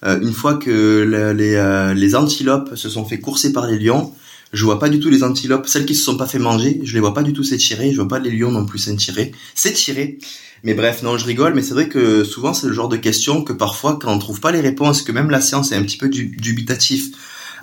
une 0.03 0.33
fois 0.33 0.55
que 0.55 1.35
les, 1.37 1.95
les, 1.95 2.15
antilopes 2.15 2.75
se 2.75 2.89
sont 2.89 3.05
fait 3.05 3.21
courser 3.21 3.53
par 3.53 3.67
les 3.67 3.79
lions, 3.79 4.15
je 4.53 4.65
vois 4.65 4.79
pas 4.79 4.89
du 4.89 5.01
tout 5.01 5.09
les 5.09 5.23
antilopes, 5.23 5.67
celles 5.67 5.87
qui 5.87 5.95
se 5.95 6.05
sont 6.05 6.17
pas 6.17 6.27
fait 6.27 6.39
manger, 6.39 6.81
je 6.85 6.95
les 6.95 7.01
vois 7.01 7.15
pas 7.15 7.23
du 7.23 7.33
tout 7.33 7.43
s'étirer, 7.43 7.91
je 7.91 7.97
vois 7.97 8.09
pas 8.09 8.19
les 8.19 8.31
lions 8.31 8.51
non 8.51 8.67
plus 8.67 8.79
s'étirer, 8.79 9.33
s'étirer. 9.55 10.19
Mais 10.63 10.75
bref, 10.75 11.03
non, 11.03 11.19
je 11.19 11.25
rigole, 11.25 11.55
mais 11.55 11.63
c'est 11.63 11.75
vrai 11.75 11.89
que 11.89 12.23
souvent 12.23 12.55
c'est 12.55 12.69
le 12.69 12.73
genre 12.73 12.89
de 12.89 12.97
question 12.97 13.43
que 13.43 13.53
parfois 13.53 13.99
quand 14.01 14.13
on 14.13 14.19
trouve 14.19 14.41
pas 14.41 14.53
les 14.53 14.61
réponses, 14.61 15.03
que 15.03 15.13
même 15.13 15.31
la 15.31 15.41
science 15.41 15.73
est 15.73 15.77
un 15.77 15.83
petit 15.83 15.99
peu 15.99 16.09
dubitatif 16.09 17.11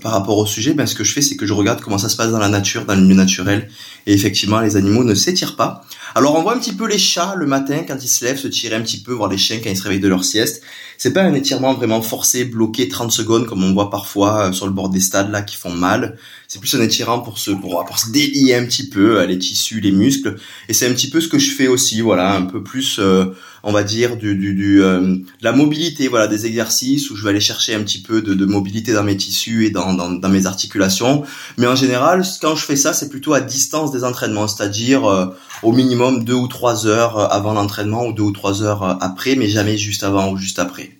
par 0.02 0.12
rapport 0.12 0.38
au 0.38 0.46
sujet, 0.46 0.74
ben 0.74 0.86
ce 0.86 0.96
que 0.96 1.04
je 1.04 1.14
fais 1.14 1.22
c'est 1.22 1.36
que 1.36 1.46
je 1.46 1.54
regarde 1.54 1.82
comment 1.82 1.98
ça 1.98 2.10
se 2.10 2.16
passe 2.16 2.32
dans 2.32 2.40
la 2.40 2.50
nature, 2.50 2.86
dans 2.86 2.96
le 2.96 3.02
milieu 3.02 3.16
naturel, 3.16 3.70
et 4.08 4.14
effectivement 4.14 4.60
les 4.60 4.76
animaux 4.76 5.04
ne 5.04 5.16
s'étirent 5.16 5.56
pas. 5.56 5.84
Alors 6.16 6.36
on 6.36 6.42
voit 6.42 6.56
un 6.56 6.60
petit 6.60 6.74
peu 6.74 6.88
les 6.88 6.98
chats 6.98 7.36
le 7.36 7.46
matin 7.46 7.84
quand 7.88 7.98
ils 8.04 8.08
se 8.08 8.26
lèvent 8.26 8.40
se 8.40 8.48
tirer 8.48 8.76
un 8.76 8.82
petit 8.82 9.02
peu, 9.02 9.14
voir 9.14 9.30
les 9.30 9.38
chiens 9.38 9.60
quand 9.64 9.70
ils 9.70 9.78
se 9.78 9.84
réveillent 9.84 10.00
de 10.00 10.08
leur 10.08 10.24
sieste. 10.24 10.64
C'est 10.98 11.14
pas 11.14 11.22
un 11.22 11.34
étirement 11.34 11.74
vraiment 11.74 12.02
forcé, 12.02 12.44
bloqué 12.44 12.90
30 12.90 13.12
secondes 13.12 13.46
comme 13.46 13.64
on 13.64 13.74
voit 13.74 13.90
parfois 13.90 14.52
sur 14.52 14.66
le 14.66 14.74
bord 14.74 14.90
des 14.90 15.00
stades 15.00 15.32
là 15.32 15.42
qui 15.42 15.56
font 15.56 15.72
mal. 15.72 16.18
C'est 16.48 16.60
plus 16.60 16.74
un 16.76 16.82
étirant 16.82 17.20
pour 17.20 17.38
se 17.38 17.52
pour, 17.52 17.86
pour 17.86 18.00
se 18.00 18.12
délier 18.12 18.56
un 18.56 18.66
petit 18.66 18.90
peu 18.90 19.24
les 19.24 19.38
tissus, 19.38 19.80
les 19.80 19.92
muscles. 19.92 20.36
Et 20.68 20.74
c'est 20.74 20.88
un 20.88 20.94
petit 20.94 21.10
peu 21.10 21.22
ce 21.22 21.28
que 21.28 21.40
je 21.40 21.52
fais 21.52 21.68
aussi, 21.68 22.02
voilà, 22.02 22.36
un 22.36 22.42
peu 22.42 22.64
plus, 22.64 22.98
euh, 23.00 23.26
on 23.64 23.72
va 23.72 23.84
dire 23.84 24.18
du 24.18 24.36
du, 24.36 24.54
du 24.54 24.84
euh, 24.84 25.00
de 25.00 25.26
la 25.42 25.52
mobilité, 25.52 26.08
voilà, 26.08 26.28
des 26.28 26.46
exercices 26.46 27.10
où 27.10 27.16
je 27.16 27.24
vais 27.24 27.30
aller 27.32 27.40
chercher 27.40 27.76
un 27.76 27.82
petit 27.82 28.02
peu 28.02 28.22
de, 28.22 28.34
de 28.34 28.46
mobilité 28.46 28.94
dans 28.94 29.04
mes 29.04 29.18
tissus 29.18 29.66
et 29.66 29.70
dans, 29.70 29.94
dans, 29.94 30.10
dans 30.12 30.30
mes 30.30 30.46
articulations. 30.46 31.24
Mais 31.58 31.68
en 31.68 31.76
général, 31.76 32.24
quand 32.42 32.56
je 32.56 32.66
fais 32.66 32.76
ça, 32.76 32.94
c'est 32.94 33.10
plutôt 33.10 33.34
à 33.34 33.42
distance 33.42 33.92
des 33.92 34.04
entraînements, 34.04 34.48
c'est-à-dire 34.48 35.06
euh, 35.06 35.28
au 35.64 35.72
minimum 35.72 36.24
deux 36.24 36.34
ou 36.34 36.48
trois 36.48 36.88
heures 36.88 37.32
avant 37.34 37.54
l'entraînement 37.54 38.06
ou 38.06 38.14
deux 38.14 38.24
ou 38.24 38.32
trois 38.32 38.64
heures 38.64 38.98
après, 39.02 39.36
mais 39.36 39.48
jamais 39.48 39.78
juste 39.78 40.04
avant 40.04 40.32
ou 40.32 40.38
juste 40.38 40.60
après. 40.60 40.98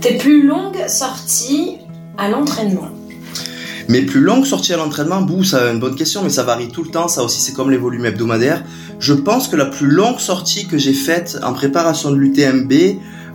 Tes 0.00 0.16
plus 0.16 0.46
longues 0.46 0.86
sorties 0.86 1.78
à 2.16 2.28
l'entraînement 2.28 2.90
mes 3.88 4.02
plus 4.02 4.20
longues 4.20 4.44
sorties 4.44 4.74
à 4.74 4.76
l'entraînement, 4.76 5.22
bouh, 5.22 5.44
ça 5.44 5.72
une 5.72 5.80
bonne 5.80 5.96
question, 5.96 6.22
mais 6.22 6.28
ça 6.28 6.42
varie 6.42 6.68
tout 6.68 6.84
le 6.84 6.90
temps. 6.90 7.08
Ça 7.08 7.24
aussi, 7.24 7.40
c'est 7.40 7.54
comme 7.54 7.70
les 7.70 7.78
volumes 7.78 8.04
hebdomadaires. 8.04 8.62
Je 9.00 9.14
pense 9.14 9.48
que 9.48 9.56
la 9.56 9.64
plus 9.64 9.86
longue 9.86 10.18
sortie 10.18 10.66
que 10.66 10.76
j'ai 10.76 10.92
faite 10.92 11.38
en 11.42 11.54
préparation 11.54 12.10
de 12.10 12.16
l'UTMB 12.16 12.72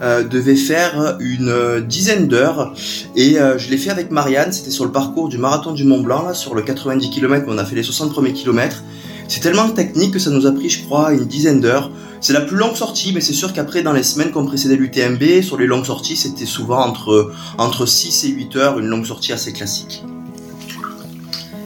euh, 0.02 0.24
devait 0.24 0.56
faire 0.56 1.18
une 1.20 1.82
dizaine 1.88 2.28
d'heures 2.28 2.74
et 3.16 3.40
euh, 3.40 3.58
je 3.58 3.70
l'ai 3.72 3.78
fait 3.78 3.90
avec 3.90 4.12
Marianne. 4.12 4.52
C'était 4.52 4.70
sur 4.70 4.86
le 4.86 4.92
parcours 4.92 5.28
du 5.28 5.40
marathon 5.40 5.72
du 5.72 5.86
Mont 5.86 6.02
Blanc, 6.02 6.24
là, 6.24 6.36
sur 6.36 6.54
le 6.54 6.62
90 6.62 7.10
km. 7.10 7.46
On 7.48 7.58
a 7.58 7.66
fait 7.66 7.76
les 7.76 7.84
60 7.84 8.12
premiers 8.12 8.34
kilomètres. 8.34 8.84
C'est 9.28 9.40
tellement 9.40 9.70
technique 9.70 10.12
que 10.12 10.20
ça 10.20 10.30
nous 10.30 10.46
a 10.46 10.52
pris, 10.52 10.70
je 10.70 10.84
crois, 10.84 11.14
une 11.14 11.26
dizaine 11.26 11.62
d'heures. 11.62 11.90
C'est 12.22 12.34
la 12.34 12.42
plus 12.42 12.58
longue 12.58 12.76
sortie, 12.76 13.12
mais 13.12 13.22
c'est 13.22 13.34
sûr 13.34 13.54
qu'après, 13.54 13.82
dans 13.82 13.94
les 13.94 14.04
semaines 14.04 14.32
qu'on 14.32 14.46
précédait 14.46 14.76
l'UTMB, 14.76 15.42
sur 15.42 15.58
les 15.58 15.66
longues 15.66 15.86
sorties, 15.86 16.16
c'était 16.16 16.46
souvent 16.46 16.86
entre, 16.86 17.32
entre 17.58 17.88
6 17.88 18.26
et 18.26 18.30
8 18.30 18.56
heures, 18.58 18.80
une 18.80 18.88
longue 18.88 19.06
sortie 19.06 19.34
assez 19.34 19.52
classique. 19.52 20.04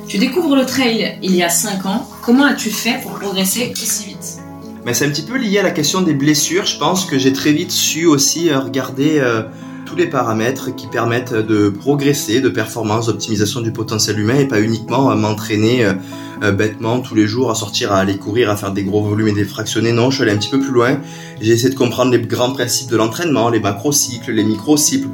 Tu 0.08 0.20
découvres 0.20 0.56
le 0.56 0.66
trail 0.66 1.18
il 1.22 1.36
y 1.36 1.44
a 1.44 1.50
5 1.50 1.86
ans. 1.86 2.08
Comment 2.22 2.46
as-tu 2.46 2.70
fait 2.70 3.02
pour 3.04 3.12
progresser 3.12 3.74
aussi 3.74 4.06
vite 4.06 4.38
Mais 4.86 4.94
c'est 4.94 5.06
un 5.06 5.10
petit 5.10 5.24
peu 5.24 5.38
lié 5.38 5.60
à 5.60 5.64
la 5.64 5.72
question 5.72 6.02
des 6.02 6.14
blessures. 6.14 6.66
Je 6.66 6.78
pense 6.78 7.04
que 7.04 7.18
j'ai 7.18 7.34
très 7.34 7.52
vite 7.52 7.72
su 7.72 8.06
aussi 8.06 8.50
euh, 8.50 8.60
regarder 8.60 9.20
euh, 9.20 9.44
tous 9.86 9.98
les 9.98 10.08
paramètres 10.08 10.74
qui 10.74 10.88
permettent 10.88 11.34
de 11.34 11.68
progresser, 11.68 12.40
de 12.40 12.48
performance, 12.48 13.08
d'optimisation 13.08 13.60
du 13.60 13.74
potentiel 13.74 14.18
humain 14.18 14.36
et 14.36 14.48
pas 14.48 14.62
uniquement 14.62 15.14
m'entraîner 15.14 15.86
euh, 16.42 16.52
bêtement 16.54 17.02
tous 17.02 17.16
les 17.16 17.28
jours 17.28 17.52
à 17.52 17.56
sortir, 17.56 17.92
à 17.92 18.00
aller 18.00 18.18
courir, 18.18 18.50
à 18.50 18.56
faire 18.56 18.72
des 18.72 18.84
gros 18.84 19.04
volumes 19.04 19.28
et 19.28 19.34
des 19.34 19.44
fractionnés. 19.44 19.92
Non, 19.92 20.10
je 20.10 20.16
suis 20.16 20.24
allé 20.24 20.32
un 20.32 20.38
petit 20.38 20.50
peu 20.50 20.62
plus 20.62 20.72
loin. 20.72 21.02
J'ai 21.42 21.52
essayé 21.52 21.70
de 21.70 21.76
comprendre 21.76 22.14
les 22.14 22.22
grands 22.22 22.54
principes 22.54 22.90
de 22.90 22.96
l'entraînement, 22.96 23.50
les 23.50 23.60
macro-cycles, 23.60 24.32
les 24.32 24.46
micro-cycles, 24.46 25.10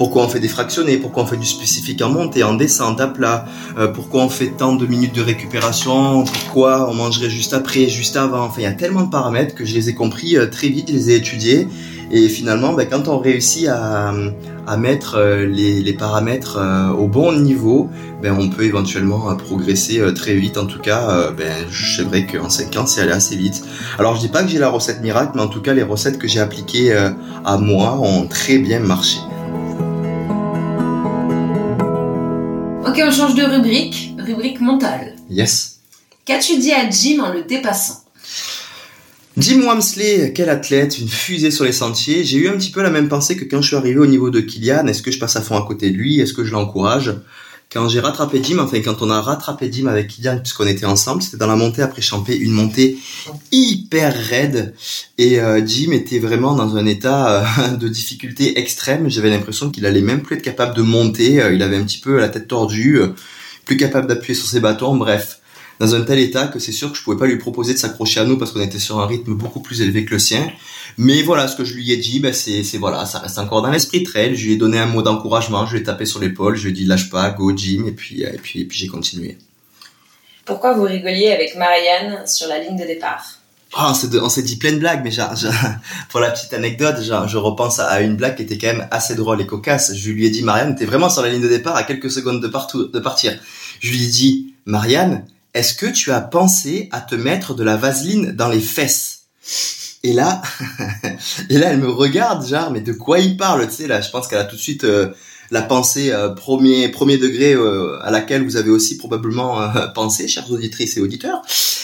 pourquoi 0.00 0.24
on 0.24 0.28
fait 0.28 0.40
des 0.40 0.48
fractionnés, 0.48 0.96
pourquoi 0.96 1.24
on 1.24 1.26
fait 1.26 1.36
du 1.36 1.44
spécifique 1.44 2.00
en 2.00 2.08
montée, 2.08 2.42
en 2.42 2.54
descente, 2.54 3.02
à 3.02 3.06
plat, 3.06 3.44
euh, 3.76 3.86
pourquoi 3.86 4.22
on 4.22 4.30
fait 4.30 4.46
tant 4.46 4.74
de 4.74 4.86
minutes 4.86 5.14
de 5.14 5.20
récupération, 5.20 6.24
pourquoi 6.24 6.88
on 6.90 6.94
mangerait 6.94 7.28
juste 7.28 7.52
après, 7.52 7.86
juste 7.86 8.16
avant? 8.16 8.44
Enfin, 8.44 8.62
il 8.62 8.64
y 8.64 8.66
a 8.66 8.72
tellement 8.72 9.02
de 9.02 9.10
paramètres 9.10 9.54
que 9.54 9.66
je 9.66 9.74
les 9.74 9.90
ai 9.90 9.94
compris 9.94 10.38
euh, 10.38 10.46
très 10.46 10.68
vite, 10.68 10.88
je 10.88 10.94
les 10.94 11.10
ai 11.10 11.16
étudiés. 11.16 11.68
Et 12.10 12.30
finalement, 12.30 12.72
ben, 12.72 12.88
quand 12.88 13.08
on 13.08 13.18
réussit 13.18 13.68
à, 13.68 14.14
mettre 14.78 15.16
euh, 15.16 15.44
les, 15.44 15.92
paramètres 15.92 16.58
au 16.98 17.06
bon 17.06 17.32
niveau, 17.32 17.90
ben, 18.22 18.34
on 18.40 18.48
peut 18.48 18.64
éventuellement 18.64 19.36
progresser 19.36 20.00
très 20.14 20.34
vite. 20.34 20.56
En 20.56 20.64
tout 20.64 20.80
cas, 20.80 21.30
ben, 21.36 21.52
c'est 21.70 22.04
vrai 22.04 22.24
qu'en 22.24 22.48
5 22.48 22.74
ans, 22.78 22.86
c'est 22.86 23.02
allé 23.02 23.12
assez 23.12 23.36
vite. 23.36 23.62
Alors, 23.98 24.16
je 24.16 24.20
dis 24.20 24.28
pas 24.28 24.42
que 24.42 24.48
j'ai 24.48 24.58
la 24.58 24.70
recette 24.70 25.02
miracle, 25.02 25.32
mais 25.34 25.42
en 25.42 25.48
tout 25.48 25.60
cas, 25.60 25.74
les 25.74 25.82
recettes 25.82 26.18
que 26.18 26.26
j'ai 26.26 26.40
appliquées 26.40 26.90
à 27.44 27.58
moi 27.58 27.98
ont 28.00 28.26
très 28.26 28.56
bien 28.56 28.80
marché. 28.80 29.18
On 33.02 33.10
change 33.10 33.34
de 33.34 33.42
rubrique. 33.42 34.14
Rubrique 34.18 34.60
mentale. 34.60 35.16
Yes. 35.30 35.80
Qu'as-tu 36.24 36.58
dit 36.58 36.72
à 36.72 36.88
Jim 36.88 37.22
en 37.22 37.32
le 37.32 37.42
dépassant? 37.42 38.04
Jim 39.36 39.62
Wamsley, 39.62 40.32
quel 40.34 40.48
athlète, 40.50 40.98
une 40.98 41.08
fusée 41.08 41.50
sur 41.50 41.64
les 41.64 41.72
sentiers. 41.72 42.24
J'ai 42.24 42.38
eu 42.38 42.48
un 42.48 42.56
petit 42.58 42.70
peu 42.70 42.82
la 42.82 42.90
même 42.90 43.08
pensée 43.08 43.36
que 43.36 43.44
quand 43.44 43.62
je 43.62 43.68
suis 43.68 43.76
arrivé 43.76 43.98
au 43.98 44.06
niveau 44.06 44.30
de 44.30 44.40
Kylian. 44.40 44.86
Est-ce 44.86 45.02
que 45.02 45.10
je 45.10 45.18
passe 45.18 45.36
à 45.36 45.40
fond 45.40 45.56
à 45.56 45.66
côté 45.66 45.90
de 45.90 45.96
lui? 45.96 46.20
Est-ce 46.20 46.34
que 46.34 46.44
je 46.44 46.52
l'encourage? 46.52 47.14
Quand 47.72 47.88
j'ai 47.88 48.00
rattrapé 48.00 48.40
Jim, 48.42 48.58
enfin 48.58 48.80
quand 48.80 49.00
on 49.00 49.10
a 49.10 49.20
rattrapé 49.20 49.70
Jim 49.72 49.86
avec 49.86 50.08
Kylian 50.08 50.38
puisqu'on 50.38 50.66
était 50.66 50.86
ensemble, 50.86 51.22
c'était 51.22 51.36
dans 51.36 51.46
la 51.46 51.56
montée 51.56 51.82
après 51.82 52.02
Champé, 52.02 52.36
une 52.36 52.50
montée 52.50 52.98
hyper 53.52 54.14
raide 54.14 54.74
et 55.18 55.40
euh, 55.40 55.64
Jim 55.64 55.92
était 55.92 56.18
vraiment 56.18 56.54
dans 56.54 56.76
un 56.76 56.86
état 56.86 57.44
euh, 57.60 57.76
de 57.76 57.88
difficulté 57.88 58.58
extrême. 58.58 59.08
J'avais 59.08 59.30
l'impression 59.30 59.70
qu'il 59.70 59.86
allait 59.86 60.00
même 60.00 60.22
plus 60.22 60.36
être 60.36 60.42
capable 60.42 60.74
de 60.76 60.82
monter, 60.82 61.40
euh, 61.40 61.52
il 61.52 61.62
avait 61.62 61.76
un 61.76 61.84
petit 61.84 62.00
peu 62.00 62.18
la 62.18 62.28
tête 62.28 62.48
tordue, 62.48 63.00
plus 63.64 63.76
capable 63.76 64.08
d'appuyer 64.08 64.34
sur 64.34 64.48
ses 64.48 64.60
bâtons, 64.60 64.96
bref 64.96 65.39
dans 65.80 65.94
un 65.94 66.02
tel 66.02 66.18
état 66.18 66.46
que 66.46 66.58
c'est 66.58 66.72
sûr 66.72 66.92
que 66.92 66.98
je 66.98 67.02
pouvais 67.02 67.16
pas 67.16 67.26
lui 67.26 67.38
proposer 67.38 67.72
de 67.72 67.78
s'accrocher 67.78 68.20
à 68.20 68.24
nous 68.24 68.36
parce 68.36 68.52
qu'on 68.52 68.60
était 68.60 68.78
sur 68.78 69.00
un 69.00 69.06
rythme 69.06 69.32
beaucoup 69.32 69.60
plus 69.60 69.80
élevé 69.80 70.04
que 70.04 70.12
le 70.12 70.18
sien. 70.18 70.52
Mais 70.98 71.22
voilà, 71.22 71.48
ce 71.48 71.56
que 71.56 71.64
je 71.64 71.74
lui 71.74 71.90
ai 71.90 71.96
dit, 71.96 72.20
ben 72.20 72.34
c'est, 72.34 72.62
c'est 72.62 72.76
voilà, 72.76 73.06
ça 73.06 73.18
reste 73.18 73.38
encore 73.38 73.62
dans 73.62 73.70
l'esprit 73.70 74.02
trail. 74.02 74.36
Je 74.36 74.46
lui 74.46 74.52
ai 74.52 74.56
donné 74.56 74.78
un 74.78 74.86
mot 74.86 75.00
d'encouragement, 75.00 75.64
je 75.64 75.72
lui 75.72 75.80
ai 75.80 75.82
tapé 75.82 76.04
sur 76.04 76.20
l'épaule, 76.20 76.54
je 76.54 76.64
lui 76.64 76.70
ai 76.70 76.72
dit 76.74 76.84
lâche 76.84 77.08
pas, 77.08 77.30
go 77.30 77.56
Jim, 77.56 77.84
et 77.86 77.92
puis 77.92 78.22
et 78.22 78.38
puis 78.42 78.60
et 78.60 78.64
puis 78.66 78.78
j'ai 78.78 78.88
continué. 78.88 79.38
Pourquoi 80.44 80.74
vous 80.74 80.82
rigoliez 80.82 81.30
avec 81.30 81.56
Marianne 81.56 82.26
sur 82.26 82.46
la 82.48 82.58
ligne 82.58 82.76
de 82.76 82.84
départ? 82.84 83.40
Oh, 83.78 83.92
on 84.20 84.28
s'est 84.28 84.42
dit 84.42 84.56
plein 84.56 84.72
de 84.72 84.78
blagues, 84.78 85.02
mais 85.04 85.12
genre, 85.12 85.32
pour 86.10 86.20
la 86.20 86.30
petite 86.30 86.52
anecdote, 86.52 87.00
genre, 87.02 87.26
je 87.28 87.38
repense 87.38 87.78
à 87.78 88.00
une 88.00 88.16
blague 88.16 88.36
qui 88.36 88.42
était 88.42 88.58
quand 88.58 88.66
même 88.66 88.88
assez 88.90 89.14
drôle 89.14 89.40
et 89.40 89.46
cocasse. 89.46 89.94
Je 89.94 90.10
lui 90.10 90.26
ai 90.26 90.30
dit, 90.30 90.42
Marianne, 90.42 90.74
t'es 90.74 90.84
vraiment 90.84 91.08
sur 91.08 91.22
la 91.22 91.28
ligne 91.28 91.40
de 91.40 91.48
départ 91.48 91.76
à 91.76 91.84
quelques 91.84 92.10
secondes 92.10 92.42
de, 92.42 92.48
partout, 92.48 92.88
de 92.88 92.98
partir. 92.98 93.38
Je 93.78 93.92
lui 93.92 94.04
ai 94.04 94.08
dit, 94.08 94.54
Marianne, 94.66 95.24
est-ce 95.54 95.74
que 95.74 95.86
tu 95.86 96.12
as 96.12 96.20
pensé 96.20 96.88
à 96.92 97.00
te 97.00 97.14
mettre 97.14 97.54
de 97.54 97.64
la 97.64 97.76
vaseline 97.76 98.32
dans 98.32 98.48
les 98.48 98.60
fesses? 98.60 99.22
Et 100.02 100.12
là, 100.12 100.40
et 101.50 101.58
là, 101.58 101.72
elle 101.72 101.78
me 101.78 101.90
regarde, 101.90 102.46
genre, 102.46 102.70
mais 102.70 102.80
de 102.80 102.92
quoi 102.92 103.18
il 103.18 103.36
parle 103.36 103.66
Tu 103.68 103.74
sais, 103.74 103.86
là, 103.86 104.00
je 104.00 104.10
pense 104.10 104.28
qu'elle 104.28 104.38
a 104.38 104.44
tout 104.44 104.56
de 104.56 104.60
suite 104.60 104.84
euh, 104.84 105.08
la 105.50 105.60
pensée 105.60 106.10
euh, 106.10 106.30
premier 106.30 106.88
premier 106.88 107.18
degré 107.18 107.52
euh, 107.52 107.98
à 108.02 108.10
laquelle 108.10 108.42
vous 108.42 108.56
avez 108.56 108.70
aussi 108.70 108.96
probablement 108.96 109.60
pensé, 109.94 110.26
chers 110.26 110.50
auditrices 110.50 110.96
et 110.96 111.00
auditeurs. 111.00 111.42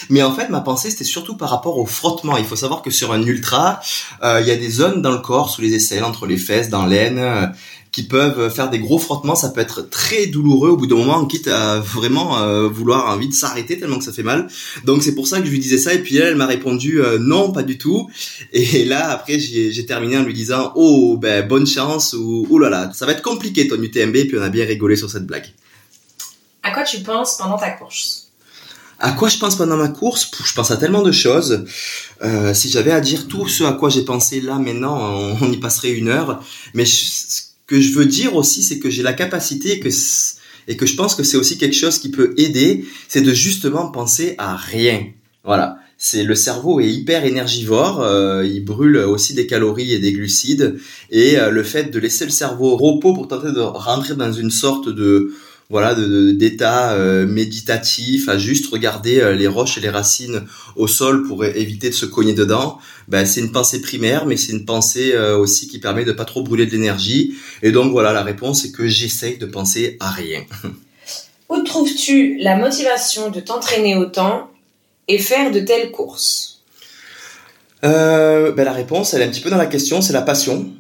Mais 0.09 0.23
en 0.23 0.33
fait, 0.33 0.49
ma 0.49 0.61
pensée, 0.61 0.91
c'était 0.91 1.05
surtout 1.05 1.37
par 1.37 1.51
rapport 1.51 1.77
au 1.77 1.85
frottement. 1.85 2.37
Il 2.39 2.45
faut 2.45 2.57
savoir 2.57 2.81
que 2.81 2.91
sur 2.91 3.13
un 3.13 3.23
ultra, 3.23 3.81
il 4.23 4.47
y 4.47 4.51
a 4.51 4.57
des 4.57 4.71
zones 4.71 5.03
dans 5.03 5.13
le 5.13 5.19
corps, 5.19 5.51
sous 5.51 5.61
les 5.61 5.75
aisselles, 5.75 6.05
entre 6.05 6.27
les 6.27 6.39
fesses, 6.39 6.71
dans 6.71 6.87
l'aine, 6.87 7.53
qui 7.97 8.03
peuvent 8.03 8.51
faire 8.51 8.69
des 8.69 8.79
gros 8.79 8.99
frottements. 8.99 9.37
Ça 9.37 9.49
peut 9.49 9.63
être 9.63 9.89
très 9.89 10.27
douloureux. 10.27 10.69
Au 10.69 10.77
bout 10.77 10.87
d'un 10.87 10.97
moment, 10.97 11.25
quitte 11.25 11.49
à 11.49 11.81
vraiment 11.81 12.39
euh, 12.39 12.69
vouloir 12.69 13.07
envie 13.07 13.27
de 13.27 13.33
s'arrêter 13.33 13.79
tellement 13.79 13.97
que 13.97 14.05
ça 14.05 14.13
fait 14.13 14.23
mal. 14.23 14.49
Donc 14.85 15.03
c'est 15.03 15.15
pour 15.15 15.27
ça 15.27 15.41
que 15.41 15.47
je 15.47 15.51
lui 15.51 15.61
disais 15.61 15.79
ça. 15.79 15.95
Et 15.95 16.03
puis 16.03 16.19
elle, 16.19 16.29
elle 16.29 16.37
m'a 16.37 16.45
répondu 16.45 17.01
non, 17.19 17.53
pas 17.53 17.63
du 17.63 17.79
tout. 17.79 18.11
Et 18.53 18.85
là, 18.85 19.09
après, 19.09 19.39
j'ai 19.39 19.87
terminé 19.87 20.19
en 20.19 20.25
lui 20.25 20.35
disant 20.35 20.73
oh 20.75 21.17
ben 21.17 21.49
bonne 21.49 21.67
chance 21.67 22.13
ou 22.13 22.47
oh 22.51 22.59
là 22.59 22.69
là, 22.69 22.91
ça 22.93 23.07
va 23.07 23.13
être 23.13 23.23
compliqué 23.23 23.67
ton 23.67 23.83
UTMB. 23.83 24.15
Et 24.17 24.27
puis 24.27 24.37
on 24.39 24.43
a 24.43 24.51
bien 24.51 24.67
rigolé 24.67 24.97
sur 24.97 25.11
cette 25.11 25.25
blague. 25.25 25.47
À 26.63 26.73
quoi 26.73 26.83
tu 26.83 26.99
penses 26.99 27.39
pendant 27.39 27.57
ta 27.57 27.71
course? 27.71 28.27
À 28.99 29.13
quoi 29.13 29.29
je 29.29 29.37
pense 29.37 29.57
pendant 29.57 29.77
ma 29.77 29.89
course? 29.89 30.31
Je 30.43 30.55
pense 30.55 30.71
à 30.71 30.79
tellement 30.79 31.03
de 31.03 31.13
choses. 31.13 31.67
Euh, 32.23 32.55
si 32.55 32.71
j'avais 32.71 32.93
à 32.93 33.01
dire 33.01 33.29
tout 33.29 33.47
ce 33.47 33.65
à 33.65 33.73
quoi 33.73 33.91
j'ai 33.91 34.05
pensé 34.05 34.41
là 34.41 34.59
maintenant, 34.59 35.37
on, 35.41 35.53
y 35.53 35.59
passerait 35.59 35.91
une 35.91 36.09
heure. 36.09 36.41
Mais 36.73 36.85
que 37.67 37.81
je 37.81 37.93
veux 37.93 38.07
dire 38.07 38.37
aussi, 38.37 38.63
c'est 38.63 38.79
que 38.79 38.91
j'ai 38.91 39.03
la 39.03 39.13
capacité 39.13 39.73
et 39.73 39.81
que, 39.81 39.89
et 40.69 40.77
que 40.77 40.87
je 40.87 40.97
pense 40.97 41.15
que 41.15 41.23
c'est 41.25 41.37
aussi 41.37 41.59
quelque 41.59 41.75
chose 41.75 41.99
qui 41.99 42.11
peut 42.11 42.35
aider, 42.37 42.85
c'est 43.09 43.23
de 43.23 43.33
justement 43.33 43.91
penser 43.91 44.35
à 44.39 44.57
rien. 44.57 45.07
Voilà. 45.45 45.79
C'est 45.99 46.25
le 46.25 46.35
cerveau 46.35 46.79
est 46.81 46.91
hyper 46.91 47.25
énergivore, 47.25 48.03
euh, 48.03 48.45
il 48.45 48.63
brûle 48.63 48.99
aussi 48.99 49.33
des 49.33 49.47
calories 49.47 49.95
et 49.95 49.99
des 49.99 50.13
glucides, 50.13 50.79
et 51.11 51.39
euh, 51.39 51.51
le 51.51 51.63
fait 51.63 51.91
de 51.91 51.99
laisser 51.99 52.27
le 52.27 52.31
cerveau 52.31 52.73
au 52.73 52.77
repos 52.77 53.15
pour 53.15 53.29
tenter 53.29 53.51
de 53.51 53.61
rentrer 53.61 54.15
dans 54.15 54.31
une 54.31 54.51
sorte 54.51 54.91
de 54.91 55.33
voilà 55.69 55.95
d'état 55.95 56.93
euh, 56.93 57.27
méditatif 57.27 58.29
à 58.29 58.39
juste 58.39 58.71
regarder 58.71 59.21
euh, 59.21 59.35
les 59.35 59.49
roches 59.49 59.79
et 59.79 59.81
les 59.81 59.89
racines 59.89 60.43
au 60.77 60.87
sol 60.87 61.27
pour 61.27 61.45
éviter 61.45 61.91
de 61.91 61.95
se 61.95 62.07
cogner 62.07 62.35
dedans 62.35 62.79
ben 63.09 63.27
c'est 63.27 63.41
une 63.41 63.53
pensée 63.53 63.81
primaire 63.81 64.27
mais 64.27 64.37
c'est 64.37 64.53
une 64.53 64.65
pensée 64.65 65.13
euh, 65.15 65.37
aussi 65.37 65.67
qui 65.67 65.81
permet 65.81 66.05
de 66.05 66.13
pas 66.13 66.25
trop 66.25 66.43
brûler 66.43 66.67
de 66.67 66.71
l'énergie 66.71 67.35
et 67.63 67.73
donc 67.73 67.91
voilà 67.91 68.13
la 68.13 68.23
réponse 68.23 68.63
c'est 68.63 68.73
que 68.73 68.87
j'essaye 68.87 69.39
de 69.39 69.47
penser 69.47 69.97
à 69.99 70.11
rien 70.11 70.45
où 71.49 71.63
trouves-tu 71.63 72.37
la 72.39 72.57
motivation 72.57 73.31
de 73.31 73.41
t'entraîner 73.41 73.97
autant 73.97 74.51
et 75.09 75.19
faire 75.19 75.51
de 75.51 75.61
telles 75.61 75.91
courses? 75.91 76.53
Ben 77.83 78.65
la 78.65 78.73
réponse, 78.73 79.15
elle 79.15 79.23
est 79.23 79.27
un 79.27 79.29
petit 79.29 79.43
peu 79.43 79.51
dans 79.51 79.57
la 79.57 79.67
question, 79.67 80.03
c'est 80.03 80.13
la 80.13 80.23
passion. 80.23 80.73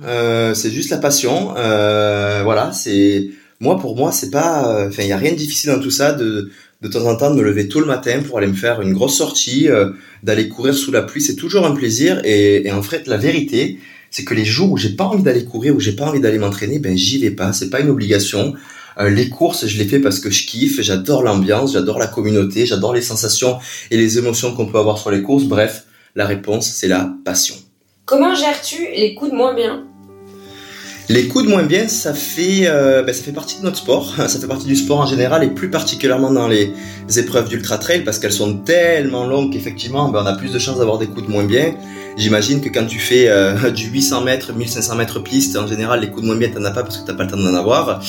c'est 0.54 0.70
juste 0.72 0.90
la 0.90 0.96
passion. 0.96 1.52
voilà, 1.52 2.72
c'est 2.72 3.28
moi, 3.60 3.78
pour 3.78 3.96
moi, 3.96 4.12
c'est 4.12 4.30
pas, 4.30 4.68
euh, 4.68 4.88
enfin, 4.88 5.02
il 5.02 5.08
y 5.08 5.12
a 5.12 5.16
rien 5.16 5.32
de 5.32 5.36
difficile 5.36 5.70
dans 5.70 5.80
tout 5.80 5.90
ça 5.90 6.12
de 6.12 6.50
de 6.82 6.88
temps 6.88 7.06
en 7.06 7.16
temps 7.16 7.30
de 7.30 7.36
me 7.36 7.42
lever 7.42 7.68
tôt 7.68 7.80
le 7.80 7.86
matin 7.86 8.22
pour 8.26 8.38
aller 8.38 8.46
me 8.46 8.54
faire 8.54 8.82
une 8.82 8.92
grosse 8.92 9.16
sortie, 9.16 9.68
euh, 9.68 9.92
d'aller 10.22 10.48
courir 10.48 10.74
sous 10.74 10.92
la 10.92 11.02
pluie, 11.02 11.22
c'est 11.22 11.36
toujours 11.36 11.66
un 11.66 11.74
plaisir. 11.74 12.20
Et, 12.24 12.66
et, 12.66 12.72
en 12.72 12.82
fait, 12.82 13.06
la 13.06 13.16
vérité, 13.16 13.78
c'est 14.10 14.24
que 14.24 14.34
les 14.34 14.44
jours 14.44 14.72
où 14.72 14.76
j'ai 14.76 14.90
pas 14.90 15.04
envie 15.04 15.22
d'aller 15.22 15.44
courir, 15.44 15.74
où 15.74 15.80
j'ai 15.80 15.92
pas 15.92 16.06
envie 16.06 16.20
d'aller 16.20 16.38
m'entraîner, 16.38 16.78
ben 16.78 16.96
j'y 16.96 17.18
vais 17.18 17.30
pas. 17.30 17.52
C'est 17.52 17.70
pas 17.70 17.80
une 17.80 17.90
obligation. 17.90 18.54
Euh, 18.98 19.10
les 19.10 19.28
courses, 19.28 19.66
je 19.66 19.78
les 19.78 19.86
fais 19.86 20.00
parce 20.00 20.20
que 20.20 20.30
je 20.30 20.46
kiffe, 20.46 20.80
j'adore 20.80 21.22
l'ambiance, 21.22 21.72
j'adore 21.72 21.98
la 21.98 22.06
communauté, 22.06 22.66
j'adore 22.66 22.94
les 22.94 23.02
sensations 23.02 23.58
et 23.90 23.96
les 23.96 24.18
émotions 24.18 24.54
qu'on 24.54 24.66
peut 24.66 24.78
avoir 24.78 24.98
sur 24.98 25.10
les 25.10 25.22
courses. 25.22 25.44
Bref, 25.44 25.84
la 26.14 26.26
réponse, 26.26 26.70
c'est 26.70 26.88
la 26.88 27.14
passion. 27.24 27.56
Comment 28.04 28.34
gères-tu 28.34 28.76
les 28.94 29.14
coups 29.14 29.32
de 29.32 29.36
moins 29.36 29.54
bien? 29.54 29.86
Les 31.08 31.28
coups 31.28 31.44
de 31.44 31.50
moins 31.50 31.62
bien, 31.62 31.86
ça 31.88 32.14
fait, 32.14 32.66
euh, 32.66 33.02
ben, 33.02 33.14
ça 33.14 33.22
fait 33.22 33.32
partie 33.32 33.58
de 33.58 33.64
notre 33.64 33.76
sport. 33.76 34.14
Ça 34.28 34.40
fait 34.40 34.46
partie 34.46 34.66
du 34.66 34.76
sport 34.76 35.00
en 35.00 35.06
général 35.06 35.44
et 35.44 35.48
plus 35.48 35.70
particulièrement 35.70 36.32
dans 36.32 36.48
les 36.48 36.72
épreuves 37.16 37.48
d'ultra 37.48 37.78
trail 37.78 38.02
parce 38.02 38.18
qu'elles 38.18 38.32
sont 38.32 38.54
tellement 38.58 39.26
longues 39.26 39.52
qu'effectivement, 39.52 40.08
ben, 40.08 40.22
on 40.22 40.26
a 40.26 40.34
plus 40.34 40.52
de 40.52 40.58
chances 40.58 40.78
d'avoir 40.78 40.98
des 40.98 41.06
coups 41.06 41.26
de 41.26 41.30
moins 41.30 41.44
bien. 41.44 41.74
J'imagine 42.16 42.62
que 42.62 42.70
quand 42.70 42.86
tu 42.86 42.98
fais 42.98 43.28
euh, 43.28 43.70
du 43.70 43.88
800 43.88 44.22
mètres, 44.22 44.52
1500 44.54 44.96
mètres 44.96 45.20
piste, 45.20 45.56
en 45.56 45.66
général, 45.66 46.00
les 46.00 46.08
coups 46.08 46.22
de 46.22 46.26
moins 46.26 46.36
bien, 46.36 46.48
t'en 46.48 46.64
as 46.64 46.70
pas 46.70 46.82
parce 46.82 46.96
que 46.96 47.06
t'as 47.06 47.14
pas 47.14 47.24
le 47.24 47.30
temps 47.30 47.36
d'en 47.36 47.54
avoir. 47.54 48.02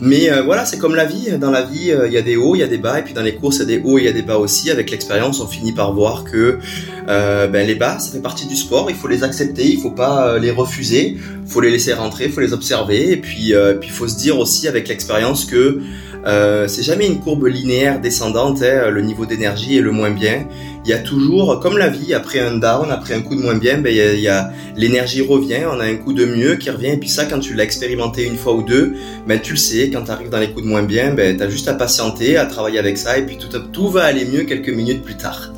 Mais 0.00 0.30
euh, 0.30 0.42
voilà, 0.42 0.64
c'est 0.64 0.78
comme 0.78 0.94
la 0.94 1.04
vie. 1.04 1.36
Dans 1.38 1.50
la 1.50 1.62
vie, 1.62 1.92
il 2.06 2.12
y 2.12 2.16
a 2.16 2.22
des 2.22 2.36
hauts, 2.36 2.54
il 2.54 2.60
y 2.60 2.62
a 2.62 2.68
des 2.68 2.78
bas, 2.78 3.00
et 3.00 3.02
puis 3.02 3.14
dans 3.14 3.22
les 3.22 3.34
courses, 3.34 3.56
il 3.56 3.60
y 3.60 3.62
a 3.62 3.66
des 3.66 3.82
hauts, 3.84 3.98
il 3.98 4.04
y 4.04 4.08
a 4.08 4.12
des 4.12 4.22
bas 4.22 4.38
aussi. 4.38 4.70
Avec 4.70 4.90
l'expérience, 4.90 5.40
on 5.40 5.48
finit 5.48 5.72
par 5.72 5.92
voir 5.92 6.24
que 6.24 6.58
ben, 7.06 7.66
les 7.66 7.74
bas, 7.74 7.98
ça 7.98 8.12
fait 8.12 8.22
partie 8.22 8.46
du 8.46 8.56
sport. 8.56 8.90
Il 8.90 8.96
faut 8.96 9.08
les 9.08 9.24
accepter, 9.24 9.66
il 9.66 9.80
faut 9.80 9.90
pas 9.90 10.38
les 10.38 10.50
refuser, 10.50 11.16
faut 11.48 11.60
les 11.60 11.70
laisser 11.70 11.94
rentrer 11.94 12.30
les 12.38 12.52
observer 12.52 13.10
et 13.10 13.16
puis 13.16 13.54
euh, 13.54 13.74
puis 13.74 13.88
il 13.88 13.92
faut 13.92 14.06
se 14.06 14.16
dire 14.16 14.38
aussi 14.38 14.68
avec 14.68 14.88
l'expérience 14.88 15.44
que 15.44 15.80
euh, 16.26 16.68
c'est 16.68 16.82
jamais 16.82 17.06
une 17.06 17.20
courbe 17.20 17.46
linéaire 17.46 18.00
descendante, 18.00 18.62
hein, 18.62 18.90
le 18.90 19.02
niveau 19.02 19.26
d'énergie 19.26 19.78
est 19.78 19.80
le 19.80 19.92
moins 19.92 20.10
bien. 20.10 20.46
Il 20.84 20.90
y 20.90 20.92
a 20.92 20.98
toujours, 20.98 21.60
comme 21.60 21.78
la 21.78 21.88
vie, 21.88 22.14
après 22.14 22.40
un 22.40 22.56
down, 22.56 22.90
après 22.90 23.14
un 23.14 23.20
coup 23.20 23.34
de 23.34 23.40
moins 23.40 23.56
bien, 23.56 23.78
ben, 23.78 23.94
y 23.94 24.28
a, 24.28 24.50
l'énergie 24.76 25.20
revient, 25.20 25.62
on 25.70 25.80
a 25.80 25.84
un 25.84 25.96
coup 25.96 26.12
de 26.12 26.24
mieux 26.24 26.56
qui 26.56 26.70
revient, 26.70 26.88
et 26.88 26.96
puis 26.96 27.08
ça, 27.08 27.24
quand 27.26 27.40
tu 27.40 27.54
l'as 27.54 27.64
expérimenté 27.64 28.24
une 28.24 28.36
fois 28.36 28.54
ou 28.54 28.62
deux, 28.62 28.94
ben, 29.26 29.40
tu 29.40 29.52
le 29.52 29.58
sais, 29.58 29.90
quand 29.90 30.02
tu 30.02 30.10
arrives 30.10 30.30
dans 30.30 30.38
les 30.38 30.50
coups 30.50 30.64
de 30.64 30.68
moins 30.68 30.82
bien, 30.82 31.12
ben, 31.12 31.36
tu 31.36 31.42
as 31.42 31.50
juste 31.50 31.68
à 31.68 31.74
patienter, 31.74 32.36
à 32.36 32.46
travailler 32.46 32.78
avec 32.78 32.98
ça, 32.98 33.18
et 33.18 33.26
puis 33.26 33.38
tout, 33.38 33.56
tout 33.72 33.88
va 33.88 34.04
aller 34.04 34.24
mieux 34.24 34.44
quelques 34.44 34.70
minutes 34.70 35.02
plus 35.02 35.16
tard. 35.16 35.52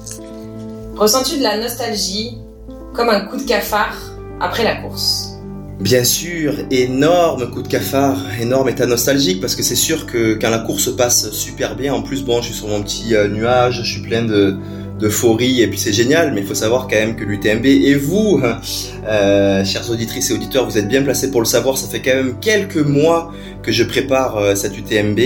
Ressens-tu 0.96 1.38
de 1.38 1.42
la 1.42 1.58
nostalgie, 1.58 2.36
comme 2.92 3.08
un 3.08 3.20
coup 3.20 3.36
de 3.36 3.44
cafard, 3.44 3.96
après 4.40 4.64
la 4.64 4.76
course? 4.76 5.29
Bien 5.80 6.04
sûr, 6.04 6.56
énorme 6.70 7.50
coup 7.50 7.62
de 7.62 7.68
cafard, 7.68 8.22
énorme 8.38 8.68
état 8.68 8.84
nostalgique 8.84 9.40
parce 9.40 9.56
que 9.56 9.62
c'est 9.62 9.74
sûr 9.74 10.04
que 10.04 10.34
quand 10.34 10.50
la 10.50 10.58
course 10.58 10.94
passe 10.94 11.30
super 11.30 11.74
bien, 11.74 11.94
en 11.94 12.02
plus 12.02 12.22
bon, 12.22 12.42
je 12.42 12.48
suis 12.48 12.54
sur 12.54 12.68
mon 12.68 12.82
petit 12.82 13.14
euh, 13.14 13.28
nuage, 13.28 13.80
je 13.82 13.90
suis 13.90 14.02
plein 14.02 14.22
de 14.22 14.58
d'euphorie 15.00 15.62
et 15.62 15.66
puis 15.66 15.78
c'est 15.78 15.92
génial, 15.92 16.32
mais 16.32 16.42
il 16.42 16.46
faut 16.46 16.54
savoir 16.54 16.86
quand 16.86 16.96
même 16.96 17.16
que 17.16 17.24
l'UTMB 17.24 17.64
et 17.64 17.94
vous, 17.94 18.40
euh, 19.08 19.64
chers 19.64 19.90
auditrices 19.90 20.30
et 20.30 20.34
auditeurs, 20.34 20.66
vous 20.68 20.78
êtes 20.78 20.88
bien 20.88 21.02
placés 21.02 21.30
pour 21.30 21.40
le 21.40 21.46
savoir. 21.46 21.78
Ça 21.78 21.88
fait 21.88 22.00
quand 22.00 22.14
même 22.14 22.34
quelques 22.40 22.76
mois 22.76 23.32
que 23.62 23.72
je 23.72 23.84
prépare 23.84 24.36
euh, 24.36 24.54
cette 24.54 24.76
UTMB, 24.76 25.18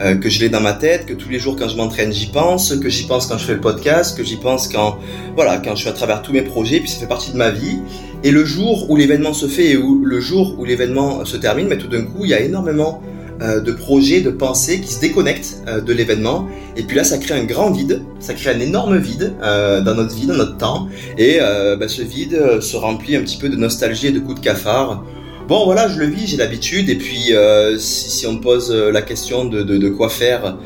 euh, 0.00 0.16
que 0.16 0.28
je 0.28 0.40
l'ai 0.40 0.48
dans 0.48 0.60
ma 0.60 0.72
tête, 0.72 1.06
que 1.06 1.14
tous 1.14 1.28
les 1.28 1.38
jours 1.38 1.56
quand 1.56 1.68
je 1.68 1.76
m'entraîne 1.76 2.12
j'y 2.12 2.26
pense, 2.26 2.74
que 2.76 2.88
j'y 2.88 3.06
pense 3.06 3.26
quand 3.26 3.38
je 3.38 3.44
fais 3.44 3.54
le 3.54 3.60
podcast, 3.60 4.16
que 4.16 4.24
j'y 4.24 4.36
pense 4.36 4.68
quand 4.68 4.98
voilà 5.34 5.58
quand 5.58 5.74
je 5.74 5.80
suis 5.80 5.88
à 5.88 5.92
travers 5.92 6.22
tous 6.22 6.32
mes 6.32 6.42
projets, 6.42 6.80
puis 6.80 6.88
ça 6.88 6.98
fait 6.98 7.06
partie 7.06 7.32
de 7.32 7.36
ma 7.36 7.50
vie. 7.50 7.78
Et 8.22 8.30
le 8.30 8.44
jour 8.44 8.90
où 8.90 8.96
l'événement 8.96 9.32
se 9.32 9.46
fait 9.46 9.70
et 9.70 9.78
le 9.78 10.20
jour 10.20 10.54
où 10.58 10.64
l'événement 10.64 11.24
se 11.24 11.38
termine, 11.38 11.68
mais 11.68 11.78
tout 11.78 11.88
d'un 11.88 12.02
coup, 12.02 12.24
il 12.24 12.30
y 12.30 12.34
a 12.34 12.40
énormément 12.40 13.02
euh, 13.40 13.60
de 13.60 13.72
projets, 13.72 14.20
de 14.20 14.28
pensées 14.28 14.80
qui 14.80 14.92
se 14.92 15.00
déconnectent 15.00 15.62
euh, 15.66 15.80
de 15.80 15.92
l'événement. 15.94 16.46
Et 16.76 16.82
puis 16.82 16.94
là, 16.96 17.04
ça 17.04 17.16
crée 17.16 17.34
un 17.34 17.44
grand 17.44 17.70
vide, 17.70 18.02
ça 18.18 18.34
crée 18.34 18.50
un 18.50 18.60
énorme 18.60 18.98
vide 18.98 19.32
euh, 19.42 19.80
dans 19.80 19.94
notre 19.94 20.14
vie, 20.14 20.26
dans 20.26 20.36
notre 20.36 20.58
temps. 20.58 20.88
Et 21.16 21.38
bah, 21.38 21.88
ce 21.88 22.02
vide 22.02 22.60
se 22.60 22.76
remplit 22.76 23.16
un 23.16 23.22
petit 23.22 23.38
peu 23.38 23.48
de 23.48 23.56
nostalgie 23.56 24.08
et 24.08 24.12
de 24.12 24.18
coups 24.18 24.40
de 24.40 24.44
cafard. 24.44 25.04
Bon, 25.48 25.64
voilà, 25.64 25.88
je 25.88 25.98
le 25.98 26.06
vis, 26.06 26.26
j'ai 26.26 26.36
l'habitude. 26.36 26.90
Et 26.90 26.96
puis, 26.96 27.32
si, 27.78 28.10
si, 28.10 28.26
on 28.26 28.34
me 28.34 28.40
pose 28.40 28.70
la 28.70 29.02
question 29.02 29.46
de, 29.46 29.62
de, 29.62 29.78
de 29.78 29.88
quoi 29.88 30.08
faire 30.08 30.56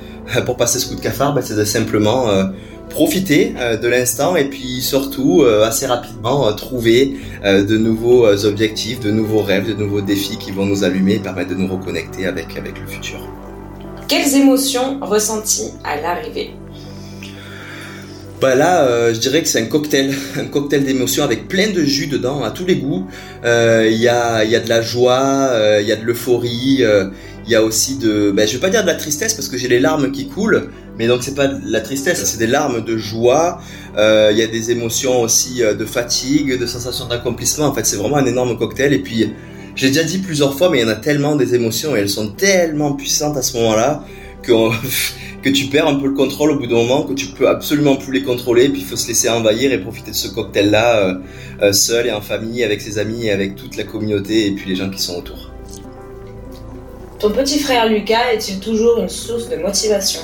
pour 0.46 0.56
passer 0.56 0.78
ce 0.78 0.88
coup 0.88 0.94
de 0.94 1.00
cafard, 1.00 1.34
bah, 1.34 1.42
c'est 1.42 1.64
simplement 1.64 2.28
profiter 2.94 3.54
euh, 3.58 3.76
de 3.76 3.88
l'instant 3.88 4.36
et 4.36 4.44
puis 4.44 4.80
surtout 4.80 5.42
euh, 5.42 5.64
assez 5.64 5.86
rapidement 5.86 6.46
euh, 6.46 6.52
trouver 6.52 7.16
de 7.44 7.76
nouveaux 7.76 8.26
objectifs, 8.46 9.00
de 9.00 9.10
nouveaux 9.10 9.42
rêves, 9.42 9.66
de 9.66 9.74
nouveaux 9.74 10.00
défis 10.00 10.38
qui 10.38 10.50
vont 10.50 10.64
nous 10.64 10.82
allumer 10.84 11.14
et 11.14 11.18
permettre 11.18 11.50
de 11.50 11.54
nous 11.54 11.68
reconnecter 11.68 12.26
avec, 12.26 12.56
avec 12.56 12.80
le 12.80 12.86
futur. 12.86 13.18
Quelles 14.08 14.34
émotions 14.34 14.98
ressenties 15.02 15.72
à 15.84 16.00
l'arrivée? 16.00 16.52
Bah 18.40 18.54
là, 18.54 19.12
je 19.12 19.18
dirais 19.18 19.42
que 19.42 19.48
c'est 19.48 19.60
un 19.60 19.66
cocktail, 19.66 20.14
un 20.38 20.46
cocktail 20.46 20.84
d'émotions 20.84 21.22
avec 21.22 21.48
plein 21.48 21.70
de 21.70 21.82
jus 21.84 22.06
dedans, 22.06 22.42
à 22.42 22.50
tous 22.50 22.64
les 22.64 22.76
goûts. 22.76 23.06
Il 23.44 23.92
y, 23.92 24.08
a, 24.08 24.44
y, 24.44 24.56
a, 24.56 24.60
de 24.60 24.68
la 24.68 24.80
joie, 24.80 25.50
il 25.80 25.86
y 25.86 25.92
a 25.92 25.96
de 25.96 26.04
l'euphorie, 26.04 26.82
il 27.46 27.52
y 27.52 27.54
a 27.54 27.62
aussi 27.62 27.96
de, 27.96 28.30
ben, 28.30 28.48
je 28.48 28.54
vais 28.54 28.58
pas 28.58 28.70
dire 28.70 28.82
de 28.82 28.86
la 28.86 28.94
tristesse 28.94 29.34
parce 29.34 29.48
que 29.48 29.58
j'ai 29.58 29.68
les 29.68 29.80
larmes 29.80 30.10
qui 30.12 30.28
coulent, 30.28 30.70
mais 30.98 31.06
donc 31.06 31.22
c'est 31.22 31.34
pas 31.34 31.46
de 31.46 31.60
la 31.70 31.80
tristesse, 31.80 32.24
c'est 32.24 32.38
des 32.38 32.46
larmes 32.46 32.82
de 32.82 32.96
joie. 32.96 33.60
Euh, 33.98 34.30
il 34.32 34.38
y 34.38 34.42
a 34.42 34.46
des 34.46 34.70
émotions 34.70 35.20
aussi 35.20 35.62
euh, 35.62 35.74
de 35.74 35.84
fatigue, 35.84 36.58
de 36.58 36.66
sensation 36.66 37.06
d'accomplissement. 37.06 37.66
En 37.66 37.74
fait, 37.74 37.84
c'est 37.84 37.96
vraiment 37.96 38.16
un 38.16 38.26
énorme 38.26 38.56
cocktail. 38.58 38.94
Et 38.94 38.98
puis, 38.98 39.30
j'ai 39.76 39.88
déjà 39.88 40.04
dit 40.04 40.18
plusieurs 40.18 40.56
fois, 40.56 40.70
mais 40.70 40.78
il 40.78 40.82
y 40.82 40.84
en 40.84 40.88
a 40.88 40.96
tellement 40.96 41.36
des 41.36 41.54
émotions 41.54 41.94
et 41.94 41.98
elles 41.98 42.08
sont 42.08 42.28
tellement 42.28 42.94
puissantes 42.94 43.36
à 43.36 43.42
ce 43.42 43.56
moment-là 43.58 44.04
que 44.42 44.52
que 45.42 45.50
tu 45.50 45.66
perds 45.66 45.86
un 45.86 45.96
peu 45.96 46.06
le 46.06 46.14
contrôle 46.14 46.52
au 46.52 46.58
bout 46.58 46.66
d'un 46.66 46.76
moment, 46.76 47.02
que 47.02 47.12
tu 47.12 47.26
peux 47.26 47.46
absolument 47.46 47.96
plus 47.96 48.14
les 48.14 48.22
contrôler. 48.22 48.70
Puis 48.70 48.80
il 48.80 48.86
faut 48.86 48.96
se 48.96 49.06
laisser 49.06 49.28
envahir 49.28 49.70
et 49.70 49.78
profiter 49.78 50.10
de 50.12 50.16
ce 50.16 50.28
cocktail-là 50.28 51.20
euh, 51.60 51.72
seul 51.74 52.06
et 52.06 52.12
en 52.12 52.22
famille, 52.22 52.64
avec 52.64 52.80
ses 52.80 52.98
amis 52.98 53.26
et 53.26 53.30
avec 53.30 53.54
toute 53.54 53.76
la 53.76 53.84
communauté 53.84 54.46
et 54.46 54.52
puis 54.52 54.70
les 54.70 54.76
gens 54.76 54.88
qui 54.88 55.02
sont 55.02 55.18
autour. 55.18 55.53
Ton 57.24 57.30
petit 57.30 57.58
frère 57.58 57.88
Lucas 57.88 58.34
est-il 58.34 58.60
toujours 58.60 58.98
une 58.98 59.08
source 59.08 59.48
de 59.48 59.56
motivation? 59.56 60.20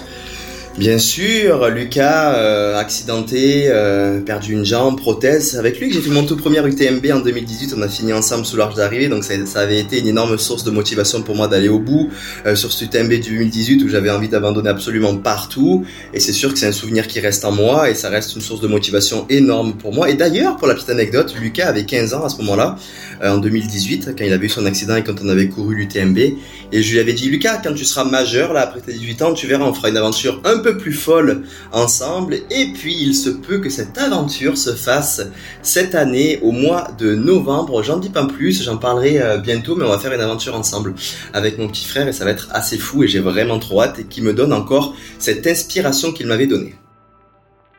Bien 0.78 0.98
sûr, 0.98 1.68
Lucas, 1.68 2.34
euh, 2.36 2.78
accidenté, 2.78 3.64
euh, 3.66 4.20
perdu 4.20 4.52
une 4.52 4.64
jambe, 4.64 4.96
prothèse. 4.96 5.58
Avec 5.58 5.80
lui 5.80 5.88
que 5.88 5.94
j'ai 5.94 6.00
fait 6.00 6.10
mon 6.10 6.24
tout 6.24 6.36
premier 6.36 6.64
UTMB 6.64 7.04
en 7.12 7.18
2018. 7.18 7.74
On 7.76 7.82
a 7.82 7.88
fini 7.88 8.12
ensemble 8.12 8.46
sous 8.46 8.56
l'arche 8.56 8.76
d'arrivée, 8.76 9.08
donc 9.08 9.24
ça, 9.24 9.34
avait 9.60 9.80
été 9.80 9.98
une 9.98 10.06
énorme 10.06 10.38
source 10.38 10.62
de 10.62 10.70
motivation 10.70 11.22
pour 11.22 11.34
moi 11.34 11.48
d'aller 11.48 11.68
au 11.68 11.80
bout 11.80 12.08
euh, 12.46 12.54
sur 12.54 12.70
ce 12.70 12.84
UTMB 12.84 13.10
du 13.14 13.30
2018 13.32 13.82
où 13.82 13.88
j'avais 13.88 14.10
envie 14.10 14.28
d'abandonner 14.28 14.70
absolument 14.70 15.16
partout. 15.16 15.84
Et 16.14 16.20
c'est 16.20 16.32
sûr 16.32 16.52
que 16.52 16.58
c'est 16.58 16.68
un 16.68 16.72
souvenir 16.72 17.08
qui 17.08 17.18
reste 17.18 17.44
en 17.44 17.52
moi 17.52 17.90
et 17.90 17.94
ça 17.94 18.08
reste 18.08 18.36
une 18.36 18.40
source 18.40 18.60
de 18.60 18.68
motivation 18.68 19.26
énorme 19.28 19.74
pour 19.74 19.92
moi. 19.92 20.08
Et 20.08 20.14
d'ailleurs, 20.14 20.56
pour 20.56 20.68
la 20.68 20.74
petite 20.74 20.90
anecdote, 20.90 21.34
Lucas 21.40 21.66
avait 21.66 21.84
15 21.84 22.14
ans 22.14 22.24
à 22.24 22.28
ce 22.28 22.36
moment-là, 22.38 22.76
en 23.22 23.38
2018, 23.38 24.14
quand 24.16 24.24
il 24.24 24.32
avait 24.32 24.46
eu 24.46 24.48
son 24.48 24.64
accident 24.64 24.94
et 24.96 25.02
quand 25.02 25.20
on 25.22 25.28
avait 25.28 25.48
couru 25.48 25.74
l'UTMB. 25.74 26.18
Et 26.72 26.82
je 26.82 26.92
lui 26.92 27.00
avais 27.00 27.12
dit, 27.12 27.28
Lucas, 27.28 27.60
quand 27.62 27.74
tu 27.74 27.84
seras 27.84 28.04
majeur, 28.04 28.52
là, 28.52 28.62
après 28.62 28.80
tes 28.80 28.92
18 28.92 29.22
ans, 29.22 29.34
tu 29.34 29.48
verras, 29.48 29.64
on 29.64 29.74
fera 29.74 29.88
une 29.88 29.96
aventure 29.96 30.40
un 30.44 30.59
peu 30.60 30.76
plus 30.76 30.92
folle 30.92 31.44
ensemble. 31.72 32.34
Et 32.50 32.72
puis, 32.72 32.94
il 32.98 33.14
se 33.14 33.30
peut 33.30 33.58
que 33.58 33.70
cette 33.70 33.98
aventure 33.98 34.56
se 34.56 34.74
fasse 34.74 35.22
cette 35.62 35.94
année, 35.94 36.38
au 36.42 36.52
mois 36.52 36.88
de 36.98 37.14
novembre. 37.14 37.82
J'en 37.82 37.98
dis 37.98 38.10
pas 38.10 38.26
plus, 38.26 38.62
j'en 38.62 38.76
parlerai 38.76 39.20
euh, 39.20 39.38
bientôt, 39.38 39.76
mais 39.76 39.84
on 39.84 39.88
va 39.88 39.98
faire 39.98 40.12
une 40.12 40.20
aventure 40.20 40.54
ensemble 40.54 40.94
avec 41.32 41.58
mon 41.58 41.68
petit 41.68 41.84
frère 41.84 42.08
et 42.08 42.12
ça 42.12 42.24
va 42.24 42.30
être 42.30 42.48
assez 42.52 42.78
fou 42.78 43.04
et 43.04 43.08
j'ai 43.08 43.20
vraiment 43.20 43.58
trop 43.58 43.82
hâte 43.82 43.98
et 43.98 44.04
qui 44.04 44.22
me 44.22 44.32
donne 44.32 44.52
encore 44.52 44.94
cette 45.18 45.46
inspiration 45.46 46.12
qu'il 46.12 46.26
m'avait 46.26 46.46
donnée. 46.46 46.74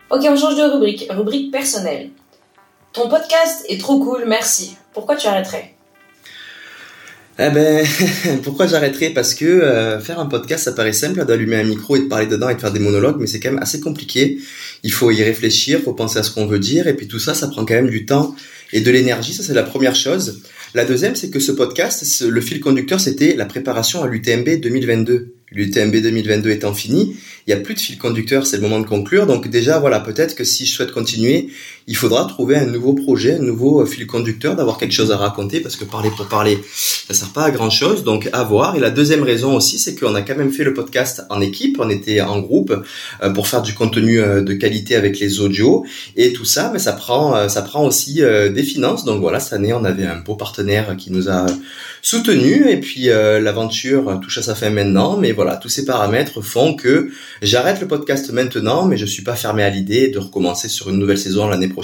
Ok, 0.10 0.22
on 0.30 0.36
change 0.36 0.58
de 0.58 0.64
rubrique. 0.64 1.08
Rubrique 1.10 1.52
personnelle. 1.52 2.10
Ton 2.94 3.08
podcast 3.08 3.66
est 3.70 3.80
trop 3.80 4.00
cool, 4.00 4.26
merci. 4.28 4.76
Pourquoi 4.94 5.16
tu 5.16 5.28
arrêterais? 5.28 5.76
Eh 7.40 7.50
ben, 7.50 7.86
pourquoi 8.44 8.68
j'arrêterais? 8.68 9.12
Parce 9.12 9.34
que 9.34 9.46
euh, 9.46 10.00
faire 10.00 10.20
un 10.20 10.26
podcast, 10.26 10.66
ça 10.66 10.74
paraît 10.74 10.94
simple 10.94 11.26
d'allumer 11.26 11.58
un 11.58 11.64
micro 11.64 11.96
et 11.96 12.02
de 12.02 12.06
parler 12.06 12.28
dedans 12.28 12.50
et 12.50 12.56
de 12.56 12.60
faire 12.60 12.72
des 12.72 12.80
monologues, 12.80 13.18
mais 13.20 13.28
c'est 13.28 13.40
quand 13.40 13.52
même 13.52 13.62
assez 13.62 13.80
compliqué. 13.80 14.40
Il 14.84 14.92
faut 14.92 15.12
y 15.12 15.24
réfléchir, 15.24 15.80
faut 15.80 15.94
penser 15.94 16.20
à 16.20 16.24
ce 16.24 16.32
qu'on 16.32 16.46
veut 16.46 16.60
dire, 16.60 16.88
et 16.88 16.96
puis 16.96 17.08
tout 17.08 17.20
ça, 17.20 17.34
ça 17.34 17.48
prend 17.48 17.66
quand 17.66 17.74
même 17.74 17.90
du 17.90 18.06
temps 18.06 18.36
et 18.74 18.82
de 18.82 18.92
l'énergie. 18.92 19.34
Ça, 19.34 19.44
c'est 19.44 19.54
la 19.54 19.64
première 19.64 19.96
chose. 19.96 20.42
La 20.74 20.86
deuxième, 20.86 21.16
c'est 21.16 21.30
que 21.30 21.40
ce 21.40 21.52
podcast, 21.52 22.22
le 22.22 22.42
fil 22.42 22.60
conducteur, 22.60 23.00
c'était 23.00 23.36
la 23.36 23.46
préparation 23.46 24.04
à 24.04 24.08
l'UTMB 24.08 24.62
2022. 24.62 25.34
L'UTMB 25.54 25.98
2022 25.98 26.50
étant 26.50 26.74
fini, 26.74 27.18
il 27.46 27.54
n'y 27.54 27.60
a 27.60 27.62
plus 27.62 27.74
de 27.74 27.80
fil 27.80 27.98
conducteur, 27.98 28.48
c'est 28.48 28.56
le 28.56 28.62
moment 28.62 28.80
de 28.80 28.86
conclure. 28.86 29.28
Donc 29.28 29.50
déjà, 29.50 29.80
voilà, 29.80 30.00
peut-être 30.00 30.34
que 30.34 30.46
si 30.46 30.66
je 30.66 30.74
souhaite 30.74 30.92
continuer, 30.92 31.50
il 31.88 31.98
faudra 31.98 32.26
trouver 32.26 32.56
un 32.56 32.66
nouveau 32.66 32.94
projet, 32.94 33.36
un 33.36 33.44
nouveau 33.44 33.82
euh, 33.82 33.86
fil 33.86 34.06
conducteur, 34.08 34.56
d'avoir 34.56 34.78
quelque 34.78 34.94
chose 34.94 35.12
à 35.12 35.18
raconter, 35.18 35.60
parce 35.60 35.76
que 35.76 35.84
parler 35.84 36.10
pour 36.16 36.28
parler, 36.28 36.60
ça 36.74 37.14
sert 37.14 37.30
pas 37.30 37.44
à 37.44 37.52
grand 37.52 37.70
chose. 37.70 38.04
Donc 38.04 38.30
à 38.34 38.44
voir. 38.44 38.76
Et 38.76 38.80
la 38.80 38.92
deuxième 38.92 39.24
raison 39.24 39.56
aussi, 39.56 39.80
c'est 39.80 40.00
qu'on 40.00 40.16
a 40.16 40.22
quand 40.22 40.38
même 40.38 40.52
fait 40.52 40.64
le 40.64 40.74
podcast 40.74 41.24
en 41.30 41.42
équipe, 41.42 41.78
on 41.80 41.90
était 41.90 42.22
en 42.22 42.40
groupe 42.40 42.74
euh, 43.24 43.30
pour 43.32 43.48
faire 43.48 43.62
du 43.62 43.74
contenu 43.74 44.20
euh, 44.20 44.42
de 44.42 44.54
qualité 44.54 44.96
avec 44.96 45.20
les 45.20 45.40
audios 45.40 45.86
et 46.16 46.34
tout 46.34 46.46
ça, 46.46 46.70
mais 46.72 46.80
ça 46.80 46.94
prend, 46.94 47.50
ça 47.50 47.62
prend 47.62 47.86
aussi 47.86 48.22
des 48.22 48.64
finances. 48.64 49.06
Donc 49.06 49.22
voilà, 49.22 49.40
cette 49.40 49.54
année, 49.54 49.74
on 49.74 49.84
avait 49.84 50.06
un 50.06 50.18
beau 50.18 50.36
partenaire 50.36 50.96
qui 50.98 51.12
nous 51.12 51.30
a 51.30 51.46
soutenu 52.02 52.70
et 52.70 52.78
puis 52.80 53.06
l'aventure 53.06 54.20
touche 54.22 54.38
à 54.38 54.42
sa 54.42 54.56
fin 54.56 54.70
maintenant. 54.70 55.18
Mais 55.18 55.32
voilà, 55.32 55.58
tous 55.58 55.70
ces 55.70 55.86
paramètres 55.86 56.42
font 56.42 56.76
que 56.76 57.10
j'arrête 57.42 57.80
le 57.82 57.88
podcast 57.88 58.32
maintenant, 58.32 58.86
mais 58.86 58.98
je 58.98 59.06
suis 59.06 59.24
pas 59.24 59.36
fermé 59.36 59.64
à 59.64 59.70
l'idée 59.70 60.10
de 60.10 60.20
recommencer 60.20 60.70
sur 60.70 60.90
une 60.90 60.98
nouvelle 60.98 61.18
saison 61.18 61.48
l'année 61.48 61.68
prochaine 61.68 61.81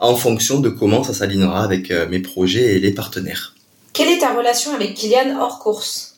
en 0.00 0.16
fonction 0.16 0.60
de 0.60 0.68
comment 0.68 1.02
ça 1.02 1.14
s'alignera 1.14 1.64
avec 1.64 1.90
euh, 1.90 2.06
mes 2.08 2.20
projets 2.20 2.76
et 2.76 2.78
les 2.78 2.92
partenaires. 2.92 3.54
Quelle 3.92 4.08
est 4.08 4.18
ta 4.18 4.34
relation 4.34 4.74
avec 4.74 4.94
Kylian 4.94 5.38
hors 5.40 5.58
course? 5.58 6.14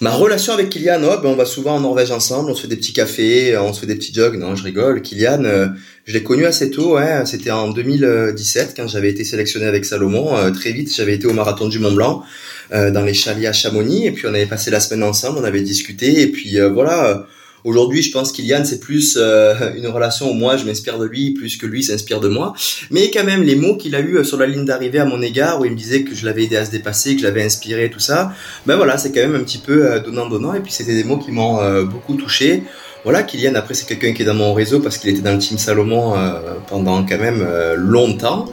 Ma 0.00 0.10
relation 0.10 0.52
avec 0.52 0.68
Kylian, 0.70 1.00
oh, 1.04 1.20
ben 1.22 1.28
on 1.30 1.36
va 1.36 1.44
souvent 1.44 1.76
en 1.76 1.80
Norvège 1.80 2.10
ensemble, 2.10 2.50
on 2.50 2.54
se 2.54 2.62
fait 2.62 2.68
des 2.68 2.76
petits 2.76 2.92
cafés, 2.92 3.56
on 3.56 3.72
se 3.72 3.80
fait 3.80 3.86
des 3.86 3.94
petits 3.94 4.12
jogs. 4.12 4.36
Non, 4.36 4.56
je 4.56 4.64
rigole. 4.64 5.00
Kylian, 5.00 5.44
euh, 5.44 5.68
je 6.06 6.12
l'ai 6.12 6.24
connu 6.24 6.44
assez 6.44 6.70
tôt. 6.70 6.96
Ouais, 6.96 7.24
c'était 7.24 7.52
en 7.52 7.70
2017 7.70 8.74
quand 8.76 8.88
j'avais 8.88 9.10
été 9.10 9.22
sélectionné 9.22 9.66
avec 9.66 9.84
Salomon. 9.84 10.36
Euh, 10.36 10.50
très 10.50 10.72
vite, 10.72 10.92
j'avais 10.94 11.14
été 11.14 11.26
au 11.26 11.32
marathon 11.32 11.68
du 11.68 11.78
Mont 11.78 11.92
Blanc 11.92 12.22
dans 12.70 13.04
les 13.04 13.12
chalets 13.12 13.44
à 13.44 13.52
Chamonix, 13.52 14.06
et 14.06 14.12
puis 14.12 14.26
on 14.26 14.30
avait 14.30 14.46
passé 14.46 14.70
la 14.70 14.80
semaine 14.80 15.02
ensemble, 15.02 15.38
on 15.38 15.44
avait 15.44 15.60
discuté, 15.60 16.22
et 16.22 16.28
puis 16.28 16.58
voilà 16.72 17.26
Aujourd'hui, 17.64 18.02
je 18.02 18.10
pense 18.10 18.32
qu'Iliane, 18.32 18.64
c'est 18.64 18.80
plus 18.80 19.16
euh, 19.16 19.54
une 19.76 19.86
relation 19.86 20.30
où 20.30 20.34
moi, 20.34 20.56
je 20.56 20.64
m'inspire 20.64 20.98
de 20.98 21.06
lui 21.06 21.30
plus 21.30 21.56
que 21.56 21.66
lui 21.66 21.84
s'inspire 21.84 22.20
de 22.20 22.28
moi. 22.28 22.54
Mais 22.90 23.10
quand 23.10 23.24
même, 23.24 23.42
les 23.42 23.54
mots 23.54 23.76
qu'il 23.76 23.94
a 23.94 24.00
eu 24.00 24.16
euh, 24.16 24.24
sur 24.24 24.36
la 24.36 24.46
ligne 24.46 24.64
d'arrivée 24.64 24.98
à 24.98 25.04
mon 25.04 25.22
égard, 25.22 25.60
où 25.60 25.64
il 25.64 25.70
me 25.70 25.76
disait 25.76 26.02
que 26.02 26.14
je 26.14 26.26
l'avais 26.26 26.44
aidé 26.44 26.56
à 26.56 26.64
se 26.64 26.72
dépasser, 26.72 27.14
que 27.14 27.20
je 27.20 27.26
l'avais 27.26 27.44
inspiré, 27.44 27.88
tout 27.88 28.00
ça, 28.00 28.32
ben 28.66 28.76
voilà, 28.76 28.98
c'est 28.98 29.12
quand 29.12 29.20
même 29.20 29.36
un 29.36 29.44
petit 29.44 29.58
peu 29.58 29.86
euh, 29.86 30.00
donnant-donnant. 30.00 30.54
Et 30.54 30.60
puis, 30.60 30.72
c'était 30.72 30.94
des 30.94 31.04
mots 31.04 31.18
qui 31.18 31.30
m'ont 31.30 31.82
beaucoup 31.84 32.14
touché 32.14 32.64
voilà, 33.04 33.24
Kylian, 33.24 33.56
après, 33.56 33.74
c'est 33.74 33.86
quelqu'un 33.86 34.12
qui 34.12 34.22
est 34.22 34.24
dans 34.24 34.34
mon 34.34 34.54
réseau 34.54 34.78
parce 34.78 34.96
qu'il 34.96 35.10
était 35.10 35.22
dans 35.22 35.32
le 35.32 35.38
team 35.38 35.58
Salomon 35.58 36.16
euh, 36.16 36.38
pendant 36.68 37.04
quand 37.04 37.18
même 37.18 37.44
euh, 37.44 37.74
longtemps. 37.76 38.44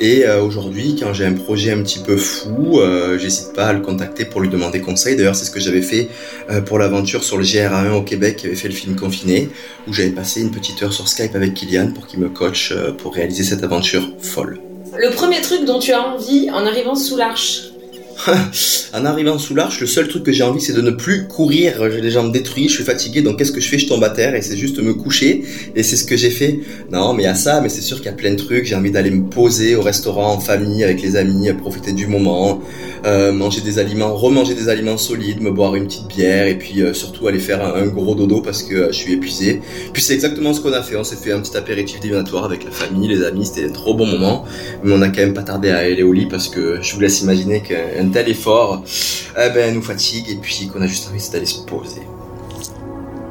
Et 0.00 0.26
euh, 0.26 0.42
aujourd'hui, 0.42 0.98
quand 1.00 1.14
j'ai 1.14 1.24
un 1.24 1.32
projet 1.32 1.72
un 1.72 1.82
petit 1.82 2.00
peu 2.00 2.18
fou, 2.18 2.78
j'hésite 3.18 3.54
pas 3.54 3.68
à 3.68 3.72
le 3.72 3.80
contacter 3.80 4.26
pour 4.26 4.42
lui 4.42 4.50
demander 4.50 4.80
conseil. 4.82 5.16
D'ailleurs, 5.16 5.34
c'est 5.34 5.46
ce 5.46 5.50
que 5.50 5.60
j'avais 5.60 5.80
fait 5.80 6.08
pour 6.66 6.78
l'aventure 6.78 7.24
sur 7.24 7.38
le 7.38 7.44
GRA1 7.44 7.92
au 7.92 8.02
Québec, 8.02 8.36
qui 8.36 8.46
avait 8.46 8.56
fait 8.56 8.68
le 8.68 8.74
film 8.74 8.96
Confiné, 8.96 9.48
où 9.88 9.94
j'avais 9.94 10.10
passé 10.10 10.42
une 10.42 10.50
petite 10.50 10.82
heure 10.82 10.92
sur 10.92 11.08
Skype 11.08 11.34
avec 11.34 11.54
Kylian 11.54 11.92
pour 11.92 12.06
qu'il 12.06 12.20
me 12.20 12.28
coach 12.28 12.74
pour 12.98 13.14
réaliser 13.14 13.44
cette 13.44 13.64
aventure 13.64 14.06
folle. 14.20 14.60
Le 14.94 15.10
premier 15.10 15.40
truc 15.40 15.64
dont 15.64 15.78
tu 15.78 15.92
as 15.92 16.02
envie 16.02 16.50
en 16.50 16.66
arrivant 16.66 16.94
sous 16.94 17.16
l'arche 17.16 17.70
en 18.94 19.04
arrivant 19.04 19.38
sous 19.38 19.54
l'arche, 19.54 19.80
le 19.80 19.86
seul 19.86 20.08
truc 20.08 20.24
que 20.24 20.32
j'ai 20.32 20.42
envie, 20.42 20.60
c'est 20.60 20.72
de 20.72 20.80
ne 20.80 20.90
plus 20.90 21.26
courir. 21.26 21.90
J'ai 21.90 22.00
les 22.00 22.10
jambes 22.10 22.32
détruites, 22.32 22.70
je 22.70 22.76
suis 22.76 22.84
fatigué, 22.84 23.22
donc 23.22 23.38
qu'est-ce 23.38 23.52
que 23.52 23.60
je 23.60 23.68
fais? 23.68 23.78
Je 23.78 23.86
tombe 23.86 24.02
à 24.04 24.10
terre 24.10 24.34
et 24.34 24.42
c'est 24.42 24.56
juste 24.56 24.78
me 24.80 24.94
coucher. 24.94 25.44
Et 25.74 25.82
c'est 25.82 25.96
ce 25.96 26.04
que 26.04 26.16
j'ai 26.16 26.30
fait. 26.30 26.60
Non, 26.90 27.12
mais 27.12 27.26
a 27.26 27.34
ça, 27.34 27.60
mais 27.60 27.68
c'est 27.68 27.82
sûr 27.82 27.98
qu'il 27.98 28.06
y 28.06 28.10
a 28.10 28.12
plein 28.12 28.32
de 28.32 28.36
trucs. 28.36 28.64
J'ai 28.64 28.74
envie 28.74 28.90
d'aller 28.90 29.10
me 29.10 29.28
poser 29.28 29.76
au 29.76 29.82
restaurant 29.82 30.32
en 30.32 30.40
famille 30.40 30.82
avec 30.82 31.02
les 31.02 31.16
amis, 31.16 31.52
profiter 31.52 31.92
du 31.92 32.06
moment, 32.06 32.62
euh, 33.04 33.32
manger 33.32 33.60
des 33.60 33.78
aliments, 33.78 34.14
remanger 34.14 34.54
des 34.54 34.68
aliments 34.68 34.96
solides, 34.96 35.40
me 35.40 35.50
boire 35.50 35.74
une 35.74 35.86
petite 35.86 36.08
bière 36.08 36.46
et 36.46 36.56
puis 36.56 36.82
euh, 36.82 36.94
surtout 36.94 37.28
aller 37.28 37.38
faire 37.38 37.64
un, 37.76 37.86
gros 37.86 38.14
dodo 38.14 38.40
parce 38.40 38.62
que 38.62 38.74
euh, 38.74 38.86
je 38.88 38.96
suis 38.96 39.12
épuisé. 39.12 39.60
Puis 39.92 40.02
c'est 40.02 40.14
exactement 40.14 40.54
ce 40.54 40.60
qu'on 40.60 40.72
a 40.72 40.82
fait. 40.82 40.96
On 40.96 41.04
s'est 41.04 41.16
fait 41.16 41.32
un 41.32 41.40
petit 41.40 41.56
apéritif 41.56 42.00
divinatoire 42.00 42.44
avec 42.44 42.64
la 42.64 42.70
famille, 42.70 43.08
les 43.08 43.22
amis. 43.22 43.46
C'était 43.46 43.68
un 43.68 43.72
trop 43.72 43.94
bon 43.94 44.06
moment. 44.06 44.44
Mais 44.82 44.92
on 44.92 45.02
a 45.02 45.08
quand 45.08 45.20
même 45.20 45.34
pas 45.34 45.42
tardé 45.42 45.70
à 45.70 45.78
aller 45.78 46.02
au 46.02 46.12
lit 46.12 46.26
parce 46.26 46.48
que 46.48 46.78
je 46.80 46.94
vous 46.94 47.00
laisse 47.00 47.20
imaginer 47.20 47.60
qu'un 47.62 48.05
tel 48.10 48.28
effort 48.28 48.82
eh 49.36 49.50
ben, 49.50 49.74
nous 49.74 49.82
fatigue 49.82 50.30
et 50.30 50.36
puis 50.36 50.68
qu'on 50.72 50.80
a 50.82 50.86
juste 50.86 51.08
envie 51.10 51.28
d'aller 51.30 51.46
se 51.46 51.60
poser. 51.60 52.02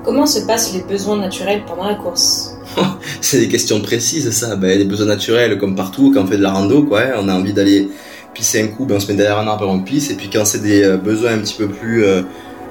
Comment 0.03 0.27
se 0.27 0.39
passent 0.45 0.73
les 0.73 0.83
besoins 0.83 1.17
naturels 1.17 1.63
pendant 1.65 1.85
la 1.85 1.95
course? 1.95 2.55
C'est 3.21 3.39
des 3.39 3.47
questions 3.47 3.81
précises 3.81 4.29
ça. 4.31 4.55
Ben, 4.55 4.77
les 4.77 4.85
besoins 4.85 5.07
naturels 5.07 5.57
comme 5.57 5.75
partout 5.75 6.11
quand 6.13 6.23
on 6.23 6.27
fait 6.27 6.37
de 6.37 6.43
la 6.43 6.51
rando, 6.51 6.83
quoi. 6.83 7.01
On 7.19 7.27
a 7.27 7.33
envie 7.33 7.53
d'aller 7.53 7.89
pisser 8.33 8.61
un 8.61 8.67
coup, 8.67 8.85
ben, 8.85 8.97
on 8.97 8.99
se 8.99 9.07
met 9.11 9.17
derrière 9.17 9.39
un 9.39 9.47
arbre 9.47 9.65
et 9.65 9.69
on 9.69 9.79
pisse. 9.79 10.11
Et 10.11 10.15
puis 10.15 10.29
quand 10.31 10.45
c'est 10.45 10.61
des 10.61 10.83
euh, 10.83 10.97
besoins 10.97 11.33
un 11.33 11.39
petit 11.39 11.55
peu 11.55 11.67
plus 11.67 12.03
euh, 12.03 12.21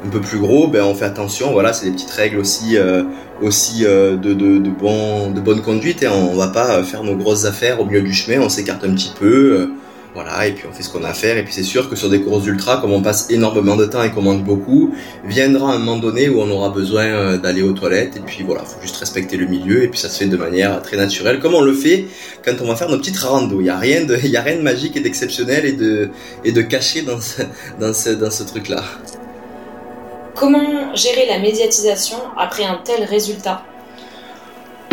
un 0.07 0.11
peu 0.11 0.21
plus 0.21 0.39
gros, 0.39 0.69
ben 0.69 0.85
on 0.85 0.95
fait 0.95 1.07
attention. 1.07 1.51
Voilà, 1.53 1.73
c'est 1.73 1.87
des 1.87 1.93
petites 1.93 2.11
règles 2.11 2.39
aussi, 2.39 2.77
euh, 2.77 3.03
aussi 3.43 3.83
de, 3.83 4.17
de, 4.17 4.35
de, 4.35 4.71
bon, 4.71 5.31
de 5.31 5.41
bonne 5.41 5.63
conduite. 5.63 6.03
Et 6.03 6.09
on 6.09 6.35
va 6.35 6.49
pas 6.49 6.85
faire 6.85 7.03
nos 7.03 7.17
grosses 7.17 7.47
affaires 7.47 7.81
au 7.81 7.87
milieu 7.87 8.03
du 8.03 8.13
chemin. 8.13 8.41
On 8.41 8.51
s'écarte 8.51 8.85
un 8.85 8.95
petit 8.95 9.13
peu. 9.19 9.71
Voilà, 10.15 10.47
et 10.47 10.53
puis 10.53 10.65
on 10.71 10.73
fait 10.73 10.85
ce 10.85 10.91
qu'on 10.91 11.03
a 11.03 11.09
à 11.09 11.13
faire. 11.13 11.37
Et 11.37 11.43
puis 11.43 11.53
c'est 11.53 11.65
sûr 11.65 11.91
que 11.91 11.97
sur 11.97 12.09
des 12.09 12.21
courses 12.21 12.47
ultra, 12.47 12.77
comme 12.77 12.93
on 12.93 13.03
passe 13.03 13.31
énormément 13.31 13.75
de 13.75 13.85
temps 13.85 14.05
et 14.05 14.13
qu'on 14.13 14.23
mange 14.23 14.45
beaucoup, 14.45 14.95
viendra 15.25 15.73
un 15.73 15.79
moment 15.79 15.97
donné 15.97 16.29
où 16.29 16.41
on 16.41 16.49
aura 16.51 16.71
besoin 16.71 17.05
euh, 17.07 17.37
d'aller 17.37 17.63
aux 17.63 17.73
toilettes. 17.73 18.17
Et 18.17 18.21
puis 18.21 18.45
voilà, 18.45 18.63
faut 18.63 18.81
juste 18.81 18.97
respecter 18.97 19.37
le 19.37 19.47
milieu. 19.47 19.83
Et 19.83 19.89
puis 19.89 19.99
ça 19.99 20.09
se 20.09 20.21
fait 20.21 20.27
de 20.27 20.37
manière 20.37 20.81
très 20.83 20.97
naturelle, 20.97 21.41
comme 21.41 21.55
on 21.55 21.63
le 21.63 21.75
fait 21.75 22.07
quand 22.45 22.55
on 22.61 22.67
va 22.67 22.77
faire 22.77 22.89
nos 22.89 22.99
petites 22.99 23.19
rando. 23.19 23.61
Il 23.61 23.67
y 23.67 23.71
a 23.71 23.77
rien 23.79 24.05
de, 24.05 24.17
il 24.23 24.31
y 24.31 24.37
a 24.37 24.43
rien 24.43 24.57
de 24.57 24.63
magique 24.63 24.97
et 24.97 25.01
d'exceptionnel 25.01 25.65
et 25.65 25.73
de, 25.73 26.11
et 26.45 26.53
de 26.53 26.63
caché 26.63 27.03
dans 27.03 27.21
ce, 27.21 28.31
ce 28.31 28.43
truc-là. 28.45 28.85
Comment 30.37 30.95
gérer 30.95 31.27
la 31.27 31.41
médiatisation 31.41 32.19
après 32.37 32.65
un 32.65 32.81
tel 32.85 33.03
résultat? 33.05 33.65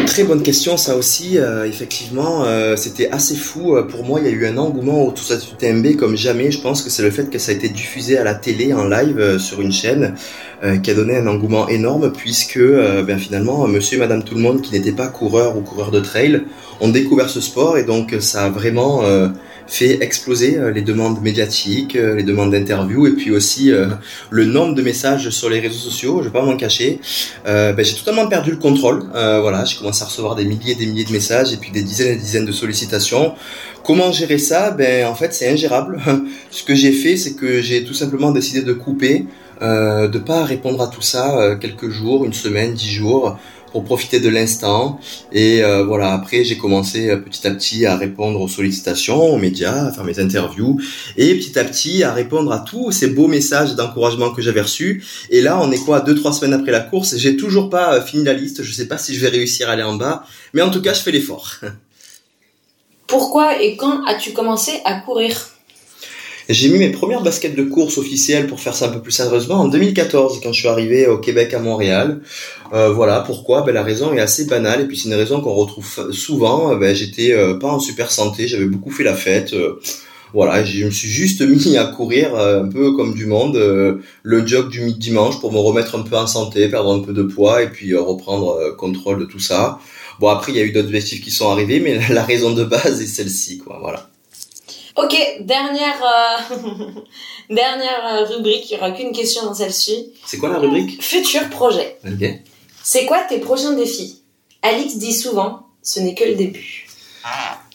Très 0.05 0.23
bonne 0.23 0.41
question, 0.41 0.77
ça 0.77 0.95
aussi. 0.95 1.37
Euh, 1.37 1.65
effectivement, 1.65 2.43
euh, 2.45 2.75
c'était 2.75 3.09
assez 3.11 3.35
fou. 3.35 3.75
Euh, 3.75 3.83
pour 3.83 4.03
moi, 4.03 4.19
il 4.19 4.25
y 4.25 4.29
a 4.29 4.31
eu 4.31 4.45
un 4.45 4.57
engouement 4.57 5.05
autour 5.05 5.25
de 5.27 5.39
cette 5.39 5.51
UTMB 5.53 5.95
comme 5.95 6.17
jamais. 6.17 6.51
Je 6.51 6.59
pense 6.59 6.81
que 6.81 6.89
c'est 6.89 7.03
le 7.03 7.11
fait 7.11 7.29
que 7.29 7.37
ça 7.37 7.51
a 7.51 7.55
été 7.55 7.69
diffusé 7.69 8.17
à 8.17 8.23
la 8.23 8.33
télé 8.33 8.73
en 8.73 8.87
live 8.87 9.37
sur 9.37 9.61
une 9.61 9.71
chaîne 9.71 10.15
qui 10.83 10.91
a 10.91 10.93
donné 10.93 11.17
un 11.17 11.25
engouement 11.25 11.67
énorme 11.69 12.11
puisque 12.11 12.59
ben, 12.59 13.17
finalement, 13.17 13.67
monsieur 13.67 13.97
et 13.97 13.99
madame 13.99 14.23
tout 14.23 14.35
le 14.35 14.41
monde 14.41 14.61
qui 14.61 14.73
n'étaient 14.73 14.91
pas 14.91 15.07
coureurs 15.07 15.57
ou 15.57 15.61
coureurs 15.61 15.89
de 15.89 15.99
trail 15.99 16.43
ont 16.81 16.89
découvert 16.89 17.29
ce 17.29 17.41
sport 17.41 17.79
et 17.79 17.83
donc 17.83 18.15
ça 18.19 18.45
a 18.45 18.49
vraiment 18.49 19.01
fait 19.73 20.03
exploser 20.03 20.59
les 20.73 20.81
demandes 20.81 21.21
médiatiques, 21.21 21.93
les 21.93 22.23
demandes 22.23 22.51
d'interviews 22.51 23.07
et 23.07 23.11
puis 23.11 23.31
aussi 23.31 23.71
le 24.29 24.45
nombre 24.45 24.75
de 24.75 24.81
messages 24.81 25.29
sur 25.29 25.49
les 25.49 25.59
réseaux 25.59 25.89
sociaux. 25.89 26.19
Je 26.19 26.25
vais 26.25 26.33
pas 26.33 26.43
m'en 26.43 26.57
cacher. 26.57 26.99
Ben, 27.45 27.77
j'ai 27.79 27.95
totalement 27.95 28.27
perdu 28.27 28.51
le 28.51 28.57
contrôle. 28.57 29.03
voilà, 29.13 29.63
j'ai 29.63 29.77
commencé 29.77 30.03
à 30.03 30.07
recevoir 30.07 30.35
des 30.35 30.45
milliers 30.45 30.73
et 30.73 30.75
des 30.75 30.87
milliers 30.87 31.05
de 31.05 31.13
messages 31.13 31.53
et 31.53 31.57
puis 31.57 31.71
des 31.71 31.83
dizaines 31.83 32.13
et 32.13 32.15
des 32.15 32.21
dizaines 32.21 32.45
de 32.45 32.51
sollicitations. 32.51 33.33
Comment 33.83 34.11
gérer 34.11 34.37
ça? 34.37 34.71
Ben 34.71 35.07
en 35.07 35.15
fait 35.15 35.33
c'est 35.33 35.49
ingérable. 35.49 35.99
Ce 36.51 36.63
que 36.63 36.75
j'ai 36.75 36.91
fait 36.91 37.17
c'est 37.17 37.33
que 37.33 37.61
j'ai 37.61 37.83
tout 37.83 37.93
simplement 37.93 38.31
décidé 38.31 38.61
de 38.61 38.73
couper, 38.73 39.25
euh, 39.61 40.07
de 40.07 40.19
pas 40.19 40.43
répondre 40.43 40.81
à 40.81 40.87
tout 40.87 41.01
ça 41.01 41.37
euh, 41.39 41.55
quelques 41.55 41.89
jours, 41.89 42.25
une 42.25 42.33
semaine, 42.33 42.73
dix 42.73 42.91
jours 42.91 43.37
pour 43.71 43.83
profiter 43.83 44.19
de 44.19 44.29
l'instant. 44.29 44.99
Et 45.31 45.63
euh, 45.63 45.83
voilà 45.83 46.13
après 46.13 46.43
j'ai 46.43 46.57
commencé 46.57 47.09
euh, 47.09 47.17
petit 47.17 47.45
à 47.47 47.51
petit 47.51 47.85
à 47.85 47.95
répondre 47.95 48.41
aux 48.41 48.47
sollicitations 48.47 49.33
aux 49.33 49.37
médias 49.37 49.87
à 49.87 49.91
faire 49.91 50.03
mes 50.03 50.19
interviews. 50.19 50.79
Et 51.17 51.35
petit 51.35 51.57
à 51.57 51.63
petit 51.63 52.03
à 52.03 52.13
répondre 52.13 52.51
à 52.51 52.59
tous 52.59 52.91
ces 52.91 53.07
beaux 53.07 53.27
messages 53.27 53.75
d'encouragement 53.75 54.31
que 54.31 54.41
j'avais 54.41 54.61
reçus. 54.61 55.03
Et 55.29 55.41
là 55.41 55.59
on 55.61 55.71
est 55.71 55.83
quoi 55.83 56.01
deux 56.01 56.15
trois 56.15 56.33
semaines 56.33 56.53
après 56.53 56.71
la 56.71 56.81
course? 56.81 57.17
J'ai 57.17 57.37
toujours 57.37 57.69
pas 57.69 58.01
fini 58.01 58.23
la 58.23 58.33
liste. 58.33 58.63
Je 58.63 58.71
sais 58.71 58.87
pas 58.87 58.97
si 58.97 59.15
je 59.15 59.21
vais 59.21 59.29
réussir 59.29 59.69
à 59.69 59.73
aller 59.73 59.83
en 59.83 59.95
bas. 59.95 60.23
Mais 60.53 60.61
en 60.61 60.69
tout 60.69 60.81
cas 60.81 60.93
je 60.93 61.01
fais 61.01 61.11
l'effort. 61.11 61.55
Pourquoi 63.07 63.61
et 63.61 63.75
quand 63.75 64.05
as-tu 64.05 64.31
commencé 64.31 64.79
à 64.85 64.95
courir? 65.01 65.50
J'ai 66.49 66.69
mis 66.69 66.79
mes 66.79 66.89
premières 66.89 67.21
baskets 67.21 67.55
de 67.55 67.63
course 67.63 67.97
officielles 67.97 68.47
pour 68.47 68.59
faire 68.59 68.75
ça 68.75 68.87
un 68.87 68.89
peu 68.89 69.01
plus 69.01 69.11
sérieusement 69.11 69.55
en 69.55 69.67
2014 69.67 70.39
quand 70.41 70.51
je 70.51 70.59
suis 70.59 70.67
arrivé 70.67 71.07
au 71.07 71.17
Québec 71.17 71.53
à 71.53 71.59
Montréal. 71.59 72.21
Euh, 72.73 72.91
voilà 72.91 73.21
pourquoi. 73.21 73.61
Ben, 73.61 73.73
la 73.73 73.83
raison 73.83 74.13
est 74.13 74.19
assez 74.19 74.45
banale 74.45 74.81
et 74.81 74.85
puis 74.85 74.97
c'est 74.97 75.09
une 75.09 75.15
raison 75.15 75.41
qu'on 75.41 75.53
retrouve 75.53 76.11
souvent. 76.11 76.75
Ben, 76.75 76.95
j'étais 76.95 77.33
euh, 77.33 77.55
pas 77.55 77.69
en 77.69 77.79
super 77.79 78.11
santé, 78.11 78.47
j'avais 78.47 78.65
beaucoup 78.65 78.91
fait 78.91 79.03
la 79.03 79.15
fête. 79.15 79.53
Euh, 79.53 79.79
voilà, 80.33 80.63
je 80.63 80.85
me 80.85 80.91
suis 80.91 81.09
juste 81.09 81.41
mis 81.41 81.77
à 81.77 81.83
courir 81.85 82.35
un 82.37 82.69
peu 82.69 82.93
comme 82.93 83.13
du 83.13 83.25
monde, 83.25 83.57
le 84.23 84.47
jog 84.47 84.69
du 84.69 84.93
dimanche 84.93 85.41
pour 85.41 85.51
me 85.51 85.57
remettre 85.57 85.97
un 85.97 86.03
peu 86.03 86.15
en 86.15 86.25
santé, 86.25 86.69
perdre 86.69 86.93
un 86.93 86.99
peu 86.99 87.11
de 87.11 87.23
poids 87.23 87.63
et 87.63 87.67
puis 87.67 87.93
reprendre 87.93 88.73
contrôle 88.77 89.19
de 89.19 89.25
tout 89.25 89.41
ça. 89.41 89.79
Bon 90.21 90.29
après 90.29 90.53
il 90.53 90.57
y 90.57 90.61
a 90.61 90.63
eu 90.63 90.71
d'autres 90.71 90.87
objectifs 90.87 91.19
qui 91.19 91.31
sont 91.31 91.49
arrivés, 91.49 91.81
mais 91.81 91.99
la 92.09 92.23
raison 92.23 92.53
de 92.53 92.63
base 92.63 93.01
est 93.01 93.07
celle-ci 93.07 93.57
quoi. 93.57 93.79
Voilà. 93.81 94.10
Ok, 94.97 95.15
dernière 95.41 96.03
euh, 96.03 96.85
dernière 97.49 98.05
euh, 98.05 98.25
rubrique. 98.25 98.69
Il 98.69 98.73
n'y 98.73 98.79
aura 98.79 98.91
qu'une 98.91 99.11
question 99.11 99.45
dans 99.45 99.53
celle-ci. 99.53 100.13
C'est 100.25 100.37
quoi 100.37 100.49
la 100.49 100.59
rubrique? 100.59 101.01
Futur 101.01 101.49
projet. 101.49 101.97
Ok. 102.05 102.27
C'est 102.83 103.05
quoi 103.05 103.19
tes 103.29 103.39
prochains 103.39 103.73
défis? 103.73 104.23
Alix 104.61 104.97
dit 104.97 105.13
souvent, 105.13 105.67
ce 105.81 105.99
n'est 105.99 106.15
que 106.15 106.25
le 106.25 106.35
début. 106.35 106.87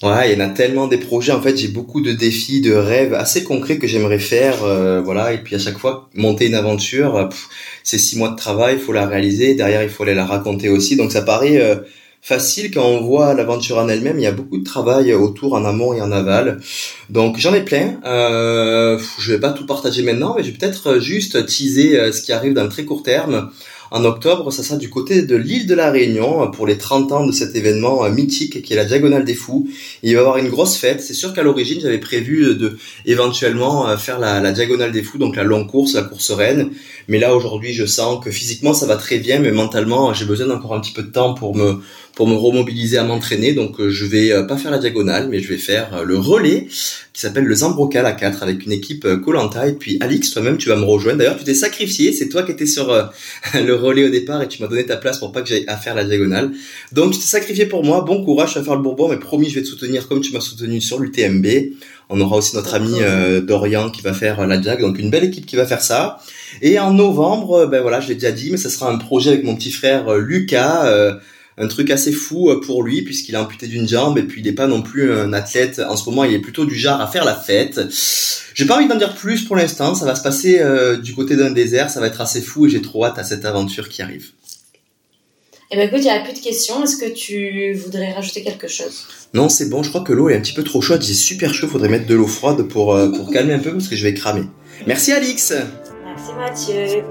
Ouais, 0.03 0.31
il 0.31 0.39
y 0.39 0.43
en 0.43 0.45
a 0.45 0.51
tellement 0.51 0.89
des 0.89 0.99
projets. 0.99 1.33
En 1.33 1.41
fait, 1.41 1.57
j'ai 1.57 1.69
beaucoup 1.69 2.03
de 2.03 2.12
défis, 2.12 2.61
de 2.61 2.75
rêves 2.75 3.14
assez 3.14 3.45
concrets 3.45 3.79
que 3.79 3.87
j'aimerais 3.87 4.19
faire. 4.19 4.62
Euh, 4.64 5.01
voilà, 5.01 5.33
et 5.33 5.39
puis 5.39 5.55
à 5.55 5.59
chaque 5.59 5.79
fois, 5.79 6.11
monter 6.14 6.49
une 6.49 6.55
aventure, 6.55 7.31
c'est 7.83 7.99
six 7.99 8.19
mois 8.19 8.29
de 8.29 8.37
travail, 8.37 8.75
il 8.75 8.81
faut 8.81 8.93
la 8.93 9.07
réaliser. 9.07 9.55
Derrière, 9.55 9.83
il 9.83 9.89
faut 9.89 10.03
aller 10.03 10.14
la 10.14 10.27
raconter 10.27 10.69
aussi. 10.69 10.97
Donc 10.97 11.12
ça 11.12 11.23
paraît 11.23 11.81
facile 12.27 12.72
quand 12.72 12.85
on 12.85 13.03
voit 13.03 13.35
l'aventure 13.35 13.79
en 13.79 13.89
elle-même. 13.89 14.18
Il 14.18 14.24
y 14.24 14.27
a 14.27 14.33
beaucoup 14.33 14.59
de 14.59 14.64
travail 14.64 15.14
autour, 15.14 15.53
en 15.53 15.64
amont 15.64 15.95
et 15.95 16.01
en 16.01 16.11
aval. 16.11 16.59
Donc 17.09 17.39
j'en 17.39 17.55
ai 17.55 17.61
plein. 17.61 18.01
Euh, 18.05 18.99
je 19.20 19.33
vais 19.33 19.39
pas 19.39 19.53
tout 19.53 19.64
partager 19.64 20.03
maintenant, 20.03 20.35
mais 20.37 20.43
je 20.43 20.51
vais 20.51 20.59
peut-être 20.59 20.99
juste 20.99 21.47
teaser 21.47 21.97
euh, 21.97 22.11
ce 22.11 22.22
qui 22.22 22.33
arrive 22.33 22.53
dans 22.53 22.64
le 22.64 22.68
très 22.68 22.85
court 22.85 23.05
terme. 23.05 23.51
En 23.91 24.05
octobre, 24.05 24.51
ça 24.53 24.62
sera 24.62 24.76
du 24.76 24.91
côté 24.91 25.22
de 25.22 25.37
l'île 25.37 25.66
de 25.66 25.74
la 25.74 25.91
Réunion 25.91 26.51
pour 26.51 26.66
les 26.66 26.76
30 26.76 27.12
ans 27.12 27.26
de 27.26 27.32
cet 27.32 27.55
événement 27.55 28.05
euh, 28.05 28.11
mythique 28.11 28.62
qui 28.62 28.72
est 28.72 28.76
la 28.76 28.84
Diagonale 28.84 29.24
des 29.24 29.34
Fous. 29.34 29.68
il 30.03 30.14
va 30.14 30.16
y 30.16 30.20
avoir 30.20 30.39
une 30.39 30.49
grosse 30.49 30.76
fête. 30.76 31.01
C'est 31.01 31.14
sûr 31.14 31.32
qu'à 31.34 31.43
l'origine, 31.43 31.80
j'avais 31.80 31.99
prévu 31.99 32.57
de 32.57 32.78
éventuellement 33.05 33.89
euh, 33.89 33.97
faire 33.97 34.18
la, 34.18 34.53
Diagonale 34.53 34.93
des 34.93 35.03
Fous, 35.03 35.18
donc 35.18 35.37
la 35.37 35.45
longue 35.45 35.68
course, 35.68 35.95
la 35.95 36.03
course 36.03 36.30
reine. 36.30 36.70
Mais 37.09 37.18
là, 37.18 37.37
aujourd'hui, 37.37 37.72
je 37.72 37.87
sens 37.87 38.24
que 38.24 38.30
physiquement, 38.30 38.74
ça 38.74 38.87
va 38.87 38.97
très 38.97 39.18
bien, 39.18 39.39
mais 39.39 39.53
mentalement, 39.53 40.12
j'ai 40.12 40.24
besoin 40.24 40.47
d'encore 40.47 40.74
un 40.74 40.80
petit 40.80 40.93
peu 40.93 41.03
de 41.03 41.11
temps 41.11 41.34
pour 41.34 41.55
me 41.55 41.80
pour 42.16 42.26
me 42.26 42.34
remobiliser 42.34 42.99
à 42.99 43.05
m'entraîner. 43.05 43.53
Donc 43.53 43.78
euh, 43.78 43.91
je 43.91 44.05
vais 44.05 44.32
euh, 44.32 44.43
pas 44.43 44.57
faire 44.57 44.72
la 44.72 44.78
diagonale, 44.78 45.28
mais 45.28 45.39
je 45.39 45.49
vais 45.49 45.59
faire 45.59 45.95
euh, 45.95 46.03
le 46.03 46.18
relais 46.18 46.66
qui 47.17 47.23
s'appelle 47.23 47.45
le 47.45 47.55
Zambrocal 47.55 48.05
à 48.05 48.12
4 48.12 48.43
avec 48.43 48.67
une 48.67 48.73
équipe 48.73 49.09
Colanta. 49.25 49.67
Et 49.67 49.73
puis 49.73 49.97
Alix, 50.03 50.31
toi-même, 50.33 50.59
tu 50.59 50.69
vas 50.69 50.77
me 50.77 50.85
rejoindre. 50.85 51.17
D'ailleurs, 51.17 51.39
tu 51.39 51.45
t'es 51.45 51.55
sacrifié. 51.55 52.12
C'est 52.12 52.29
toi 52.29 52.43
qui 52.43 52.53
étais 52.53 52.67
sur 52.67 52.89
le 53.55 53.75
relais 53.75 54.05
au 54.05 54.11
départ 54.11 54.43
et 54.43 54.49
tu 54.49 54.61
m'as 54.61 54.69
donné 54.69 54.85
ta 54.85 54.99
place 54.99 55.19
pour 55.19 55.33
pas 55.33 55.41
que 55.41 55.49
j'aille 55.49 55.64
à 55.67 55.79
faire 55.79 55.95
la 55.95 56.05
diagonale. 56.05 56.53
Donc 56.93 57.14
tu 57.14 57.19
t'es 57.19 57.25
sacrifié 57.25 57.64
pour 57.64 57.85
moi. 57.85 58.03
Bon 58.03 58.23
courage, 58.23 58.53
tu 58.53 58.59
vas 58.59 58.64
faire 58.67 58.77
le 58.77 58.83
Bourbon, 58.83 59.09
mais 59.09 59.17
promis, 59.17 59.49
je 59.49 59.55
vais 59.55 59.62
te 59.62 59.67
soutenir 59.67 60.09
comme 60.09 60.21
tu 60.21 60.35
m'as 60.35 60.41
soutenu 60.41 60.79
sur 60.83 60.99
l'UTMB. 60.99 61.47
On 62.11 62.21
aura 62.21 62.37
aussi 62.37 62.55
notre 62.55 62.75
ami 62.75 62.99
Dorian 63.45 63.89
qui 63.91 64.03
va 64.03 64.12
faire 64.12 64.47
la 64.47 64.59
diag, 64.59 64.83
donc 64.83 64.99
une 64.99 65.09
belle 65.09 65.25
équipe 65.25 65.47
qui 65.47 65.57
va 65.57 65.64
faire 65.67 65.81
ça. 65.81 66.19
Et 66.61 66.79
en 66.79 66.93
novembre, 66.93 67.64
ben 67.64 67.81
voilà, 67.81 68.01
je 68.01 68.09
l'ai 68.09 68.14
déjà 68.14 68.31
dit, 68.31 68.51
mais 68.51 68.59
ça 68.59 68.69
sera 68.69 68.93
un 68.93 68.99
projet 68.99 69.31
avec 69.31 69.43
mon 69.43 69.57
petit 69.57 69.71
frère 69.71 70.14
Lucas 70.17 71.19
un 71.59 71.69
truc 71.69 71.91
assez 71.91 72.13
fou 72.13 72.51
euh, 72.51 72.61
pour 72.61 72.83
lui 72.83 73.03
puisqu'il 73.03 73.37
a 73.37 73.43
amputé 73.43 73.67
d'une 73.67 73.89
jambe 73.89 74.19
et 74.19 74.23
puis 74.23 74.41
il 74.41 74.45
n'est 74.45 74.53
pas 74.53 74.67
non 74.67 74.83
plus 74.83 75.13
un 75.13 75.33
athlète. 75.33 75.81
En 75.81 75.97
ce 75.97 76.09
moment, 76.09 76.25
il 76.25 76.35
est 76.35 76.41
plutôt 76.41 76.65
du 76.65 76.75
genre 76.75 77.01
à 77.01 77.07
faire 77.07 77.25
la 77.25 77.35
fête. 77.35 77.81
J'ai 78.55 78.65
pas 78.67 78.77
envie 78.77 78.89
d'en 78.89 78.97
dire 78.97 79.15
plus 79.15 79.45
pour 79.45 79.57
l'instant. 79.57 79.95
Ça 79.95 80.05
va 80.05 80.15
se 80.15 80.23
passer 80.23 80.61
euh, 80.61 80.97
du 80.97 81.15
côté 81.15 81.37
d'un 81.37 81.51
désert. 81.51 81.91
Ça 81.91 82.01
va 82.01 82.07
être 82.07 82.21
assez 82.21 82.41
fou 82.41 82.67
et 82.67 82.71
j'ai 82.71 82.83
trop 82.83 83.05
hâte 83.05 83.19
à 83.19 83.25
cette 83.25 83.45
aventure 83.45 83.89
qui 83.89 84.03
arrive. 84.03 84.31
Eh 85.71 85.77
ben 85.77 85.89
écoute, 85.89 85.99
il 86.01 86.05
n'y 86.05 86.11
a 86.11 86.21
plus 86.21 86.35
de 86.35 86.39
questions. 86.39 86.85
Est-ce 86.85 86.97
que 86.97 87.13
tu 87.13 87.73
voudrais 87.75 88.13
rajouter 88.13 88.45
quelque 88.45 88.69
chose? 88.69 89.07
Non, 89.35 89.49
c'est 89.49 89.69
bon. 89.69 89.83
Je 89.83 89.89
crois 89.89 90.03
que 90.03 90.13
l'eau 90.13 90.29
est 90.29 90.37
un 90.37 90.41
petit 90.41 90.55
peu 90.55 90.63
trop 90.63 90.81
chaude. 90.81 91.03
J'ai 91.03 91.15
super 91.15 91.53
chaud. 91.53 91.67
Faudrait 91.67 91.89
mettre 91.89 92.07
de 92.07 92.15
l'eau 92.15 92.29
froide 92.29 92.63
pour, 92.69 92.95
euh, 92.95 93.11
pour 93.11 93.33
calmer 93.33 93.55
un 93.55 93.59
peu 93.59 93.73
parce 93.73 93.89
que 93.89 93.97
je 93.97 94.05
vais 94.05 94.15
cramer. 94.15 94.45
Merci 94.87 95.13
Alix. 95.13 95.53
Merci 96.05 96.33
Mathieu. 96.39 97.03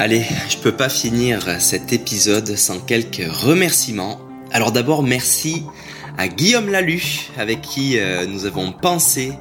Allez, 0.00 0.24
je 0.48 0.56
peux 0.56 0.72
pas 0.72 0.88
finir 0.88 1.60
cet 1.60 1.92
épisode 1.92 2.56
sans 2.56 2.80
quelques 2.80 3.30
remerciements. 3.30 4.18
Alors 4.50 4.72
d'abord, 4.72 5.02
merci 5.02 5.62
à 6.16 6.26
Guillaume 6.26 6.70
Lalu, 6.70 7.28
avec 7.36 7.60
qui 7.60 7.98
euh, 7.98 8.24
nous 8.24 8.46
avons 8.46 8.72
pensé 8.72 9.34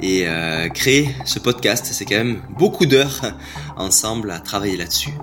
et 0.00 0.24
euh, 0.26 0.68
créé 0.70 1.14
ce 1.24 1.38
podcast. 1.38 1.86
C'est 1.92 2.04
quand 2.04 2.16
même 2.16 2.42
beaucoup 2.58 2.84
d'heures 2.84 3.32
ensemble 3.76 4.32
à 4.32 4.40
travailler 4.40 4.76
là-dessus. 4.76 5.14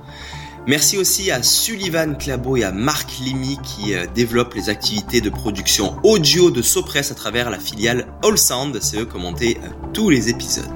Merci 0.65 0.97
aussi 0.97 1.29
à 1.29 1.43
Sullivan 1.43 2.15
Clabo 2.17 2.55
et 2.55 2.63
à 2.63 2.71
Marc 2.71 3.19
Limy 3.19 3.59
qui 3.61 3.93
euh, 3.93 4.05
développent 4.15 4.53
les 4.53 4.69
activités 4.69 5.19
de 5.19 5.29
production 5.29 5.97
audio 6.03 6.51
de 6.51 6.61
Sopress 6.61 7.11
à 7.11 7.15
travers 7.15 7.49
la 7.49 7.59
filiale 7.59 8.07
All 8.23 8.37
Sound. 8.37 8.79
C'est 8.81 9.01
eux 9.01 9.05
qui 9.05 9.17
ont 9.17 9.19
monté 9.19 9.57
tous 9.91 10.09
les 10.09 10.29
épisodes. 10.29 10.71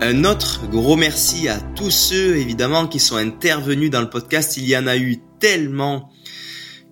Un 0.00 0.24
autre 0.24 0.66
gros 0.66 0.96
merci 0.96 1.48
à 1.48 1.58
tous 1.58 1.90
ceux 1.90 2.36
évidemment 2.36 2.86
qui 2.86 3.00
sont 3.00 3.16
intervenus 3.16 3.90
dans 3.90 4.00
le 4.00 4.10
podcast. 4.10 4.56
Il 4.56 4.68
y 4.68 4.76
en 4.76 4.86
a 4.86 4.96
eu 4.96 5.18
tellement 5.40 6.10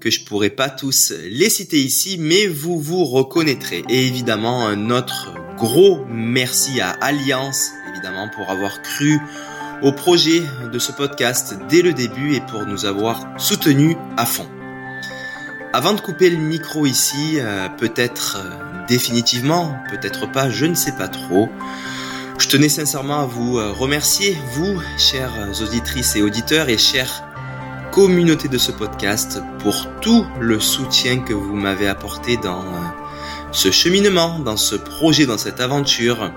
que 0.00 0.10
je 0.10 0.24
pourrais 0.24 0.50
pas 0.50 0.68
tous 0.68 1.12
les 1.30 1.48
citer 1.48 1.78
ici, 1.78 2.16
mais 2.18 2.46
vous 2.46 2.80
vous 2.80 3.04
reconnaîtrez. 3.04 3.84
Et 3.88 4.06
évidemment, 4.06 4.66
un 4.66 4.90
autre 4.90 5.34
gros 5.56 6.04
merci 6.08 6.80
à 6.80 6.90
Alliance, 6.90 7.70
évidemment, 7.92 8.28
pour 8.34 8.50
avoir 8.50 8.82
cru 8.82 9.20
au 9.82 9.92
projet 9.92 10.42
de 10.72 10.78
ce 10.78 10.92
podcast 10.92 11.54
dès 11.68 11.82
le 11.82 11.92
début 11.92 12.34
et 12.34 12.40
pour 12.40 12.66
nous 12.66 12.84
avoir 12.84 13.26
soutenus 13.36 13.96
à 14.16 14.26
fond. 14.26 14.48
Avant 15.72 15.94
de 15.94 16.00
couper 16.00 16.30
le 16.30 16.36
micro 16.36 16.84
ici, 16.84 17.38
euh, 17.38 17.68
peut-être 17.68 18.38
euh, 18.38 18.86
définitivement, 18.88 19.74
peut-être 19.90 20.30
pas, 20.30 20.50
je 20.50 20.66
ne 20.66 20.74
sais 20.74 20.92
pas 20.92 21.08
trop, 21.08 21.48
je 22.42 22.48
tenais 22.48 22.68
sincèrement 22.68 23.20
à 23.20 23.24
vous 23.24 23.58
euh, 23.58 23.70
remercier, 23.70 24.36
vous, 24.54 24.82
chères 24.98 25.32
auditrices 25.62 26.16
et 26.16 26.22
auditeurs 26.22 26.68
et 26.68 26.76
chères 26.76 27.22
communauté 27.92 28.48
de 28.48 28.58
ce 28.58 28.72
podcast, 28.72 29.38
pour 29.60 29.86
tout 30.00 30.26
le 30.40 30.58
soutien 30.58 31.20
que 31.20 31.34
vous 31.34 31.54
m'avez 31.54 31.86
apporté 31.86 32.36
dans 32.38 32.62
euh, 32.62 32.80
ce 33.52 33.70
cheminement, 33.70 34.40
dans 34.40 34.56
ce 34.56 34.74
projet, 34.74 35.24
dans 35.24 35.38
cette 35.38 35.60
aventure 35.60 36.32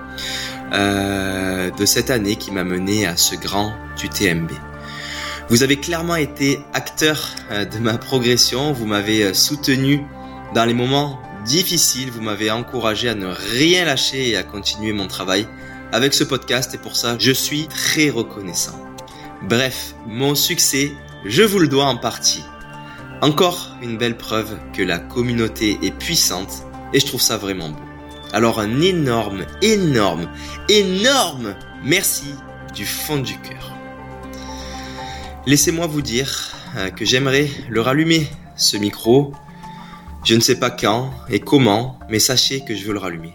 euh, 0.74 1.72
de 1.72 1.86
cette 1.86 2.12
année 2.12 2.36
qui 2.36 2.52
m'a 2.52 2.64
mené 2.64 3.08
à 3.08 3.18
ce 3.18 3.34
grand 3.36 3.74
UTMB. 4.04 4.52
Vous 5.50 5.64
avez 5.64 5.78
clairement 5.78 6.18
été 6.18 6.60
acteur 6.74 7.32
de 7.52 7.80
ma 7.80 7.98
progression, 7.98 8.74
vous 8.74 8.86
m'avez 8.86 9.34
soutenu 9.34 10.04
dans 10.54 10.66
les 10.66 10.74
moments 10.74 11.20
difficiles, 11.46 12.12
vous 12.12 12.22
m'avez 12.22 12.52
encouragé 12.52 13.10
à 13.10 13.16
ne 13.16 13.28
rien 13.28 13.86
lâcher 13.86 14.30
et 14.30 14.38
à 14.38 14.44
continuer 14.44 14.92
mon 14.94 15.08
travail 15.08 15.48
avec 15.92 16.14
ce 16.14 16.24
podcast 16.24 16.74
et 16.74 16.78
pour 16.78 16.96
ça, 16.96 17.16
je 17.20 17.32
suis 17.32 17.68
très 17.68 18.10
reconnaissant. 18.10 18.80
Bref, 19.44 19.96
mon 20.08 20.36
succès, 20.36 20.92
je 21.26 21.44
vous 21.44 21.60
le 21.60 21.68
dois 21.68 21.86
en 21.86 21.98
partie. 21.98 22.44
Encore 23.22 23.76
une 23.82 23.98
belle 23.98 24.18
preuve 24.18 24.58
que 24.74 24.82
la 24.82 25.00
communauté 25.00 25.80
est 25.82 25.98
puissante 25.98 26.64
et 26.94 27.00
je 27.00 27.06
trouve 27.06 27.22
ça 27.22 27.38
vraiment 27.38 27.70
beau. 27.70 27.80
Alors 28.34 28.60
un 28.60 28.82
énorme, 28.82 29.46
énorme, 29.62 30.30
énorme 30.68 31.56
merci 31.84 32.34
du 32.74 32.86
fond 32.86 33.18
du 33.18 33.38
cœur. 33.40 33.74
Laissez-moi 35.46 35.88
vous 35.88 36.02
dire 36.02 36.52
euh, 36.76 36.90
que 36.90 37.06
j'aimerais 37.06 37.50
le 37.70 37.82
rallumer, 37.82 38.28
ce 38.56 38.78
micro. 38.78 39.34
Je 40.24 40.36
ne 40.36 40.40
sais 40.40 40.60
pas 40.60 40.72
quand 40.72 41.12
et 41.30 41.40
comment, 41.40 42.00
mais 42.10 42.20
sachez 42.20 42.66
que 42.66 42.76
je 42.76 42.86
veux 42.86 42.94
le 42.94 43.00
rallumer. 43.00 43.34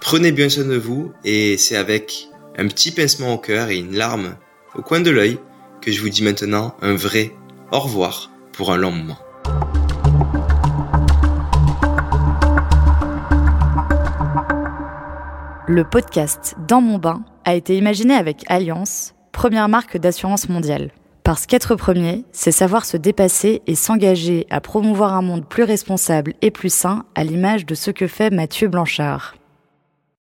Prenez 0.00 0.32
bien 0.32 0.48
soin 0.48 0.64
de 0.64 0.76
vous 0.76 1.12
et 1.24 1.56
c'est 1.56 1.76
avec 1.76 2.28
un 2.56 2.66
petit 2.66 2.90
pincement 2.90 3.34
au 3.34 3.38
cœur 3.38 3.68
et 3.68 3.78
une 3.78 3.94
larme 3.94 4.36
au 4.74 4.82
coin 4.82 5.00
de 5.00 5.10
l'œil 5.10 5.38
que 5.82 5.92
je 5.92 6.00
vous 6.00 6.08
dis 6.08 6.22
maintenant 6.22 6.74
un 6.80 6.94
vrai 6.94 7.32
au 7.70 7.78
revoir 7.78 8.30
pour 8.52 8.72
un 8.72 8.76
long 8.76 8.90
moment. 8.90 9.18
Le 15.68 15.84
podcast 15.84 16.56
Dans 16.66 16.80
mon 16.80 16.98
bain 16.98 17.22
a 17.44 17.54
été 17.54 17.76
imaginé 17.76 18.14
avec 18.14 18.42
Alliance, 18.48 19.14
première 19.30 19.68
marque 19.68 19.98
d'assurance 19.98 20.48
mondiale. 20.48 20.90
Parce 21.22 21.46
qu'être 21.46 21.76
premier, 21.76 22.24
c'est 22.32 22.50
savoir 22.50 22.84
se 22.84 22.96
dépasser 22.96 23.62
et 23.66 23.76
s'engager 23.76 24.46
à 24.50 24.60
promouvoir 24.60 25.14
un 25.14 25.22
monde 25.22 25.46
plus 25.46 25.62
responsable 25.62 26.34
et 26.42 26.50
plus 26.50 26.72
sain 26.72 27.04
à 27.14 27.22
l'image 27.22 27.66
de 27.66 27.76
ce 27.76 27.92
que 27.92 28.08
fait 28.08 28.30
Mathieu 28.30 28.66
Blanchard. 28.66 29.34